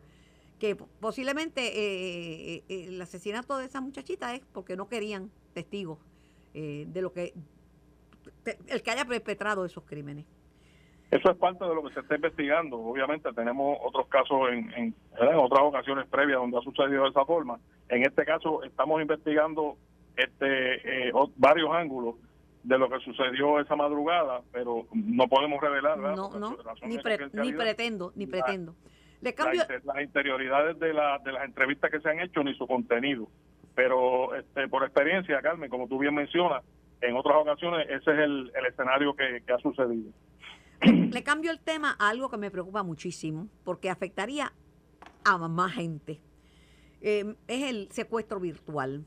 que 0.59 0.77
posiblemente 0.77 1.63
eh, 1.67 2.55
eh, 2.57 2.65
eh, 2.69 2.85
el 2.89 3.01
asesinato 3.01 3.57
de 3.57 3.65
esa 3.65 3.81
muchachita 3.81 4.35
es 4.35 4.43
porque 4.53 4.77
no 4.77 4.89
querían 4.89 5.31
testigos 5.55 5.99
eh, 6.55 6.87
de 6.89 7.03
lo 7.03 7.13
que 7.13 7.33
el 8.67 8.83
que 8.83 8.91
haya 8.91 9.05
perpetrado 9.05 9.65
esos 9.65 9.85
crímenes. 9.85 10.27
Eso 11.11 11.31
es 11.31 11.37
parte 11.39 11.65
de 11.65 11.75
lo 11.75 11.83
que 11.83 11.93
se 11.93 12.01
está 12.01 12.15
investigando. 12.15 12.79
Obviamente 12.79 13.33
tenemos 13.33 13.79
otros 13.83 14.07
casos 14.09 14.51
en, 14.53 14.73
en, 14.75 14.95
otras 15.37 15.63
ocasiones 15.63 16.07
previas 16.09 16.39
donde 16.39 16.59
ha 16.59 16.63
sucedido 16.63 17.03
de 17.03 17.11
esa 17.11 17.25
forma. 17.25 17.59
En 17.89 18.05
este 18.05 18.25
caso 18.25 18.63
estamos 18.63 19.01
investigando 19.03 19.77
este 20.17 21.09
eh, 21.09 21.13
varios 21.37 21.71
ángulos 21.73 22.15
de 22.63 22.79
lo 22.79 22.89
que 22.89 23.01
sucedió 23.01 23.59
esa 23.59 23.75
madrugada, 23.75 24.43
pero 24.53 24.87
no 24.93 25.27
podemos 25.29 25.61
revelar. 25.61 25.99
No, 25.99 26.31
no, 26.31 26.57
ni, 26.83 26.97
ni, 26.97 27.53
pretendo, 27.53 28.13
ni 28.15 28.27
pretendo. 28.27 28.75
Le 29.21 29.35
cambio... 29.35 29.63
las 29.85 30.03
interioridades 30.03 30.79
de, 30.79 30.95
la, 30.95 31.19
de 31.19 31.33
las 31.33 31.45
entrevistas 31.45 31.91
que 31.91 32.01
se 32.01 32.09
han 32.09 32.21
hecho 32.21 32.43
ni 32.43 32.55
su 32.55 32.67
contenido. 32.67 33.29
Pero 33.75 34.35
este, 34.35 34.69
por 34.69 34.83
experiencia, 34.85 35.41
Carmen, 35.41 35.71
como 35.71 35.89
tú 35.89 35.99
bien 35.99 36.15
mencionas, 36.15 36.63
en 37.01 37.17
otras 37.17 37.37
ocasiones 37.37 37.87
ese 37.89 38.11
es 38.11 38.19
el, 38.19 38.53
escenario 38.69 39.15
que, 39.15 39.43
ha 39.53 39.59
sucedido. 39.59 40.11
Le 41.11 41.23
cambio 41.23 41.51
el 41.51 41.61
tema 41.61 41.97
a 41.99 42.09
algo 42.09 42.31
que 42.31 42.39
me 42.39 42.51
preocupa 42.51 42.83
muchísimo, 42.83 43.49
porque 43.65 43.91
afectaría 43.91 44.53
a 45.25 45.37
más 45.37 45.73
gente. 45.73 46.21
Eh, 47.03 47.35
es 47.49 47.65
el 47.65 47.89
secuestro 47.91 48.41
virtual. 48.41 49.05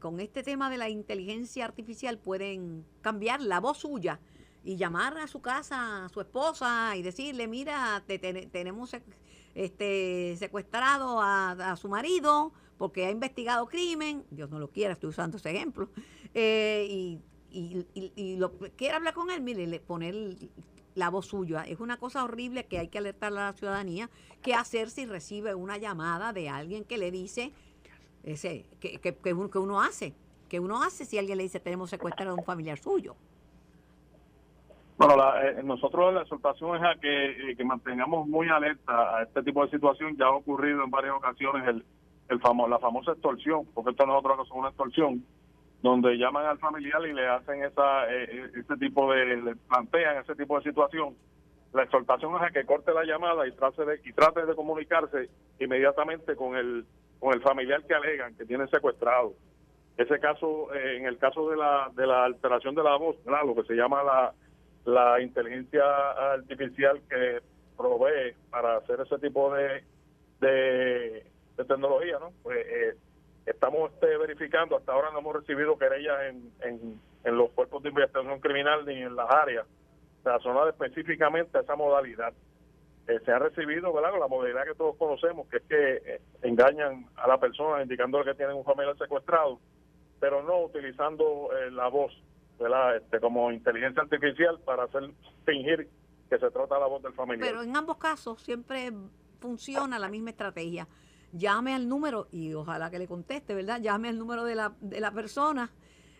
Con 0.00 0.18
este 0.18 0.42
tema 0.42 0.68
de 0.68 0.78
la 0.78 0.88
inteligencia 0.88 1.64
artificial 1.64 2.18
pueden 2.18 2.84
cambiar 3.02 3.40
la 3.40 3.60
voz 3.60 3.78
suya 3.78 4.18
y 4.64 4.76
llamar 4.76 5.16
a 5.18 5.28
su 5.28 5.40
casa 5.40 6.06
a 6.06 6.08
su 6.08 6.20
esposa 6.20 6.96
y 6.96 7.02
decirle, 7.02 7.46
mira, 7.46 8.02
te, 8.06 8.18
tenemos 8.18 8.96
este, 9.54 10.36
secuestrado 10.38 11.20
a, 11.20 11.76
su 11.76 11.88
marido 11.88 12.52
porque 12.78 13.06
ha 13.06 13.10
investigado 13.10 13.66
crimen, 13.66 14.24
Dios 14.30 14.50
no 14.50 14.58
lo 14.58 14.70
quiera, 14.70 14.94
estoy 14.94 15.10
usando 15.10 15.36
ese 15.36 15.50
ejemplo, 15.50 15.88
eh, 16.34 16.86
y, 16.90 17.20
y, 17.52 18.36
lo, 18.36 18.58
quiere 18.76 18.96
hablar 18.96 19.14
con 19.14 19.30
él, 19.30 19.40
mire, 19.40 19.66
le 19.68 19.78
poner 19.78 20.36
la 20.94 21.10
voz 21.10 21.26
suya. 21.26 21.62
Es 21.62 21.80
una 21.80 21.96
cosa 21.96 22.24
horrible 22.24 22.64
que 22.66 22.78
hay 22.78 22.88
que 22.88 22.98
alertar 22.98 23.32
a 23.32 23.46
la 23.46 23.52
ciudadanía 23.52 24.10
qué 24.42 24.54
hacer 24.54 24.90
si 24.90 25.06
recibe 25.06 25.54
una 25.54 25.78
llamada 25.78 26.32
de 26.32 26.48
alguien 26.48 26.84
que 26.84 26.98
le 26.98 27.10
dice 27.10 27.52
ese, 28.24 28.66
que, 28.80 28.98
que, 28.98 29.14
que, 29.14 29.32
uno, 29.32 29.80
hace, 29.80 30.14
que 30.48 30.60
uno 30.60 30.82
hace 30.82 31.04
si 31.04 31.18
alguien 31.18 31.38
le 31.38 31.44
dice 31.44 31.60
tenemos 31.60 31.90
secuestrado 31.90 32.32
a 32.32 32.34
un 32.34 32.44
familiar 32.44 32.78
suyo. 32.78 33.16
Bueno, 34.98 35.16
eh, 35.36 35.62
nosotros 35.64 36.14
la 36.14 36.22
exhortación 36.22 36.76
es 36.76 36.82
a 36.82 37.00
que, 37.00 37.50
eh, 37.50 37.56
que, 37.56 37.64
mantengamos 37.64 38.28
muy 38.28 38.48
alerta 38.48 39.16
a 39.16 39.22
este 39.22 39.42
tipo 39.42 39.64
de 39.64 39.70
situación. 39.70 40.16
Ya 40.16 40.26
ha 40.26 40.30
ocurrido 40.30 40.84
en 40.84 40.90
varias 40.90 41.16
ocasiones 41.16 41.66
el, 41.66 41.84
el 42.28 42.40
famo 42.40 42.68
la 42.68 42.78
famosa 42.78 43.12
extorsión, 43.12 43.66
porque 43.74 43.90
esto 43.90 44.06
no 44.06 44.12
es 44.12 44.24
otra 44.24 44.36
cosa, 44.36 44.54
una 44.54 44.68
extorsión, 44.68 45.24
donde 45.82 46.16
llaman 46.16 46.46
al 46.46 46.58
familiar 46.58 47.04
y 47.06 47.12
le 47.12 47.26
hacen 47.28 47.64
esa 47.64 48.10
eh, 48.10 48.28
eh, 48.30 48.50
ese 48.56 48.76
tipo 48.76 49.12
de, 49.12 49.36
le 49.36 49.56
plantean 49.56 50.18
ese 50.18 50.34
tipo 50.34 50.58
de 50.58 50.64
situación. 50.64 51.16
La 51.72 51.84
exhortación 51.84 52.34
es 52.36 52.42
a 52.42 52.50
que 52.50 52.64
corte 52.64 52.92
la 52.92 53.04
llamada 53.04 53.46
y 53.46 53.52
trate 53.52 53.84
de, 53.84 54.00
y 54.04 54.12
trate 54.12 54.46
de 54.46 54.54
comunicarse 54.54 55.28
inmediatamente 55.58 56.36
con 56.36 56.56
el 56.56 56.84
con 57.18 57.34
el 57.34 57.40
familiar 57.40 57.84
que 57.84 57.94
alegan 57.94 58.34
que 58.36 58.44
tiene 58.44 58.66
secuestrado. 58.68 59.34
Ese 59.96 60.18
caso, 60.18 60.74
eh, 60.74 60.96
en 60.98 61.06
el 61.06 61.18
caso 61.18 61.48
de 61.50 61.56
la, 61.56 61.90
de 61.94 62.06
la 62.06 62.24
alteración 62.24 62.74
de 62.74 62.82
la 62.82 62.96
voz, 62.96 63.16
lo 63.26 63.54
que 63.54 63.64
se 63.64 63.74
llama 63.74 64.02
la, 64.02 64.32
la 64.84 65.20
inteligencia 65.20 65.84
artificial 66.32 67.00
que 67.08 67.40
provee 67.76 68.34
para 68.50 68.78
hacer 68.78 69.00
ese 69.00 69.18
tipo 69.18 69.54
de, 69.54 69.84
de 70.40 71.32
de 71.56 71.64
tecnología, 71.64 72.18
¿no? 72.18 72.32
Pues 72.42 72.58
eh, 72.66 72.94
estamos 73.46 73.92
este, 73.92 74.16
verificando, 74.16 74.76
hasta 74.76 74.92
ahora 74.92 75.10
no 75.12 75.18
hemos 75.18 75.36
recibido 75.36 75.76
querellas 75.78 76.18
en, 76.62 77.00
en, 77.24 77.36
los 77.36 77.50
cuerpos 77.50 77.82
de 77.82 77.88
investigación 77.88 78.40
criminal 78.40 78.84
ni 78.84 79.02
en 79.02 79.14
las 79.14 79.30
áreas 79.30 79.66
relacionadas 80.24 80.74
específicamente 80.74 81.56
a 81.58 81.62
esa 81.62 81.76
modalidad. 81.76 82.32
Eh, 83.08 83.18
se 83.24 83.32
ha 83.32 83.38
recibido, 83.38 83.92
¿verdad?, 83.92 84.18
la 84.18 84.28
modalidad 84.28 84.64
que 84.64 84.74
todos 84.74 84.96
conocemos, 84.96 85.48
que 85.48 85.56
es 85.56 85.62
que 85.64 86.14
eh, 86.14 86.20
engañan 86.42 87.06
a 87.16 87.26
la 87.26 87.38
persona 87.38 87.82
indicando 87.82 88.22
que 88.24 88.34
tienen 88.34 88.56
un 88.56 88.64
familiar 88.64 88.96
secuestrado, 88.98 89.58
pero 90.20 90.42
no 90.42 90.62
utilizando 90.64 91.48
la 91.72 91.88
voz, 91.88 92.12
¿verdad?, 92.58 92.96
este, 92.96 93.18
como 93.18 93.50
inteligencia 93.50 94.02
artificial 94.02 94.60
para 94.64 94.84
hacer 94.84 95.10
fingir 95.44 95.88
que 96.28 96.38
se 96.38 96.50
trata 96.50 96.78
la 96.78 96.86
voz 96.86 97.02
del 97.02 97.12
familiar. 97.12 97.48
Pero 97.48 97.62
en 97.62 97.76
ambos 97.76 97.98
casos 97.98 98.40
siempre 98.40 98.92
funciona 99.40 99.98
la 99.98 100.08
misma 100.08 100.30
estrategia 100.30 100.86
llame 101.32 101.74
al 101.74 101.88
número 101.88 102.28
y 102.30 102.54
ojalá 102.54 102.90
que 102.90 102.98
le 102.98 103.08
conteste, 103.08 103.54
¿verdad? 103.54 103.80
Llame 103.80 104.08
al 104.08 104.18
número 104.18 104.44
de 104.44 104.54
la, 104.54 104.74
de 104.80 105.00
la 105.00 105.12
persona 105.12 105.70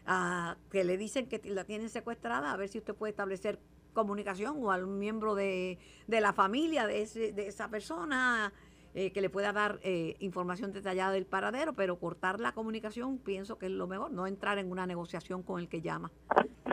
a, 0.06 0.56
que 0.70 0.84
le 0.84 0.96
dicen 0.96 1.28
que 1.28 1.40
la 1.44 1.64
tienen 1.64 1.88
secuestrada, 1.88 2.52
a 2.52 2.56
ver 2.56 2.68
si 2.68 2.78
usted 2.78 2.94
puede 2.94 3.10
establecer 3.10 3.58
comunicación 3.92 4.56
o 4.60 4.70
algún 4.70 4.98
miembro 4.98 5.34
de, 5.34 5.78
de 6.06 6.20
la 6.20 6.32
familia 6.32 6.86
de, 6.86 7.02
ese, 7.02 7.32
de 7.32 7.46
esa 7.46 7.68
persona 7.68 8.52
eh, 8.94 9.10
que 9.10 9.22
le 9.22 9.30
pueda 9.30 9.52
dar 9.52 9.78
eh, 9.82 10.16
información 10.20 10.72
detallada 10.72 11.12
del 11.12 11.24
paradero, 11.24 11.72
pero 11.72 11.96
cortar 11.96 12.40
la 12.40 12.52
comunicación 12.52 13.18
pienso 13.18 13.58
que 13.58 13.66
es 13.66 13.72
lo 13.72 13.86
mejor, 13.86 14.10
no 14.10 14.26
entrar 14.26 14.58
en 14.58 14.70
una 14.70 14.86
negociación 14.86 15.42
con 15.42 15.60
el 15.60 15.68
que 15.68 15.80
llama. 15.80 16.10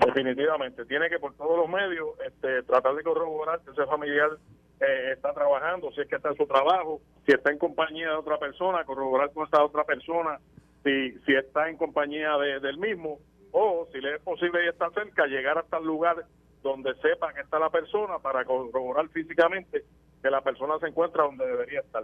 Definitivamente, 0.05 0.83
tiene 0.85 1.09
que 1.09 1.17
por 1.17 1.33
todos 1.35 1.57
los 1.57 1.69
medios 1.69 2.09
este, 2.25 2.63
tratar 2.63 2.95
de 2.95 3.03
corroborar 3.03 3.61
que 3.61 3.71
ese 3.71 3.85
familiar 3.85 4.31
eh, 4.79 5.11
está 5.13 5.33
trabajando, 5.33 5.91
si 5.91 6.01
es 6.01 6.07
que 6.07 6.15
está 6.15 6.29
en 6.29 6.37
su 6.37 6.45
trabajo, 6.45 7.01
si 7.25 7.33
está 7.33 7.51
en 7.51 7.57
compañía 7.57 8.09
de 8.09 8.15
otra 8.15 8.37
persona, 8.37 8.83
corroborar 8.85 9.31
con 9.33 9.47
esa 9.47 9.63
otra 9.63 9.83
persona, 9.83 10.39
si, 10.83 11.11
si 11.25 11.35
está 11.35 11.69
en 11.69 11.77
compañía 11.77 12.37
de, 12.37 12.59
del 12.59 12.77
mismo, 12.77 13.19
o 13.51 13.87
si 13.91 13.99
le 13.99 14.15
es 14.15 14.21
posible 14.21 14.65
y 14.65 14.69
está 14.69 14.89
cerca, 14.91 15.25
llegar 15.25 15.57
hasta 15.57 15.77
el 15.77 15.85
lugar 15.85 16.25
donde 16.61 16.93
sepa 16.95 17.33
que 17.33 17.41
está 17.41 17.59
la 17.59 17.69
persona 17.69 18.19
para 18.19 18.45
corroborar 18.45 19.07
físicamente 19.09 19.83
que 20.21 20.29
la 20.29 20.41
persona 20.41 20.77
se 20.79 20.87
encuentra 20.87 21.23
donde 21.23 21.45
debería 21.45 21.79
estar. 21.81 22.03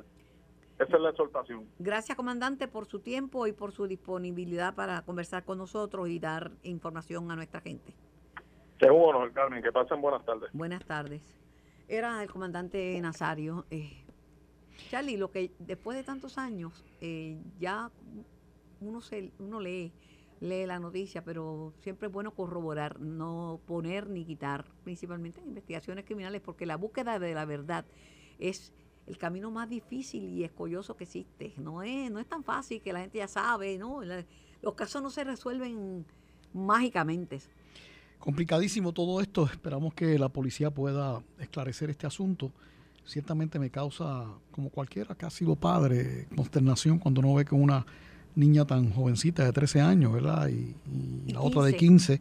Esa 0.80 0.96
es 0.98 1.02
la 1.02 1.10
exhortación. 1.10 1.66
Gracias, 1.80 2.18
comandante, 2.18 2.68
por 2.68 2.86
su 2.86 3.00
tiempo 3.00 3.48
y 3.48 3.54
por 3.54 3.72
su 3.72 3.88
disponibilidad 3.88 4.76
para 4.76 5.02
conversar 5.04 5.46
con 5.46 5.58
nosotros 5.58 6.10
y 6.10 6.20
dar 6.20 6.52
información 6.64 7.32
a 7.32 7.36
nuestra 7.36 7.62
gente. 7.62 7.94
Seguro, 8.80 9.32
Carmen. 9.34 9.64
Que 9.64 9.72
pasen 9.72 10.02
buenas 10.02 10.26
tardes. 10.26 10.50
Buenas 10.52 10.84
tardes. 10.86 11.45
Era 11.88 12.22
el 12.24 12.30
comandante 12.30 13.00
Nazario. 13.00 13.66
Eh, 13.70 14.06
Charlie, 14.90 15.18
lo 15.18 15.32
que 15.32 15.52
después 15.60 15.98
de 15.98 16.04
tantos 16.04 16.38
años, 16.38 16.84
eh, 17.02 17.40
ya 17.60 17.92
uno, 18.82 19.02
se, 19.02 19.32
uno 19.40 19.60
lee, 19.60 19.94
lee 20.40 20.66
la 20.66 20.80
noticia, 20.80 21.24
pero 21.24 21.74
siempre 21.82 22.08
es 22.08 22.14
bueno 22.14 22.32
corroborar, 22.32 23.00
no 23.00 23.60
poner 23.66 24.10
ni 24.10 24.26
quitar, 24.26 24.66
principalmente 24.84 25.42
en 25.42 25.50
investigaciones 25.50 26.06
criminales, 26.06 26.42
porque 26.42 26.66
la 26.66 26.76
búsqueda 26.76 27.20
de 27.20 27.34
la 27.34 27.46
verdad 27.46 27.86
es 28.40 28.74
el 29.08 29.18
camino 29.18 29.52
más 29.52 29.70
difícil 29.70 30.24
y 30.24 30.44
escolloso 30.44 30.98
que 30.98 31.04
existe. 31.04 31.54
No 31.58 31.84
es, 31.84 32.10
no 32.12 32.20
es 32.20 32.28
tan 32.28 32.44
fácil 32.44 32.82
que 32.82 32.94
la 32.94 33.02
gente 33.02 33.20
ya 33.20 33.28
sabe, 33.28 33.78
¿no? 33.78 34.02
los 34.62 34.74
casos 34.74 35.04
no 35.04 35.12
se 35.12 35.24
resuelven 35.24 36.06
mágicamente. 36.54 37.40
Complicadísimo 38.20 38.92
todo 38.92 39.22
esto. 39.22 39.46
Esperamos 39.46 39.94
que 39.94 40.18
la 40.18 40.30
policía 40.30 40.72
pueda 40.72 41.22
esclarecer 41.40 41.90
este 41.90 42.08
asunto. 42.08 42.52
Ciertamente 43.06 43.60
me 43.60 43.70
causa, 43.70 44.26
como 44.52 44.70
cualquiera 44.70 45.14
que 45.14 45.26
ha 45.26 45.30
sido 45.30 45.56
padre, 45.56 46.28
consternación 46.36 46.98
cuando 46.98 47.22
uno 47.22 47.36
ve 47.36 47.46
que 47.46 47.54
una 47.54 47.86
niña 48.36 48.66
tan 48.66 48.92
jovencita 48.92 49.44
de 49.44 49.54
13 49.54 49.82
años, 49.82 50.12
¿verdad? 50.12 50.50
Y, 50.50 50.76
la 51.32 51.42
otra 51.42 51.64
de 51.64 51.76
15 51.76 52.20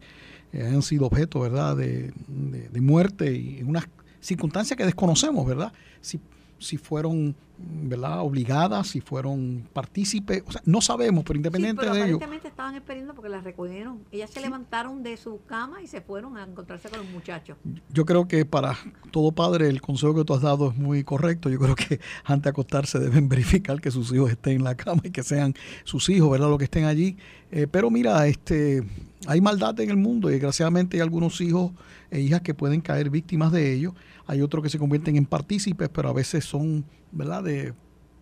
eh, 0.53 0.63
han 0.63 0.81
sido 0.81 1.05
objeto, 1.05 1.39
¿verdad? 1.39 1.75
De, 1.75 2.13
de, 2.27 2.81
muerte 2.81 3.35
y 3.35 3.59
en 3.59 3.69
unas 3.69 3.87
circunstancias 4.19 4.77
que 4.77 4.85
desconocemos, 4.85 5.45
¿verdad? 5.45 5.73
Si 6.01 6.19
si 6.65 6.77
fueron 6.77 7.35
¿verdad? 7.57 8.19
obligadas, 8.19 8.87
si 8.87 9.01
fueron 9.01 9.67
partícipes, 9.71 10.43
o 10.45 10.51
sea, 10.51 10.61
no 10.65 10.81
sabemos, 10.81 11.23
pero 11.23 11.37
independiente 11.37 11.83
de 11.85 11.91
ello. 11.91 12.15
Aparentemente 12.17 12.47
estaban 12.49 12.75
esperando 12.75 13.13
porque 13.13 13.29
las 13.29 13.43
recogieron. 13.43 13.99
Ellas 14.11 14.29
se 14.29 14.41
levantaron 14.41 15.03
de 15.03 15.15
su 15.17 15.39
cama 15.45 15.81
y 15.81 15.87
se 15.87 16.01
fueron 16.01 16.37
a 16.37 16.43
encontrarse 16.43 16.89
con 16.89 16.99
los 16.99 17.09
muchachos. 17.09 17.57
Yo 17.93 18.05
creo 18.05 18.27
que 18.27 18.45
para 18.45 18.77
todo 19.11 19.31
padre 19.31 19.69
el 19.69 19.81
consejo 19.81 20.15
que 20.15 20.25
tú 20.25 20.33
has 20.33 20.41
dado 20.41 20.71
es 20.71 20.77
muy 20.77 21.03
correcto. 21.03 21.49
Yo 21.49 21.59
creo 21.59 21.75
que 21.75 21.99
antes 22.25 22.43
de 22.43 22.49
acostarse 22.49 22.99
deben 22.99 23.29
verificar 23.29 23.79
que 23.79 23.91
sus 23.91 24.11
hijos 24.11 24.31
estén 24.31 24.57
en 24.57 24.63
la 24.63 24.75
cama 24.75 25.01
y 25.05 25.11
que 25.11 25.23
sean 25.23 25.53
sus 25.85 26.09
hijos, 26.09 26.29
¿verdad? 26.29 26.49
Los 26.49 26.57
que 26.57 26.65
estén 26.65 26.85
allí. 26.85 27.17
Eh, 27.51 27.67
pero 27.67 27.89
mira, 27.89 28.27
este 28.27 28.83
hay 29.27 29.41
maldad 29.41 29.79
en 29.79 29.89
el 29.89 29.97
mundo 29.97 30.29
y 30.29 30.33
desgraciadamente 30.33 30.97
hay 30.97 31.01
algunos 31.01 31.39
hijos 31.41 31.71
e 32.11 32.19
hijas 32.19 32.41
que 32.41 32.53
pueden 32.53 32.81
caer 32.81 33.09
víctimas 33.09 33.51
de 33.51 33.73
ello 33.73 33.95
hay 34.27 34.41
otros 34.41 34.63
que 34.63 34.69
se 34.69 34.79
convierten 34.79 35.15
en 35.15 35.25
partícipes, 35.25 35.89
pero 35.89 36.09
a 36.09 36.13
veces 36.13 36.45
son, 36.45 36.85
¿verdad?, 37.11 37.43
de 37.43 37.73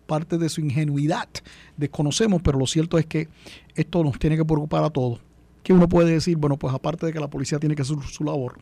parte 0.06 0.38
de 0.38 0.48
su 0.48 0.60
ingenuidad. 0.60 1.28
Desconocemos, 1.76 2.42
pero 2.42 2.58
lo 2.58 2.66
cierto 2.66 2.98
es 2.98 3.06
que 3.06 3.28
esto 3.74 4.04
nos 4.04 4.18
tiene 4.18 4.36
que 4.36 4.44
preocupar 4.44 4.84
a 4.84 4.90
todos. 4.90 5.20
Que 5.62 5.72
uno 5.72 5.88
puede 5.88 6.12
decir, 6.12 6.36
bueno, 6.36 6.58
pues 6.58 6.74
aparte 6.74 7.06
de 7.06 7.12
que 7.12 7.20
la 7.20 7.28
policía 7.28 7.58
tiene 7.58 7.74
que 7.74 7.82
hacer 7.82 7.96
su 8.02 8.22
labor 8.22 8.58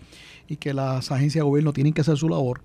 y 0.46 0.56
que 0.56 0.72
las 0.72 1.10
agencias 1.10 1.42
de 1.42 1.48
gobierno 1.48 1.72
tienen 1.72 1.92
que 1.92 2.00
hacer 2.00 2.16
su 2.16 2.28
labor, 2.28 2.62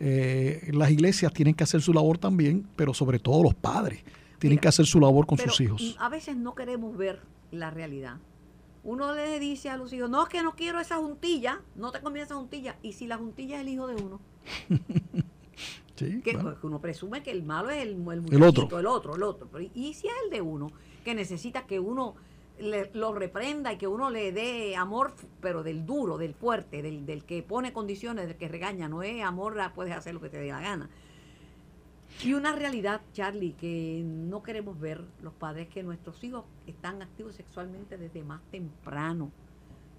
eh, 0.00 0.68
las 0.72 0.90
iglesias 0.90 1.32
tienen 1.32 1.54
que 1.54 1.64
hacer 1.64 1.80
su 1.80 1.92
labor 1.92 2.18
también, 2.18 2.66
pero 2.74 2.92
sobre 2.92 3.18
todo 3.18 3.44
los 3.44 3.54
padres 3.54 4.02
tienen 4.38 4.58
que 4.58 4.68
hacer 4.68 4.86
su 4.86 5.00
labor 5.00 5.26
con 5.26 5.38
sus 5.38 5.60
hijos. 5.60 5.96
A 6.00 6.08
veces 6.08 6.36
no 6.36 6.54
queremos 6.54 6.96
ver 6.96 7.20
la 7.52 7.70
realidad 7.70 8.16
uno 8.86 9.12
le 9.12 9.40
dice 9.40 9.68
a 9.68 9.76
los 9.76 9.92
hijos, 9.92 10.08
no, 10.08 10.22
es 10.22 10.28
que 10.28 10.44
no 10.44 10.54
quiero 10.54 10.78
esa 10.78 10.96
juntilla, 10.96 11.60
no 11.74 11.90
te 11.90 12.00
conviene 12.00 12.24
esa 12.24 12.36
juntilla. 12.36 12.76
Y 12.82 12.92
si 12.92 13.08
la 13.08 13.18
juntilla 13.18 13.56
es 13.56 13.62
el 13.62 13.68
hijo 13.68 13.88
de 13.88 13.96
uno. 13.96 14.20
sí, 15.96 16.20
que, 16.22 16.38
pues, 16.38 16.56
uno 16.62 16.80
presume 16.80 17.20
que 17.24 17.32
el 17.32 17.42
malo 17.42 17.70
es 17.70 17.82
el, 17.82 17.96
el, 18.08 18.32
el 18.32 18.42
otro. 18.44 18.78
el 18.78 18.86
otro, 18.86 19.16
el 19.16 19.24
otro. 19.24 19.48
Pero, 19.50 19.68
y 19.74 19.92
si 19.94 20.06
es 20.06 20.14
el 20.24 20.30
de 20.30 20.40
uno, 20.40 20.70
que 21.04 21.16
necesita 21.16 21.66
que 21.66 21.80
uno 21.80 22.14
lo 22.94 23.12
reprenda 23.12 23.72
y 23.72 23.76
que 23.76 23.88
uno 23.88 24.08
le 24.08 24.30
dé 24.30 24.76
amor, 24.76 25.14
pero 25.40 25.64
del 25.64 25.84
duro, 25.84 26.16
del 26.16 26.32
fuerte, 26.32 26.80
del, 26.80 27.04
del 27.06 27.24
que 27.24 27.42
pone 27.42 27.72
condiciones, 27.72 28.28
del 28.28 28.36
que 28.36 28.46
regaña, 28.46 28.88
no 28.88 29.02
es 29.02 29.22
amor, 29.24 29.56
puedes 29.74 29.94
hacer 29.94 30.14
lo 30.14 30.20
que 30.20 30.30
te 30.30 30.38
dé 30.38 30.48
la 30.48 30.60
gana. 30.60 30.88
Y 32.24 32.32
una 32.32 32.52
realidad, 32.52 33.02
Charlie, 33.12 33.52
que 33.52 34.02
no 34.04 34.42
queremos 34.42 34.80
ver 34.80 35.04
los 35.22 35.34
padres, 35.34 35.68
que 35.68 35.82
nuestros 35.82 36.22
hijos 36.24 36.44
están 36.66 37.02
activos 37.02 37.34
sexualmente 37.34 37.98
desde 37.98 38.22
más 38.24 38.40
temprano. 38.50 39.30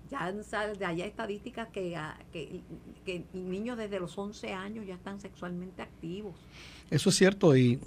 Ya 0.10 0.32
de 0.32 0.86
allá 0.86 1.06
estadísticas 1.06 1.68
que, 1.68 1.96
ah, 1.98 2.18
que, 2.32 2.62
que, 3.06 3.26
niños 3.34 3.78
desde 3.78 4.00
los 4.00 4.18
11 4.18 4.54
años 4.54 4.88
ya 4.88 4.96
están 4.96 5.20
sexualmente 5.20 5.82
activos. 5.82 6.34
Eso 6.90 7.10
es 7.10 7.16
cierto 7.16 7.56
y 7.58 7.80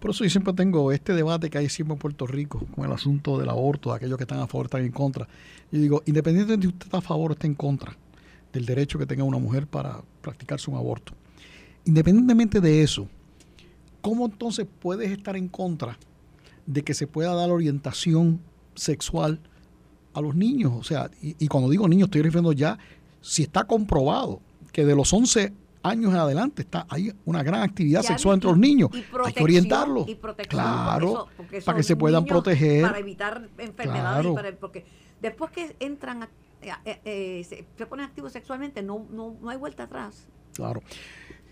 por 0.00 0.10
eso 0.10 0.24
yo 0.24 0.30
siempre 0.30 0.52
tengo 0.52 0.92
este 0.92 1.14
debate 1.14 1.48
que 1.48 1.58
hay 1.58 1.68
siempre 1.68 1.94
en 1.94 1.98
Puerto 1.98 2.26
Rico 2.26 2.66
con 2.74 2.84
el 2.84 2.92
asunto 2.92 3.38
del 3.38 3.48
aborto, 3.48 3.92
aquellos 3.92 4.18
que 4.18 4.24
están 4.24 4.40
a 4.40 4.46
favor, 4.46 4.66
están 4.66 4.84
en 4.84 4.92
contra. 4.92 5.26
Yo 5.70 5.80
digo, 5.80 6.02
independientemente 6.06 6.66
de 6.66 6.68
usted 6.68 6.86
está 6.86 6.98
a 6.98 7.00
favor 7.00 7.30
o 7.30 7.34
está 7.34 7.46
en 7.46 7.54
contra 7.54 7.96
del 8.52 8.66
derecho 8.66 8.98
que 8.98 9.06
tenga 9.06 9.24
una 9.24 9.38
mujer 9.38 9.66
para 9.66 10.02
practicarse 10.20 10.70
un 10.70 10.76
aborto, 10.76 11.12
independientemente 11.84 12.60
de 12.60 12.82
eso, 12.82 13.08
¿cómo 14.06 14.26
entonces 14.26 14.68
puedes 14.78 15.10
estar 15.10 15.36
en 15.36 15.48
contra 15.48 15.98
de 16.64 16.84
que 16.84 16.94
se 16.94 17.08
pueda 17.08 17.34
dar 17.34 17.50
orientación 17.50 18.40
sexual 18.76 19.40
a 20.14 20.20
los 20.20 20.36
niños? 20.36 20.74
O 20.76 20.84
sea, 20.84 21.10
y, 21.20 21.48
cuando 21.48 21.68
digo 21.68 21.88
niños 21.88 22.06
estoy 22.06 22.22
refiriendo 22.22 22.52
ya, 22.52 22.78
si 23.20 23.42
está 23.42 23.64
comprobado 23.64 24.40
que 24.70 24.84
de 24.84 24.94
los 24.94 25.12
11 25.12 25.52
años 25.82 26.12
en 26.12 26.18
adelante 26.18 26.62
está 26.62 26.86
hay 26.88 27.12
una 27.24 27.42
gran 27.42 27.64
actividad 27.64 28.02
sexual 28.02 28.34
entre 28.34 28.50
los 28.50 28.58
niños. 28.60 28.90
hay 29.24 29.32
que 29.32 29.42
orientarlos. 29.42 30.06
claro, 30.48 31.26
para 31.64 31.76
que 31.76 31.82
se 31.82 31.96
puedan 31.96 32.24
proteger. 32.26 32.82
Para 32.82 33.00
evitar 33.00 33.48
enfermedades. 33.58 34.54
porque 34.60 34.84
después 35.20 35.50
que 35.50 35.74
entran, 35.80 36.28
eh, 36.62 37.00
eh, 37.04 37.44
se, 37.76 37.86
ponen 37.86 38.06
activos 38.06 38.30
sexualmente, 38.30 38.84
no, 38.84 39.04
no, 39.10 39.34
no 39.40 39.50
hay 39.50 39.56
vuelta 39.56 39.82
atrás. 39.82 40.28
Claro. 40.54 40.80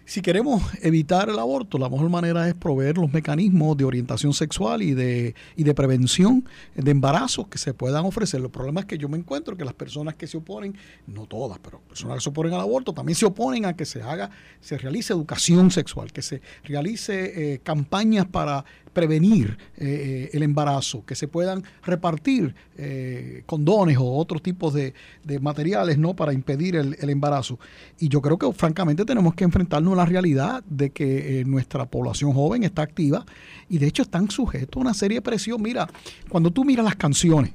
Si 0.07 0.21
queremos 0.21 0.63
evitar 0.83 1.31
el 1.31 1.39
aborto, 1.39 1.79
la 1.79 1.89
mejor 1.89 2.11
manera 2.11 2.47
es 2.47 2.55
proveer 2.55 2.99
los 2.99 3.11
mecanismos 3.11 3.75
de 3.75 3.85
orientación 3.85 4.35
sexual 4.35 4.83
y 4.83 4.93
de, 4.93 5.35
y 5.57 5.65
de 5.65 5.75
prevención 5.75 6.47
de 6.75 6.91
embarazos 6.91 7.49
que 7.49 7.57
se 7.57 7.73
puedan 7.73 8.05
ofrecer. 8.05 8.43
El 8.43 8.51
problema 8.51 8.81
es 8.81 8.87
que 8.87 8.99
yo 8.99 9.09
me 9.09 9.17
encuentro 9.17 9.57
que 9.57 9.65
las 9.65 9.73
personas 9.73 10.15
que 10.15 10.27
se 10.27 10.37
oponen, 10.37 10.77
no 11.07 11.25
todas, 11.25 11.59
pero 11.59 11.81
personas 11.81 12.19
que 12.19 12.21
se 12.21 12.29
oponen 12.29 12.53
al 12.53 12.61
aborto, 12.61 12.93
también 12.93 13.17
se 13.17 13.25
oponen 13.25 13.65
a 13.65 13.77
que 13.77 13.87
se 13.87 14.03
haga, 14.03 14.29
se 14.61 14.77
realice 14.77 15.15
educación 15.15 15.71
sexual, 15.71 16.13
que 16.13 16.21
se 16.21 16.43
realice 16.65 17.55
eh, 17.55 17.61
campañas 17.61 18.27
para 18.27 18.67
prevenir 18.95 19.59
eh, 19.77 20.31
el 20.33 20.43
embarazo, 20.43 21.05
que 21.05 21.15
se 21.15 21.29
puedan 21.29 21.65
repartir 21.83 22.55
eh, 22.79 23.43
condones 23.45 23.99
o 23.99 24.05
otros 24.17 24.41
tipos 24.43 24.73
de, 24.73 24.95
materiales 25.41 25.99
no 25.99 26.15
para 26.15 26.33
impedir 26.33 26.77
el, 26.77 27.11
embarazo. 27.11 27.59
Y 27.99 28.09
yo 28.09 28.23
creo 28.23 28.39
que 28.39 28.51
francamente 28.53 29.05
tenemos 29.05 29.35
que 29.35 29.45
enfrentarnos 29.45 29.93
a 29.93 29.97
la 29.97 30.07
realidad 30.07 30.65
de 30.65 30.91
que 30.91 31.41
eh, 31.41 31.45
nuestra 31.45 31.85
población 31.85 32.33
joven 32.33 32.63
está 32.63 32.83
activa 32.83 33.27
y 33.69 33.79
de 33.79 33.87
hecho 33.87 34.03
están 34.03 34.31
sujetos 34.31 34.77
a 34.79 34.81
una 34.81 34.95
serie 34.95 35.19
de 35.19 35.23
presión. 35.23 35.61
Mira, 35.61 35.89
cuando 36.29 36.51
tú 36.51 36.65
miras 36.65 36.85
las 36.85 36.97
canciones, 36.97 37.53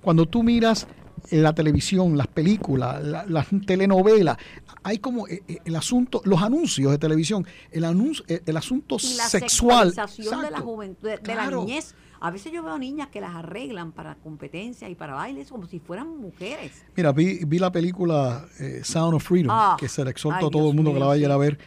cuando 0.00 0.26
tú 0.26 0.42
miras 0.42 0.86
la 1.30 1.54
televisión, 1.54 2.16
las 2.16 2.26
películas, 2.26 3.02
las 3.02 3.46
telenovelas, 3.66 4.36
hay 4.82 4.98
como 4.98 5.26
eh, 5.26 5.42
eh, 5.48 5.58
el 5.64 5.76
asunto, 5.76 6.20
los 6.24 6.42
anuncios 6.42 6.92
de 6.92 6.98
televisión, 6.98 7.46
el 7.70 7.84
anuncio, 7.84 8.24
eh, 8.28 8.42
el 8.44 8.56
asunto 8.56 8.96
y 9.00 9.14
la 9.16 9.28
sexual. 9.28 9.92
de 9.92 10.50
la 10.50 10.60
juventud, 10.60 11.08
de, 11.08 11.34
la 11.34 11.50
niñez. 11.50 11.94
A 12.20 12.30
veces 12.30 12.52
yo 12.52 12.62
veo 12.62 12.78
niñas 12.78 13.08
que 13.08 13.20
las 13.20 13.34
arreglan 13.34 13.92
para 13.92 14.14
competencias 14.14 14.90
y 14.90 14.94
para 14.94 15.14
bailes 15.14 15.50
como 15.50 15.66
si 15.66 15.78
fueran 15.78 16.08
mujeres. 16.18 16.84
Mira, 16.96 17.12
vi, 17.12 17.44
la 17.58 17.70
película 17.70 18.46
Sound 18.82 19.14
of 19.14 19.24
Freedom, 19.24 19.50
ah, 19.50 19.76
que 19.78 19.88
se 19.88 20.02
le 20.04 20.10
exhorta 20.10 20.46
a 20.46 20.50
todo 20.50 20.70
el 20.70 20.76
mundo 20.76 20.94
que 20.94 21.00
la 21.00 21.06
vaya 21.06 21.32
a 21.32 21.36
ver. 21.36 21.58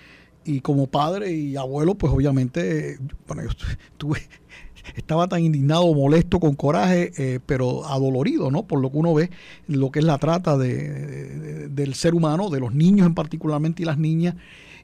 Y 0.45 0.61
como 0.61 0.87
padre 0.87 1.31
y 1.31 1.57
abuelo, 1.57 1.95
pues 1.95 2.11
obviamente, 2.11 2.97
bueno, 3.27 3.43
yo 3.43 3.49
tuve 3.97 4.27
estaba 4.95 5.27
tan 5.27 5.43
indignado, 5.43 5.93
molesto, 5.93 6.39
con 6.39 6.55
coraje, 6.55 7.11
eh, 7.17 7.39
pero 7.45 7.85
adolorido, 7.85 8.51
¿no? 8.51 8.63
Por 8.63 8.81
lo 8.81 8.91
que 8.91 8.97
uno 8.97 9.13
ve, 9.13 9.29
lo 9.67 9.91
que 9.91 9.99
es 9.99 10.05
la 10.05 10.17
trata 10.17 10.57
de, 10.57 11.69
del 11.69 11.93
ser 11.93 12.15
humano, 12.15 12.49
de 12.49 12.59
los 12.59 12.73
niños 12.73 13.07
en 13.07 13.15
particularmente 13.15 13.83
y 13.83 13.85
las 13.85 13.97
niñas. 13.97 14.35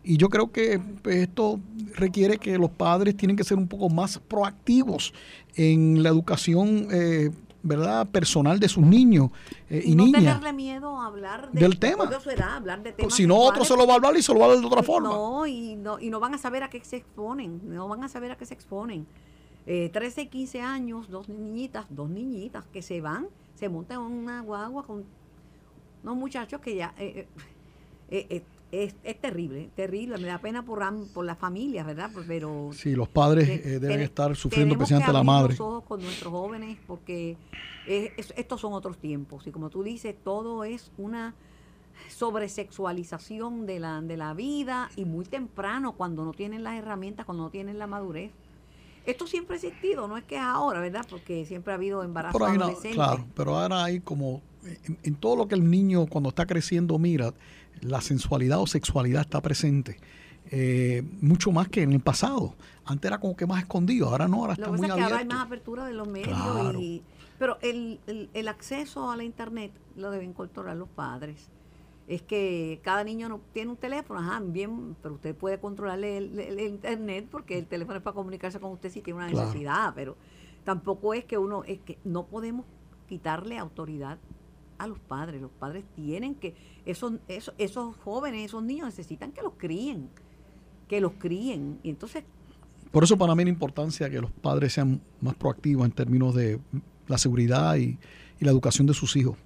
Y 0.04 0.18
yo 0.18 0.30
creo 0.30 0.52
que 0.52 0.82
pues, 1.02 1.18
esto 1.18 1.60
requiere 1.96 2.38
que 2.38 2.58
los 2.58 2.70
padres 2.70 3.16
tienen 3.16 3.38
que 3.38 3.44
ser 3.44 3.58
un 3.58 3.68
poco 3.68 3.90
más 3.90 4.20
proactivos 4.20 5.14
en 5.56 6.04
la 6.04 6.10
educación 6.10 6.88
eh, 6.92 7.32
¿verdad? 7.64 8.06
personal 8.08 8.60
de 8.60 8.68
sus 8.68 8.86
niños 8.86 9.30
eh, 9.70 9.82
y, 9.86 9.96
no 9.96 10.06
niñas. 10.06 10.22
tenerle 10.22 10.54
miedo 10.54 11.00
a 11.00 11.08
hablar 11.08 11.50
del 11.52 11.80
tema. 11.80 12.06
De 12.06 12.20
su 12.20 12.30
edad, 12.30 12.58
hablar 12.58 12.84
de 12.84 12.92
pues 12.92 13.14
si 13.14 13.26
no, 13.26 13.38
otro 13.38 13.64
se 13.64 13.76
lo 13.76 13.88
va 13.88 13.94
a 13.94 13.96
hablar 13.96 14.16
y 14.18 14.22
se 14.22 14.34
lo 14.34 14.40
va 14.40 14.46
a 14.46 14.50
hablar 14.50 14.62
de 14.62 14.68
otra 14.68 14.84
forma. 14.84 15.10
No 15.10 15.48
y, 15.48 15.76
no, 15.76 16.00
y 16.00 16.10
no 16.10 16.20
van 16.20 16.34
a 16.34 16.38
saber 16.38 16.64
a 16.64 16.70
qué 16.70 16.84
se 16.84 16.98
exponen, 16.98 17.62
no 17.64 17.88
van 17.88 18.04
a 18.04 18.10
saber 18.10 18.32
a 18.32 18.38
qué 18.38 18.46
se 18.46 18.54
exponen. 18.54 19.08
Eh, 19.66 19.90
13 19.94 20.24
y 20.24 20.28
15 20.28 20.62
años, 20.62 21.10
dos 21.10 21.30
niñitas, 21.30 21.86
dos 21.90 22.10
niñitas 22.10 22.66
que 22.68 22.82
se 22.82 23.00
van, 23.02 23.28
se 23.56 23.70
montan 23.70 24.02
en 24.02 24.12
una 24.12 24.42
guagua 24.42 24.86
con 24.86 25.06
unos 26.04 26.16
muchachos 26.16 26.62
que 26.62 26.76
ya... 26.76 26.94
Eh, 26.98 27.28
eh, 28.10 28.28
eh 28.30 28.44
es, 28.74 28.96
es, 29.04 29.22
terrible, 29.22 29.70
terrible. 29.76 30.18
Me 30.18 30.26
da 30.26 30.40
pena 30.40 30.66
por, 30.66 30.82
por 31.14 31.24
las 31.26 31.38
familias, 31.38 31.86
¿verdad? 31.86 32.10
Pero 32.28 32.72
sí, 32.74 32.96
los 32.96 33.08
padres 33.08 33.48
eh, 33.48 33.80
deben 33.80 34.00
estar 34.00 34.36
sufriendo, 34.36 34.74
especialmente 34.74 35.14
la 35.14 35.22
madre. 35.22 35.50
los 35.50 35.60
ojos 35.60 35.84
con 35.84 36.02
nuestros 36.02 36.32
jóvenes 36.32 36.80
porque 36.88 37.38
estos 37.86 38.60
son 38.60 38.74
otros 38.74 38.98
tiempos. 38.98 39.46
Y 39.46 39.52
como 39.52 39.70
tú 39.70 39.84
dices, 39.84 40.16
todo 40.24 40.64
es 40.64 40.92
una 40.98 41.36
sobresexualización 42.10 43.68
de 43.68 43.80
la, 43.80 44.02
de 44.02 44.18
la 44.18 44.34
vida 44.34 44.90
y 44.96 45.06
muy 45.06 45.26
temprano, 45.26 45.94
cuando 45.94 46.26
no 46.26 46.34
tienen 46.34 46.64
las 46.64 46.76
herramientas, 46.76 47.28
cuando 47.28 47.44
no 47.44 47.50
tienen 47.52 47.78
la 47.78 47.86
madurez. 47.86 48.32
Esto 49.06 49.28
siempre 49.28 49.56
ha 49.56 49.60
existido, 49.60 50.08
no 50.08 50.18
es 50.18 50.24
que 50.24 50.36
es 50.36 50.42
ahora, 50.42 50.80
¿verdad? 50.80 51.06
Porque 51.10 51.46
siempre 51.46 51.74
ha 51.74 51.76
habido 51.76 52.04
embarazo 52.04 52.40
claro, 52.94 53.26
pero 53.36 53.58
ahora 53.58 53.84
hay 53.84 54.00
como, 54.00 54.42
en 55.04 55.16
todo 55.16 55.36
lo 55.36 55.48
que 55.48 55.56
el 55.56 55.70
niño 55.70 56.06
cuando 56.08 56.30
está 56.30 56.46
creciendo 56.46 56.98
mira, 57.00 57.34
la 57.82 58.02
sensualidad 58.02 58.60
o 58.60 58.68
sexualidad 58.68 59.22
está 59.22 59.42
presente. 59.42 59.98
Eh, 60.52 61.04
mucho 61.22 61.52
más 61.52 61.68
que 61.70 61.82
en 61.82 61.94
el 61.94 62.00
pasado. 62.00 62.56
Antes 62.86 63.10
era 63.10 63.20
como 63.20 63.36
que 63.36 63.46
más 63.46 63.62
escondido, 63.62 64.10
ahora 64.10 64.28
no, 64.28 64.42
ahora 64.42 64.54
está 64.54 64.68
muy 64.70 64.90
abierto. 64.90 65.04
ahora 65.04 65.18
hay 65.18 65.26
más 65.26 65.46
apertura 65.46 65.86
de 65.86 65.94
los 65.94 66.08
medios. 66.08 66.38
Y, 66.80 67.02
pero 67.40 67.58
el, 67.62 68.00
el, 68.34 68.48
acceso 68.48 69.10
a 69.10 69.18
la 69.18 69.24
internet 69.24 69.72
lo 69.96 70.12
deben 70.12 70.34
controlar 70.34 70.78
los 70.78 70.90
padres. 70.90 71.50
Es 72.08 72.22
que 72.22 72.82
cada 72.84 73.04
niño 73.04 73.30
no 73.30 73.40
tiene 73.54 73.72
un 73.72 73.78
teléfono, 73.78 74.20
ajá, 74.20 74.42
bien, 74.44 74.96
pero 75.02 75.16
usted 75.16 75.34
puede 75.36 75.60
controlarle 75.60 76.18
el, 76.18 76.60
internet 76.60 77.28
porque 77.32 77.58
el 77.58 77.66
teléfono 77.66 77.98
es 77.98 78.04
para 78.04 78.14
comunicarse 78.14 78.60
con 78.60 78.72
usted 78.72 78.90
si 78.90 79.02
tiene 79.02 79.20
una 79.20 79.30
necesidad, 79.30 79.94
pero 79.96 80.18
tampoco 80.66 81.14
es 81.14 81.24
que 81.24 81.38
uno, 81.38 81.64
es 81.64 81.80
que 81.80 81.98
no 82.04 82.26
podemos 82.26 82.66
quitarle 83.08 83.58
autoridad 83.58 84.18
a 84.78 84.88
los 84.88 85.00
padres. 85.00 85.42
Los 85.42 85.52
padres 85.52 85.86
tienen 85.96 86.36
que, 86.36 86.56
esos, 86.86 87.14
esos, 87.28 87.56
esos 87.58 87.96
jóvenes, 87.98 88.46
esos 88.46 88.64
niños 88.64 88.86
necesitan 88.86 89.32
que 89.32 89.42
los 89.42 89.54
críen, 89.58 90.10
que 90.88 91.00
los 91.00 91.14
críen. 91.14 91.80
Y 91.84 91.90
entonces... 91.90 92.24
Por 92.92 93.04
eso 93.04 93.18
para 93.18 93.34
mí 93.34 93.44
la 93.44 93.50
importancia 93.50 94.10
que 94.10 94.22
los 94.22 94.32
padres 94.32 94.74
sean 94.74 95.02
más 95.22 95.36
proactivos 95.36 95.86
en 95.86 95.92
términos 95.92 96.36
de 96.36 96.60
la 97.08 97.18
seguridad 97.18 97.76
y, 97.76 97.98
la 98.40 98.52
educación 98.52 98.86
de 98.86 98.94
sus 98.94 99.16
hijos. 99.16 99.38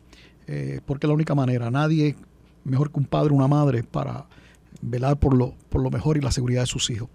Eh, 0.47 0.81
porque 0.83 1.05
es 1.05 1.09
la 1.09 1.13
única 1.13 1.35
manera. 1.35 1.69
Nadie 1.69 2.15
mejor 2.67 2.91
que 2.91 2.99
un 2.99 3.05
padre 3.05 3.31
o 3.31 3.35
una 3.35 3.47
madre 3.47 3.83
para 3.83 4.27
velar 4.81 5.17
por 5.17 5.35
lo, 5.35 5.55
por 5.69 5.81
lo 5.81 5.89
mejor 5.89 6.17
y 6.17 6.21
la 6.21 6.31
seguridad 6.31 6.61
de 6.61 6.67
sus 6.67 6.89
hijos. 6.89 7.09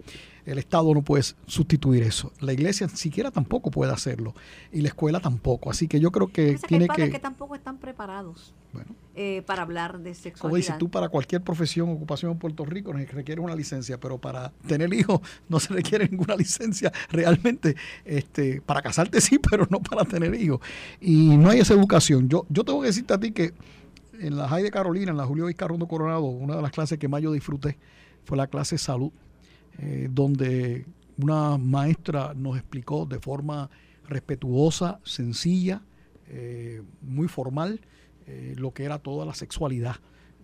El 0.45 0.57
Estado 0.57 0.93
no 0.93 1.01
puede 1.03 1.23
sustituir 1.45 2.03
eso. 2.03 2.33
La 2.41 2.51
iglesia 2.51 2.89
siquiera 2.89 3.31
tampoco 3.31 3.71
puede 3.71 3.93
hacerlo. 3.93 4.35
Y 4.73 4.81
la 4.81 4.89
escuela 4.89 5.21
tampoco. 5.21 5.71
Así 5.71 5.87
que 5.87 6.01
yo 6.01 6.11
creo 6.11 6.27
que 6.27 6.57
tiene 6.67 6.89
que... 6.89 7.09
que 7.09 7.19
tampoco 7.19 7.55
están 7.55 7.77
preparados 7.77 8.53
eh, 9.15 9.41
para 9.45 9.61
hablar 9.61 9.99
de 9.99 10.13
sexualidad. 10.13 10.41
Como 10.41 10.55
dices 10.57 10.77
tú, 10.77 10.89
para 10.89 11.07
cualquier 11.07 11.41
profesión 11.43 11.89
ocupación 11.89 12.31
en 12.31 12.39
Puerto 12.39 12.65
Rico 12.65 12.91
requiere 12.91 13.39
una 13.39 13.55
licencia, 13.55 13.97
pero 13.99 14.17
para 14.17 14.51
tener 14.67 14.93
hijos 14.93 15.21
no 15.47 15.61
se 15.61 15.73
requiere 15.73 16.09
ninguna 16.09 16.35
licencia 16.35 16.91
realmente. 17.09 17.77
este 18.03 18.59
Para 18.61 18.81
casarte 18.81 19.21
sí, 19.21 19.39
pero 19.49 19.65
no 19.69 19.79
para 19.79 20.03
tener 20.03 20.35
hijos. 20.35 20.59
Y 20.99 21.37
no 21.37 21.51
hay 21.51 21.59
esa 21.59 21.73
educación. 21.73 22.27
Yo, 22.27 22.45
yo 22.49 22.65
tengo 22.65 22.81
que 22.81 22.87
decirte 22.87 23.13
a 23.13 23.19
ti 23.19 23.31
que 23.31 23.53
en 24.23 24.37
la 24.37 24.47
High 24.47 24.63
de 24.63 24.71
Carolina, 24.71 25.11
en 25.11 25.17
la 25.17 25.25
Julio 25.25 25.45
Vizcarrondo 25.45 25.87
Coronado, 25.87 26.23
una 26.23 26.55
de 26.55 26.61
las 26.61 26.71
clases 26.71 26.97
que 26.97 27.07
más 27.07 27.21
yo 27.21 27.31
disfruté 27.31 27.77
fue 28.23 28.37
la 28.37 28.47
clase 28.47 28.77
salud 28.77 29.11
eh, 29.79 30.07
donde 30.09 30.85
una 31.17 31.57
maestra 31.57 32.33
nos 32.35 32.57
explicó 32.57 33.05
de 33.05 33.19
forma 33.19 33.69
respetuosa, 34.07 34.99
sencilla, 35.03 35.81
eh, 36.27 36.81
muy 37.01 37.27
formal, 37.27 37.81
eh, 38.27 38.53
lo 38.57 38.71
que 38.71 38.83
era 38.83 38.99
toda 38.99 39.25
la 39.25 39.33
sexualidad. 39.33 39.95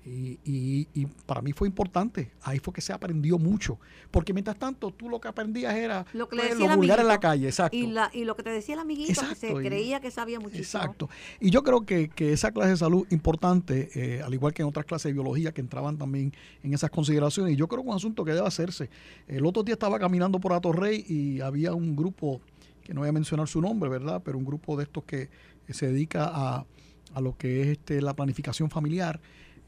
Y, 0.06 0.88
y, 0.94 1.06
para 1.26 1.42
mí 1.42 1.52
fue 1.52 1.68
importante. 1.68 2.32
Ahí 2.42 2.60
fue 2.60 2.74
que 2.74 2.82
se 2.82 2.94
aprendió 2.94 3.38
mucho. 3.38 3.80
Porque 4.12 4.34
mientras 4.34 4.58
tanto, 4.58 4.92
tú 4.92 5.10
lo 5.10 5.20
que 5.20 5.28
aprendías 5.28 5.76
era 5.76 6.06
lo, 6.14 6.28
que 6.30 6.38
le 6.38 6.56
pues, 6.56 6.76
vulgar 6.76 7.00
en 7.00 7.08
la 7.08 7.20
calle. 7.20 7.48
Exacto. 7.48 7.76
Y, 7.76 7.88
la, 7.88 8.10
y 8.14 8.24
lo 8.24 8.36
que 8.36 8.44
te 8.44 8.50
decía 8.50 8.76
el 8.76 8.82
amiguito, 8.82 9.22
que 9.28 9.36
se 9.36 9.54
creía 9.54 10.00
que 10.00 10.10
sabía 10.10 10.40
muchísimo. 10.40 10.64
Exacto. 10.64 11.10
Y 11.40 11.50
yo 11.50 11.64
creo 11.64 11.86
que, 11.86 12.10
que 12.10 12.34
esa 12.34 12.52
clase 12.52 12.72
de 12.72 12.78
salud 12.78 13.06
importante, 13.10 13.90
eh, 13.94 14.22
al 14.22 14.34
igual 14.34 14.54
que 14.54 14.62
en 14.62 14.68
otras 14.68 14.86
clases 14.86 15.10
de 15.10 15.14
biología 15.14 15.52
que 15.52 15.62
entraban 15.62 15.98
también 15.98 16.34
en 16.64 16.74
esas 16.74 16.90
consideraciones, 16.90 17.54
y 17.54 17.56
yo 17.56 17.68
creo 17.68 17.84
que 17.84 17.90
es 17.90 17.92
un 17.92 17.98
asunto 17.98 18.24
que 18.24 18.32
debe 18.34 18.48
hacerse. 18.48 18.90
El 19.28 19.46
otro 19.46 19.64
día 19.64 19.74
estaba 19.74 20.00
caminando 20.00 20.40
por 20.40 20.54
Atorrey 20.54 21.06
y 21.08 21.42
había 21.42 21.74
un 21.74 21.96
grupo, 21.96 22.42
que 22.84 22.94
no 22.94 23.02
voy 23.02 23.10
a 23.10 23.14
mencionar 23.14 23.48
su 23.48 23.62
nombre, 23.62 23.90
¿verdad? 23.90 24.22
Pero 24.24 24.38
un 24.38 24.46
grupo 24.46 24.78
de 24.78 24.84
estos 24.84 25.04
que 25.04 25.30
se 25.70 25.88
dedica 25.88 26.32
a, 26.34 26.66
a 27.14 27.22
lo 27.22 27.38
que 27.38 27.62
es 27.62 27.68
este, 27.70 28.02
la 28.02 28.16
planificación 28.16 28.70
familiar 28.70 29.20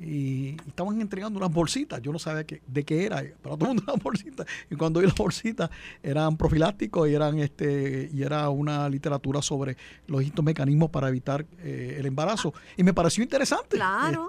y 0.01 0.57
estaban 0.67 0.99
entregando 0.99 1.37
unas 1.37 1.51
bolsitas. 1.51 2.01
Yo 2.01 2.11
no 2.11 2.17
sabía 2.17 2.45
de 2.67 2.83
qué 2.83 3.05
era, 3.05 3.23
pero 3.41 3.55
todo 3.55 3.69
el 3.69 3.75
mundo 3.75 3.83
unas 3.87 4.03
bolsitas. 4.03 4.47
Y 4.69 4.75
cuando 4.75 4.99
vi 4.99 5.05
las 5.05 5.15
bolsitas 5.15 5.69
eran 6.01 6.37
profilácticos 6.37 7.07
y 7.07 7.13
eran 7.13 7.37
este 7.39 8.09
y 8.11 8.23
era 8.23 8.49
una 8.49 8.89
literatura 8.89 9.41
sobre 9.41 9.77
los 10.07 10.19
distintos 10.19 10.43
mecanismos 10.43 10.89
para 10.89 11.09
evitar 11.09 11.45
eh, 11.59 11.97
el 11.99 12.05
embarazo. 12.05 12.53
Y 12.77 12.83
me 12.83 12.93
pareció 12.93 13.23
interesante 13.23 13.77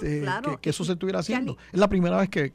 este, 0.03 0.25
Que, 0.61 0.71
eso 0.71 0.85
se 0.85 0.93
estuviera 0.93 1.21
haciendo. 1.21 1.57
Es 1.73 1.81
la 1.81 1.89
primera 1.89 2.19
vez 2.19 2.29
que, 2.29 2.53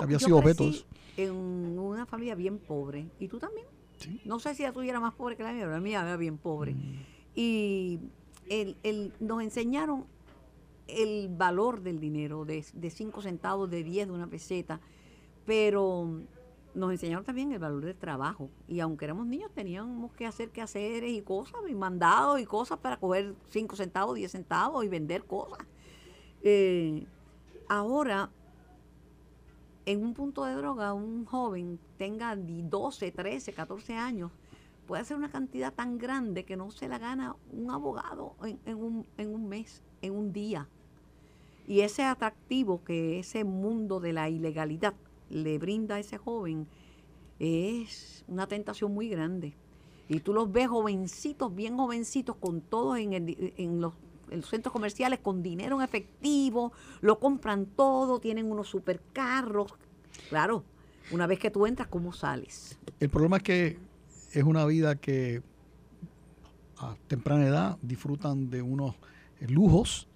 había 0.00 0.18
sido 0.18 0.38
objeto 0.38 0.64
de 0.64 0.70
eso. 0.70 0.86
En 1.16 1.32
una 1.32 2.06
familia 2.06 2.34
bien 2.34 2.58
pobre. 2.58 3.06
¿Y 3.18 3.28
tú 3.28 3.38
también? 3.38 3.66
No 4.24 4.38
sé 4.38 4.54
si 4.54 4.62
la 4.62 4.72
tuya 4.72 4.90
era 4.90 5.00
más 5.00 5.14
pobre 5.14 5.36
que 5.36 5.42
la 5.42 5.52
mía, 5.52 5.62
pero 5.62 5.72
la 5.72 5.80
mía 5.80 6.02
era 6.02 6.16
bien 6.16 6.36
pobre. 6.36 6.74
Mm. 6.74 6.98
Y 7.34 7.98
el, 8.48 8.76
el, 8.82 9.12
nos 9.20 9.42
enseñaron 9.42 10.04
el 10.88 11.28
valor 11.28 11.82
del 11.82 12.00
dinero, 12.00 12.44
de 12.44 12.62
5 12.62 13.22
centavos, 13.22 13.70
de 13.70 13.82
10, 13.82 14.08
de 14.08 14.12
una 14.12 14.26
peseta, 14.26 14.80
pero 15.44 16.22
nos 16.76 16.92
enseñaron 16.92 17.24
también 17.24 17.50
el 17.52 17.58
valor 17.58 17.84
del 17.84 17.96
trabajo. 17.96 18.50
Y 18.68 18.80
aunque 18.80 19.06
éramos 19.06 19.26
niños, 19.26 19.50
teníamos 19.52 20.12
que 20.12 20.26
hacer 20.26 20.50
quehaceres 20.50 21.10
y 21.10 21.22
cosas, 21.22 21.60
y 21.68 21.74
mandados 21.74 22.40
y 22.40 22.44
cosas 22.44 22.78
para 22.78 22.98
coger 22.98 23.34
5 23.48 23.76
centavos, 23.76 24.14
10 24.14 24.30
centavos 24.30 24.84
y 24.84 24.88
vender 24.88 25.24
cosas. 25.24 25.66
Eh, 26.42 27.06
ahora, 27.68 28.30
en 29.86 30.04
un 30.04 30.14
punto 30.14 30.44
de 30.44 30.54
droga, 30.54 30.92
un 30.92 31.24
joven 31.24 31.80
tenga 31.96 32.36
12, 32.36 33.10
13, 33.10 33.52
14 33.52 33.94
años, 33.94 34.30
puede 34.86 35.02
hacer 35.02 35.16
una 35.16 35.30
cantidad 35.30 35.72
tan 35.72 35.98
grande 35.98 36.44
que 36.44 36.56
no 36.56 36.70
se 36.70 36.88
la 36.88 36.98
gana 36.98 37.36
un 37.52 37.70
abogado 37.70 38.36
en, 38.42 38.76
un, 38.76 39.06
en 39.16 39.34
un 39.34 39.48
mes, 39.48 39.82
en 40.02 40.14
un 40.14 40.32
día. 40.32 40.68
Y 41.66 41.80
ese 41.80 42.04
atractivo 42.04 42.84
que 42.84 43.18
ese 43.18 43.44
mundo 43.44 43.98
de 44.00 44.12
la 44.12 44.28
ilegalidad 44.28 44.94
le 45.30 45.58
brinda 45.58 45.96
a 45.96 45.98
ese 45.98 46.16
joven 46.16 46.68
es 47.38 48.24
una 48.28 48.46
tentación 48.46 48.94
muy 48.94 49.08
grande. 49.08 49.54
Y 50.08 50.20
tú 50.20 50.32
los 50.32 50.50
ves 50.52 50.68
jovencitos, 50.68 51.54
bien 51.54 51.76
jovencitos, 51.76 52.36
con 52.36 52.60
todos 52.60 52.98
en, 52.98 53.12
en, 53.56 53.80
los, 53.80 53.94
centros 54.48 54.72
comerciales, 54.72 55.18
con 55.18 55.42
dinero 55.42 55.78
en 55.78 55.84
efectivo, 55.84 56.72
lo 57.00 57.18
compran 57.18 57.66
todo, 57.66 58.20
tienen 58.20 58.50
unos 58.50 58.68
supercarros. 58.68 59.74
Claro, 60.28 60.62
una 61.10 61.26
vez 61.26 61.40
que 61.40 61.50
tú 61.50 61.66
entras, 61.66 61.88
¿cómo 61.88 62.12
sales? 62.12 62.78
El 63.00 63.10
problema 63.10 63.38
es 63.38 63.42
que 63.42 63.78
es 64.32 64.44
una 64.44 64.64
vida 64.64 64.94
que 64.94 65.42
a 66.78 66.94
temprana 67.08 67.46
edad 67.46 67.78
disfrutan 67.82 68.48
de 68.50 68.62
unos 68.62 68.94
lujos 69.40 70.06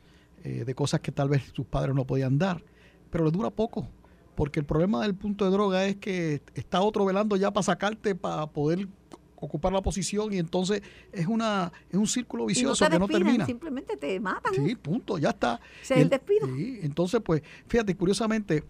eh, 0.44 0.64
de 0.64 0.74
cosas 0.74 1.00
que 1.00 1.12
tal 1.12 1.28
vez 1.28 1.44
sus 1.54 1.66
padres 1.66 1.94
no 1.94 2.06
podían 2.06 2.38
dar, 2.38 2.62
pero 3.10 3.24
les 3.24 3.32
dura 3.32 3.50
poco, 3.50 3.88
porque 4.34 4.60
el 4.60 4.66
problema 4.66 5.02
del 5.02 5.14
punto 5.14 5.44
de 5.44 5.50
droga 5.50 5.84
es 5.86 5.96
que 5.96 6.42
está 6.54 6.80
otro 6.80 7.04
velando 7.04 7.36
ya 7.36 7.50
para 7.50 7.62
sacarte, 7.62 8.14
para 8.14 8.46
poder 8.46 8.88
ocupar 9.36 9.72
la 9.72 9.82
posición 9.82 10.32
y 10.32 10.38
entonces 10.38 10.82
es 11.12 11.26
una 11.26 11.72
es 11.88 11.96
un 11.96 12.06
círculo 12.06 12.46
vicioso 12.46 12.88
que 12.88 12.98
no 12.98 13.08
termina. 13.08 13.46
Simplemente 13.46 13.96
te 13.96 14.20
matan. 14.20 14.54
Sí, 14.54 14.74
punto, 14.76 15.18
ya 15.18 15.30
está. 15.30 15.60
Se 15.82 16.00
el, 16.00 16.08
despido. 16.08 16.48
entonces, 16.82 17.20
pues, 17.24 17.42
fíjate, 17.66 17.96
curiosamente, 17.96 18.64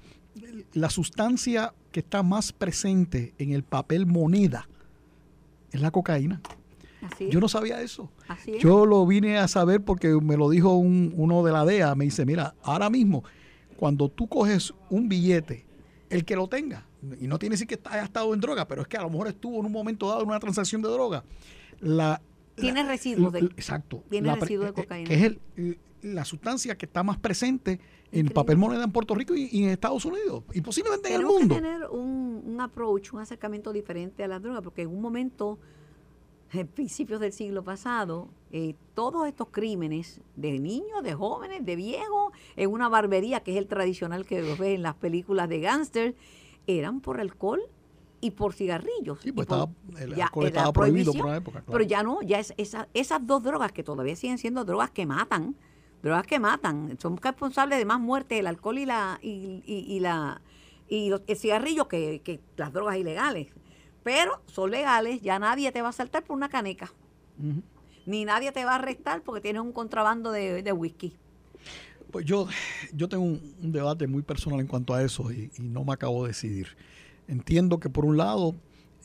la 0.73 0.91
sustancia 0.91 1.75
que 1.91 2.01
está 2.01 2.23
más 2.23 2.53
presente 2.53 3.35
en 3.39 3.53
el 3.53 3.65
papel 3.65 4.07
moneda 4.07 4.69
es 5.73 5.81
la 5.81 5.91
cocaína. 5.91 6.41
Yo 7.31 7.41
no 7.41 7.49
sabía 7.49 7.81
eso. 7.81 8.11
Yo 8.59 8.87
lo 8.87 9.07
vine 9.07 9.39
a 9.39 9.49
saber 9.49 9.83
porque 9.83 10.09
me 10.09 10.37
lo 10.37 10.51
dijo 10.51 10.75
uno 10.75 11.43
de 11.43 11.53
la 11.53 11.65
DEA. 11.65 11.95
Me 11.95 12.05
dice, 12.05 12.25
mira, 12.25 12.55
ahora 12.63 12.91
mismo, 12.91 13.25
cuando 13.77 14.09
tú 14.09 14.29
coges 14.29 14.75
un 14.89 15.09
billete, 15.09 15.67
el 16.09 16.25
que 16.25 16.37
lo 16.37 16.49
tenga, 16.49 16.87
y 17.21 17.27
no 17.27 17.39
tiene 17.39 17.55
que 17.55 17.65
decir 17.65 17.67
que 17.67 17.81
haya 17.89 18.05
estado 18.05 18.35
en 18.35 18.41
droga, 18.41 18.69
pero 18.69 18.83
es 18.83 18.89
que 18.89 18.97
a 18.97 19.03
lo 19.03 19.11
mejor 19.11 19.29
estuvo 19.29 19.59
en 19.61 19.67
un 19.67 19.73
momento 19.73 20.09
dado 20.09 20.23
en 20.23 20.29
una 20.29 20.41
transacción 20.41 20.83
de 20.83 20.89
droga, 20.89 21.25
la, 21.81 22.21
tiene 22.57 22.83
residuos 22.83 23.33
de 23.33 23.39
exacto 23.39 24.05
tiene 24.11 24.35
residuos 24.35 24.67
de 24.67 24.73
cocaína 24.75 25.09
que 25.09 25.15
es 25.15 25.23
el, 25.23 25.79
la 26.03 26.25
sustancia 26.25 26.77
que 26.77 26.87
está 26.87 27.03
más 27.03 27.19
presente 27.19 27.81
en 28.13 28.27
el 28.27 28.33
papel 28.33 28.57
moneda 28.57 28.85
en 28.85 28.93
Puerto 28.93 29.15
Rico 29.15 29.35
y, 29.35 29.65
en 29.65 29.71
Estados 29.71 30.05
Unidos 30.05 30.45
y 30.53 30.61
posiblemente 30.61 31.15
en 31.15 31.21
el 31.21 31.27
mundo. 31.27 31.55
Que 31.55 31.61
tener 31.61 31.85
un, 31.91 32.43
un 32.45 32.61
approach, 32.61 33.13
un 33.13 33.21
acercamiento 33.21 33.73
diferente 33.73 34.25
a 34.25 34.29
la 34.29 34.41
droga, 34.41 34.63
porque 34.63 34.83
en 34.83 34.89
un 34.89 35.01
momento, 35.01 35.59
en 36.53 36.67
principios 36.67 37.21
del 37.21 37.33
siglo 37.33 37.63
pasado, 37.63 38.29
eh, 38.51 38.75
todos 38.95 39.29
estos 39.29 39.49
crímenes 39.51 40.21
de 40.37 40.59
niños, 40.59 41.03
de 41.03 41.15
jóvenes, 41.15 41.65
de 41.65 41.77
viejos, 41.77 42.33
en 42.57 42.71
una 42.71 42.89
barbería, 42.89 43.41
que 43.41 43.53
es 43.53 43.59
el 43.59 43.69
tradicional 43.69 44.27
que 44.27 44.43
ves 44.43 44.61
en 44.61 44.83
las 44.83 44.95
películas 44.95 45.49
de 45.49 45.61
gángster, 45.61 46.15
eran 46.67 47.01
por 47.01 47.21
alcohol 47.21 47.61
y 48.21 48.33
por 48.33 48.53
cigarrillos. 48.53 49.21
Sí, 49.23 49.33
pues 49.33 49.47
estaba, 49.47 49.71
el 49.99 50.21
alcohol 50.21 50.47
estaba 50.47 50.73
prohibido 50.73 51.13
por 51.13 51.27
una 51.27 51.37
época. 51.37 51.63
Pero 51.67 51.85
ya 51.85 52.03
no, 52.03 52.21
ya 52.23 52.41
es, 52.41 52.55
esas 52.57 53.27
dos 53.27 53.43
drogas 53.43 53.73
que 53.73 53.83
todavía 53.83 54.17
siguen 54.17 54.39
siendo 54.39 54.65
drogas 54.65 54.91
que 54.91 55.07
matan, 55.07 55.55
drogas 56.03 56.27
que 56.27 56.39
matan, 56.39 56.99
son 57.01 57.17
responsables 57.17 57.79
de 57.79 57.85
más 57.85 58.01
muertes 58.01 58.39
el 58.39 58.47
alcohol 58.47 58.79
y 58.79 58.87
la 58.87 59.19
y, 59.23 59.63
y, 59.67 60.01
la 60.01 60.43
y 60.89 61.13
el 61.27 61.37
cigarrillo 61.37 61.87
que, 61.89 62.21
que, 62.25 62.41
las 62.57 62.73
drogas 62.73 62.97
ilegales. 62.97 63.49
Pero 64.03 64.43
son 64.47 64.71
legales, 64.71 65.21
ya 65.21 65.39
nadie 65.39 65.73
te 65.73 65.83
va 65.83 65.89
a 65.91 65.93
saltar 65.93 66.25
por 66.25 66.37
una 66.37 66.49
caneca. 66.49 66.93
Ni 68.07 68.25
nadie 68.25 68.53
te 68.53 68.65
va 68.65 68.73
a 68.73 68.75
arrestar 68.77 69.23
porque 69.23 69.41
tienes 69.41 69.63
un 69.63 69.73
contrabando 69.73 70.33
de, 70.33 70.73
whisky. 70.73 71.15
Pues 72.11 72.25
yo, 72.27 72.49
yo 72.93 73.09
tengo 73.09 73.25
un, 73.25 73.73
debate 73.73 74.07
muy 74.07 74.23
personal 74.23 74.61
en 74.61 74.67
cuanto 74.67 74.95
a 74.95 75.03
eso 75.03 75.31
y, 75.31 75.51
no 75.59 75.85
me 75.85 75.93
acabo 75.93 76.25
de 76.25 76.29
decidir. 76.29 76.77
Entiendo 77.29 77.79
que 77.79 77.89
por 77.89 78.05
un 78.05 78.17
lado 78.17 78.57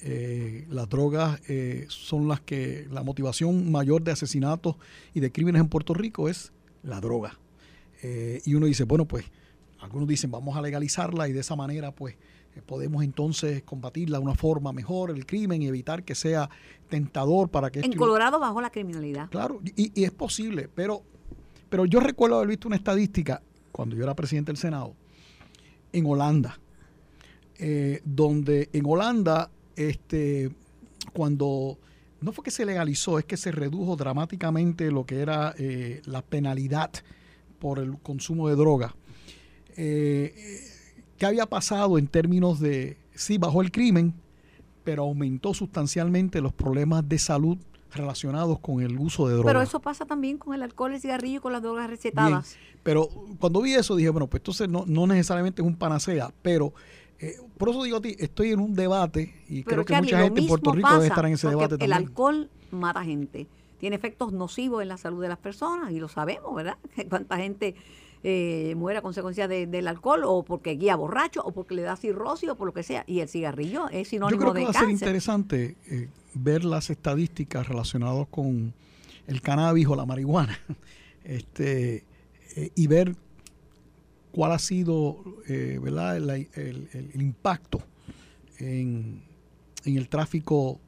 eh, 0.01 0.65
las 0.69 0.89
drogas 0.89 1.39
eh, 1.47 1.85
son 1.89 2.27
las 2.27 2.41
que 2.41 2.87
la 2.91 3.03
motivación 3.03 3.71
mayor 3.71 4.01
de 4.01 4.11
asesinatos 4.11 4.75
y 5.13 5.19
de 5.19 5.31
crímenes 5.31 5.61
en 5.61 5.69
Puerto 5.69 5.93
Rico 5.93 6.29
es 6.29 6.51
la 6.83 6.99
droga. 6.99 7.37
Eh, 8.01 8.41
y 8.45 8.55
uno 8.55 8.65
dice, 8.65 8.83
bueno, 8.83 9.05
pues 9.05 9.25
algunos 9.79 10.07
dicen 10.07 10.31
vamos 10.31 10.57
a 10.57 10.61
legalizarla 10.61 11.27
y 11.27 11.33
de 11.33 11.41
esa 11.41 11.55
manera 11.55 11.91
pues 11.93 12.15
podemos 12.61 13.03
entonces 13.03 13.63
combatirla 13.63 14.17
de 14.17 14.23
una 14.23 14.35
forma 14.35 14.71
mejor, 14.71 15.11
el 15.11 15.25
crimen, 15.25 15.61
y 15.61 15.67
evitar 15.67 16.03
que 16.03 16.15
sea 16.15 16.49
tentador 16.89 17.49
para 17.49 17.69
que... 17.69 17.79
En 17.79 17.93
Colorado 17.93 18.39
bajó 18.39 18.61
la 18.61 18.69
criminalidad. 18.69 19.29
Claro, 19.29 19.61
y, 19.75 20.03
es 20.03 20.11
posible, 20.11 20.69
pero, 20.73 21.03
pero 21.69 21.85
yo 21.85 21.99
recuerdo 21.99 22.37
haber 22.37 22.49
visto 22.49 22.67
una 22.67 22.77
estadística 22.77 23.41
cuando 23.71 23.95
yo 23.95 24.03
era 24.03 24.15
presidente 24.15 24.51
del 24.51 24.57
Senado 24.57 24.95
en 25.91 26.05
Holanda, 26.05 26.59
eh, 27.57 28.01
donde 28.03 28.69
en 28.73 28.85
Holanda, 28.85 29.49
este, 29.75 30.51
cuando 31.13 31.77
no 32.21 32.31
fue 32.31 32.43
que 32.43 32.51
se 32.51 32.65
legalizó, 32.65 33.19
es 33.19 33.25
que 33.25 33.37
se 33.37 33.51
redujo 33.51 33.95
dramáticamente 33.95 34.91
lo 34.91 35.05
que 35.05 35.19
era 35.19 35.53
eh, 35.57 36.01
la 36.05 36.21
penalidad 36.21 36.91
por 37.59 37.79
el 37.79 37.97
consumo 37.99 38.49
de 38.49 38.55
droga. 38.55 38.95
Eh, 39.77 40.33
¿Qué 41.17 41.25
había 41.25 41.45
pasado 41.45 41.97
en 41.97 42.07
términos 42.07 42.59
de, 42.59 42.97
sí, 43.13 43.37
bajó 43.37 43.61
el 43.61 43.71
crimen, 43.71 44.13
pero 44.83 45.03
aumentó 45.03 45.53
sustancialmente 45.53 46.41
los 46.41 46.53
problemas 46.53 47.07
de 47.07 47.17
salud 47.17 47.57
relacionados 47.95 48.59
con 48.59 48.81
el 48.81 48.97
uso 48.97 49.27
de 49.27 49.35
drogas. 49.35 49.49
Pero 49.49 49.61
eso 49.61 49.79
pasa 49.79 50.05
también 50.05 50.37
con 50.37 50.53
el 50.53 50.61
alcohol, 50.61 50.93
el 50.93 51.01
cigarrillo 51.01 51.37
y 51.37 51.39
con 51.39 51.53
las 51.53 51.61
drogas 51.61 51.89
recetadas. 51.89 52.57
pero 52.83 53.09
cuando 53.39 53.61
vi 53.61 53.73
eso 53.73 53.95
dije, 53.95 54.09
bueno, 54.09 54.27
pues 54.27 54.41
entonces 54.41 54.69
no, 54.69 54.83
no 54.85 55.07
necesariamente 55.07 55.61
es 55.61 55.67
un 55.67 55.75
panacea, 55.75 56.33
pero 56.41 56.73
eh, 57.19 57.37
por 57.57 57.69
eso 57.69 57.83
digo 57.83 57.97
a 57.97 58.01
ti, 58.01 58.15
estoy 58.19 58.51
en 58.51 58.59
un 58.59 58.73
debate 58.73 59.33
y 59.47 59.63
creo 59.63 59.85
que 59.85 59.95
mucha 59.95 60.23
gente 60.23 60.41
en 60.41 60.47
Puerto 60.47 60.73
Rico 60.73 60.93
debe 60.93 61.07
estar 61.07 61.25
en 61.25 61.33
ese 61.33 61.47
debate 61.47 61.69
también. 61.69 61.91
El 61.91 61.93
alcohol 61.93 62.49
mata 62.71 63.03
gente, 63.03 63.47
tiene 63.79 63.95
efectos 63.95 64.33
nocivos 64.33 64.81
en 64.81 64.89
la 64.89 64.97
salud 64.97 65.21
de 65.21 65.29
las 65.29 65.37
personas 65.37 65.91
y 65.91 65.99
lo 65.99 66.09
sabemos, 66.09 66.53
¿verdad? 66.53 66.77
Cuánta 67.09 67.37
gente 67.37 67.75
eh, 68.27 68.73
muere 68.73 68.97
a 68.97 69.01
consecuencia 69.03 69.47
del 69.47 69.87
alcohol 69.87 70.23
o 70.25 70.41
porque 70.41 70.71
guía 70.71 70.95
borracho 70.95 71.43
o 71.43 71.51
porque 71.51 71.75
le 71.75 71.83
da 71.83 71.95
cirrosis 71.95 72.49
o 72.49 72.55
por 72.55 72.65
lo 72.65 72.73
que 72.73 72.81
sea. 72.81 73.03
Y 73.05 73.19
el 73.19 73.29
cigarrillo 73.29 73.87
es 73.89 74.07
sinónimo 74.07 74.41
Yo 74.41 74.51
creo 74.51 74.53
que 74.55 74.63
va 74.63 74.71
a 74.71 74.81
ser 74.81 74.89
interesante 74.89 75.75
eh, 75.85 76.09
ver 76.33 76.65
las 76.65 76.89
estadísticas 76.89 77.67
relacionadas 77.67 78.27
con 78.31 78.73
el 79.27 79.41
cannabis 79.41 79.85
o 79.85 79.95
la 79.95 80.07
marihuana 80.07 80.57
este 81.23 82.03
y 82.73 82.87
ver 82.87 83.15
cuál 84.31 84.53
ha 84.53 84.59
sido 84.59 85.23
eh, 85.47 85.79
¿verdad? 85.79 86.17
El, 86.17 87.11
impacto 87.13 87.83
en, 88.57 89.21
el 89.85 90.09
tráfico 90.09 90.79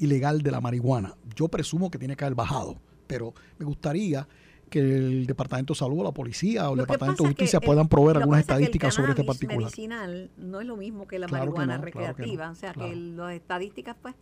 ilegal 0.00 0.40
de 0.40 0.50
la 0.50 0.62
marihuana. 0.62 1.14
Yo 1.36 1.48
presumo 1.48 1.90
que 1.90 1.98
tiene 1.98 2.16
que 2.16 2.24
haber 2.24 2.34
bajado, 2.34 2.78
pero 3.06 3.34
me 3.58 3.66
gustaría 3.66 4.26
que 4.68 4.78
el 4.78 5.26
Departamento 5.26 5.74
de 5.74 5.78
Salud 5.78 6.00
o 6.00 6.04
la 6.04 6.12
policía 6.12 6.68
o 6.70 6.74
el 6.74 6.80
Departamento 6.80 7.22
de 7.22 7.30
Justicia 7.30 7.60
puedan 7.60 7.88
proveer 7.88 8.18
algunas 8.18 8.40
estadísticas 8.40 8.94
sobre 8.94 9.10
este 9.10 9.24
particular. 9.24 9.60
medicinal 9.60 10.30
no 10.36 10.60
es 10.60 10.66
lo 10.66 10.76
mismo 10.76 11.06
que 11.06 11.18
la 11.18 11.28
marihuana 11.28 11.78
recreativa, 11.78 12.50
o 12.50 12.54
sea 12.54 12.72
que 12.72 12.94
las 12.94 13.32
estadísticas 13.32 13.96
pues 14.00 14.14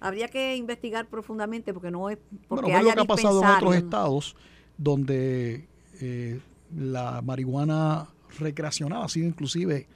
habría 0.00 0.28
que 0.28 0.56
investigar 0.56 1.06
profundamente 1.06 1.74
porque 1.74 1.90
no 1.90 2.10
es 2.10 2.18
porque 2.48 2.70
bueno, 2.70 2.82
lo 2.82 2.94
que 2.94 3.00
ha 3.00 3.04
pasado 3.04 3.42
en 3.42 3.48
otros 3.48 3.74
estados 3.76 4.36
donde 4.76 5.68
eh, 6.00 6.40
la 6.76 7.20
marihuana 7.22 8.08
recreacional 8.38 9.02
ha 9.02 9.08
sido 9.08 9.26
inclusive 9.26 9.86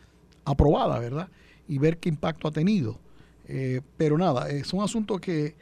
aprobada, 0.44 0.98
¿verdad? 0.98 1.28
Y 1.68 1.78
ver 1.78 1.98
qué 1.98 2.10
impacto 2.10 2.48
ha 2.48 2.50
tenido. 2.50 2.98
Eh, 3.46 3.80
pero 3.96 4.18
nada, 4.18 4.46
son 4.64 4.82
asuntos 4.82 5.20
que, 5.20 5.54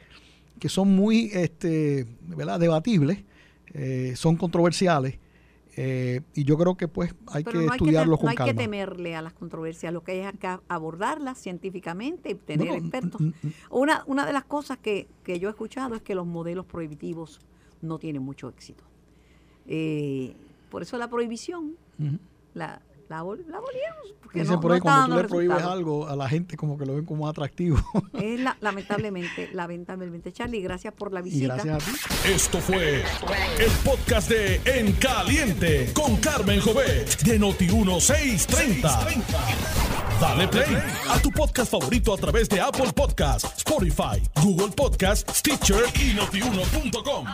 que 0.59 0.69
son 0.69 0.93
muy 0.95 1.29
este, 1.33 2.07
¿verdad? 2.21 2.59
debatibles, 2.59 3.23
eh, 3.73 4.13
son 4.15 4.35
controversiales. 4.35 5.19
y 5.75 6.43
yo 6.43 6.57
creo 6.57 6.75
que 6.75 6.87
pues 6.87 7.15
hay 7.27 7.43
que 7.43 7.65
estudiarlos 7.65 8.19
con 8.19 8.27
calma. 8.27 8.39
No 8.39 8.45
hay 8.45 8.51
que 8.51 8.57
temerle 8.57 9.15
a 9.15 9.21
las 9.21 9.33
controversias, 9.33 9.91
lo 9.91 10.03
que 10.03 10.11
hay 10.11 10.19
es 10.19 10.39
que 10.39 10.57
abordarlas 10.67 11.39
científicamente 11.39 12.31
y 12.31 12.35
tener 12.35 12.69
expertos. 12.69 13.21
Una, 13.69 14.03
una 14.05 14.25
de 14.25 14.33
las 14.33 14.45
cosas 14.45 14.77
que, 14.77 15.07
que, 15.23 15.39
yo 15.39 15.49
he 15.49 15.51
escuchado 15.51 15.95
es 15.95 16.01
que 16.01 16.13
los 16.15 16.27
modelos 16.27 16.65
prohibitivos 16.65 17.39
no 17.81 17.97
tienen 17.97 18.21
mucho 18.21 18.49
éxito. 18.49 18.83
por 20.69 20.83
eso 20.83 20.97
la 20.97 21.09
prohibición 21.09 21.75
la, 22.53 22.81
la, 23.21 23.59
la 23.59 23.61
Dicen 24.33 24.55
no, 24.55 24.61
por 24.61 24.71
ahí, 24.71 24.79
cuando 24.79 25.15
tú 25.15 25.21
le 25.21 25.27
prohíbes 25.27 25.61
algo 25.61 26.07
a 26.07 26.15
la 26.15 26.27
gente, 26.27 26.57
como 26.57 26.75
que 26.77 26.87
lo 26.87 26.95
ven 26.95 27.05
como 27.05 27.27
atractivo. 27.27 27.77
Es 28.13 28.39
lamentablemente, 28.61 29.49
lamentablemente. 29.53 30.31
Charlie, 30.31 30.61
gracias 30.61 30.93
por 30.93 31.11
la 31.13 31.21
visita. 31.21 31.55
gracias 31.55 31.75
a 31.75 31.91
ti. 31.91 31.91
Esto 32.33 32.59
fue 32.59 33.03
el 33.59 33.71
podcast 33.83 34.29
de 34.29 34.61
En 34.65 34.93
Caliente 34.93 35.91
con 35.93 36.17
Carmen 36.17 36.59
Jovet 36.61 37.21
de 37.21 37.39
Noti1630. 37.39 39.23
Dale 40.19 40.47
play 40.47 40.77
a 41.09 41.19
tu 41.19 41.29
podcast 41.31 41.71
favorito 41.71 42.13
a 42.13 42.17
través 42.17 42.47
de 42.49 42.61
Apple 42.61 42.91
Podcasts, 42.95 43.57
Spotify, 43.57 44.21
Google 44.41 44.69
Podcasts, 44.75 45.39
Stitcher 45.39 45.83
y 45.99 46.13
notiuno.com. 46.13 47.27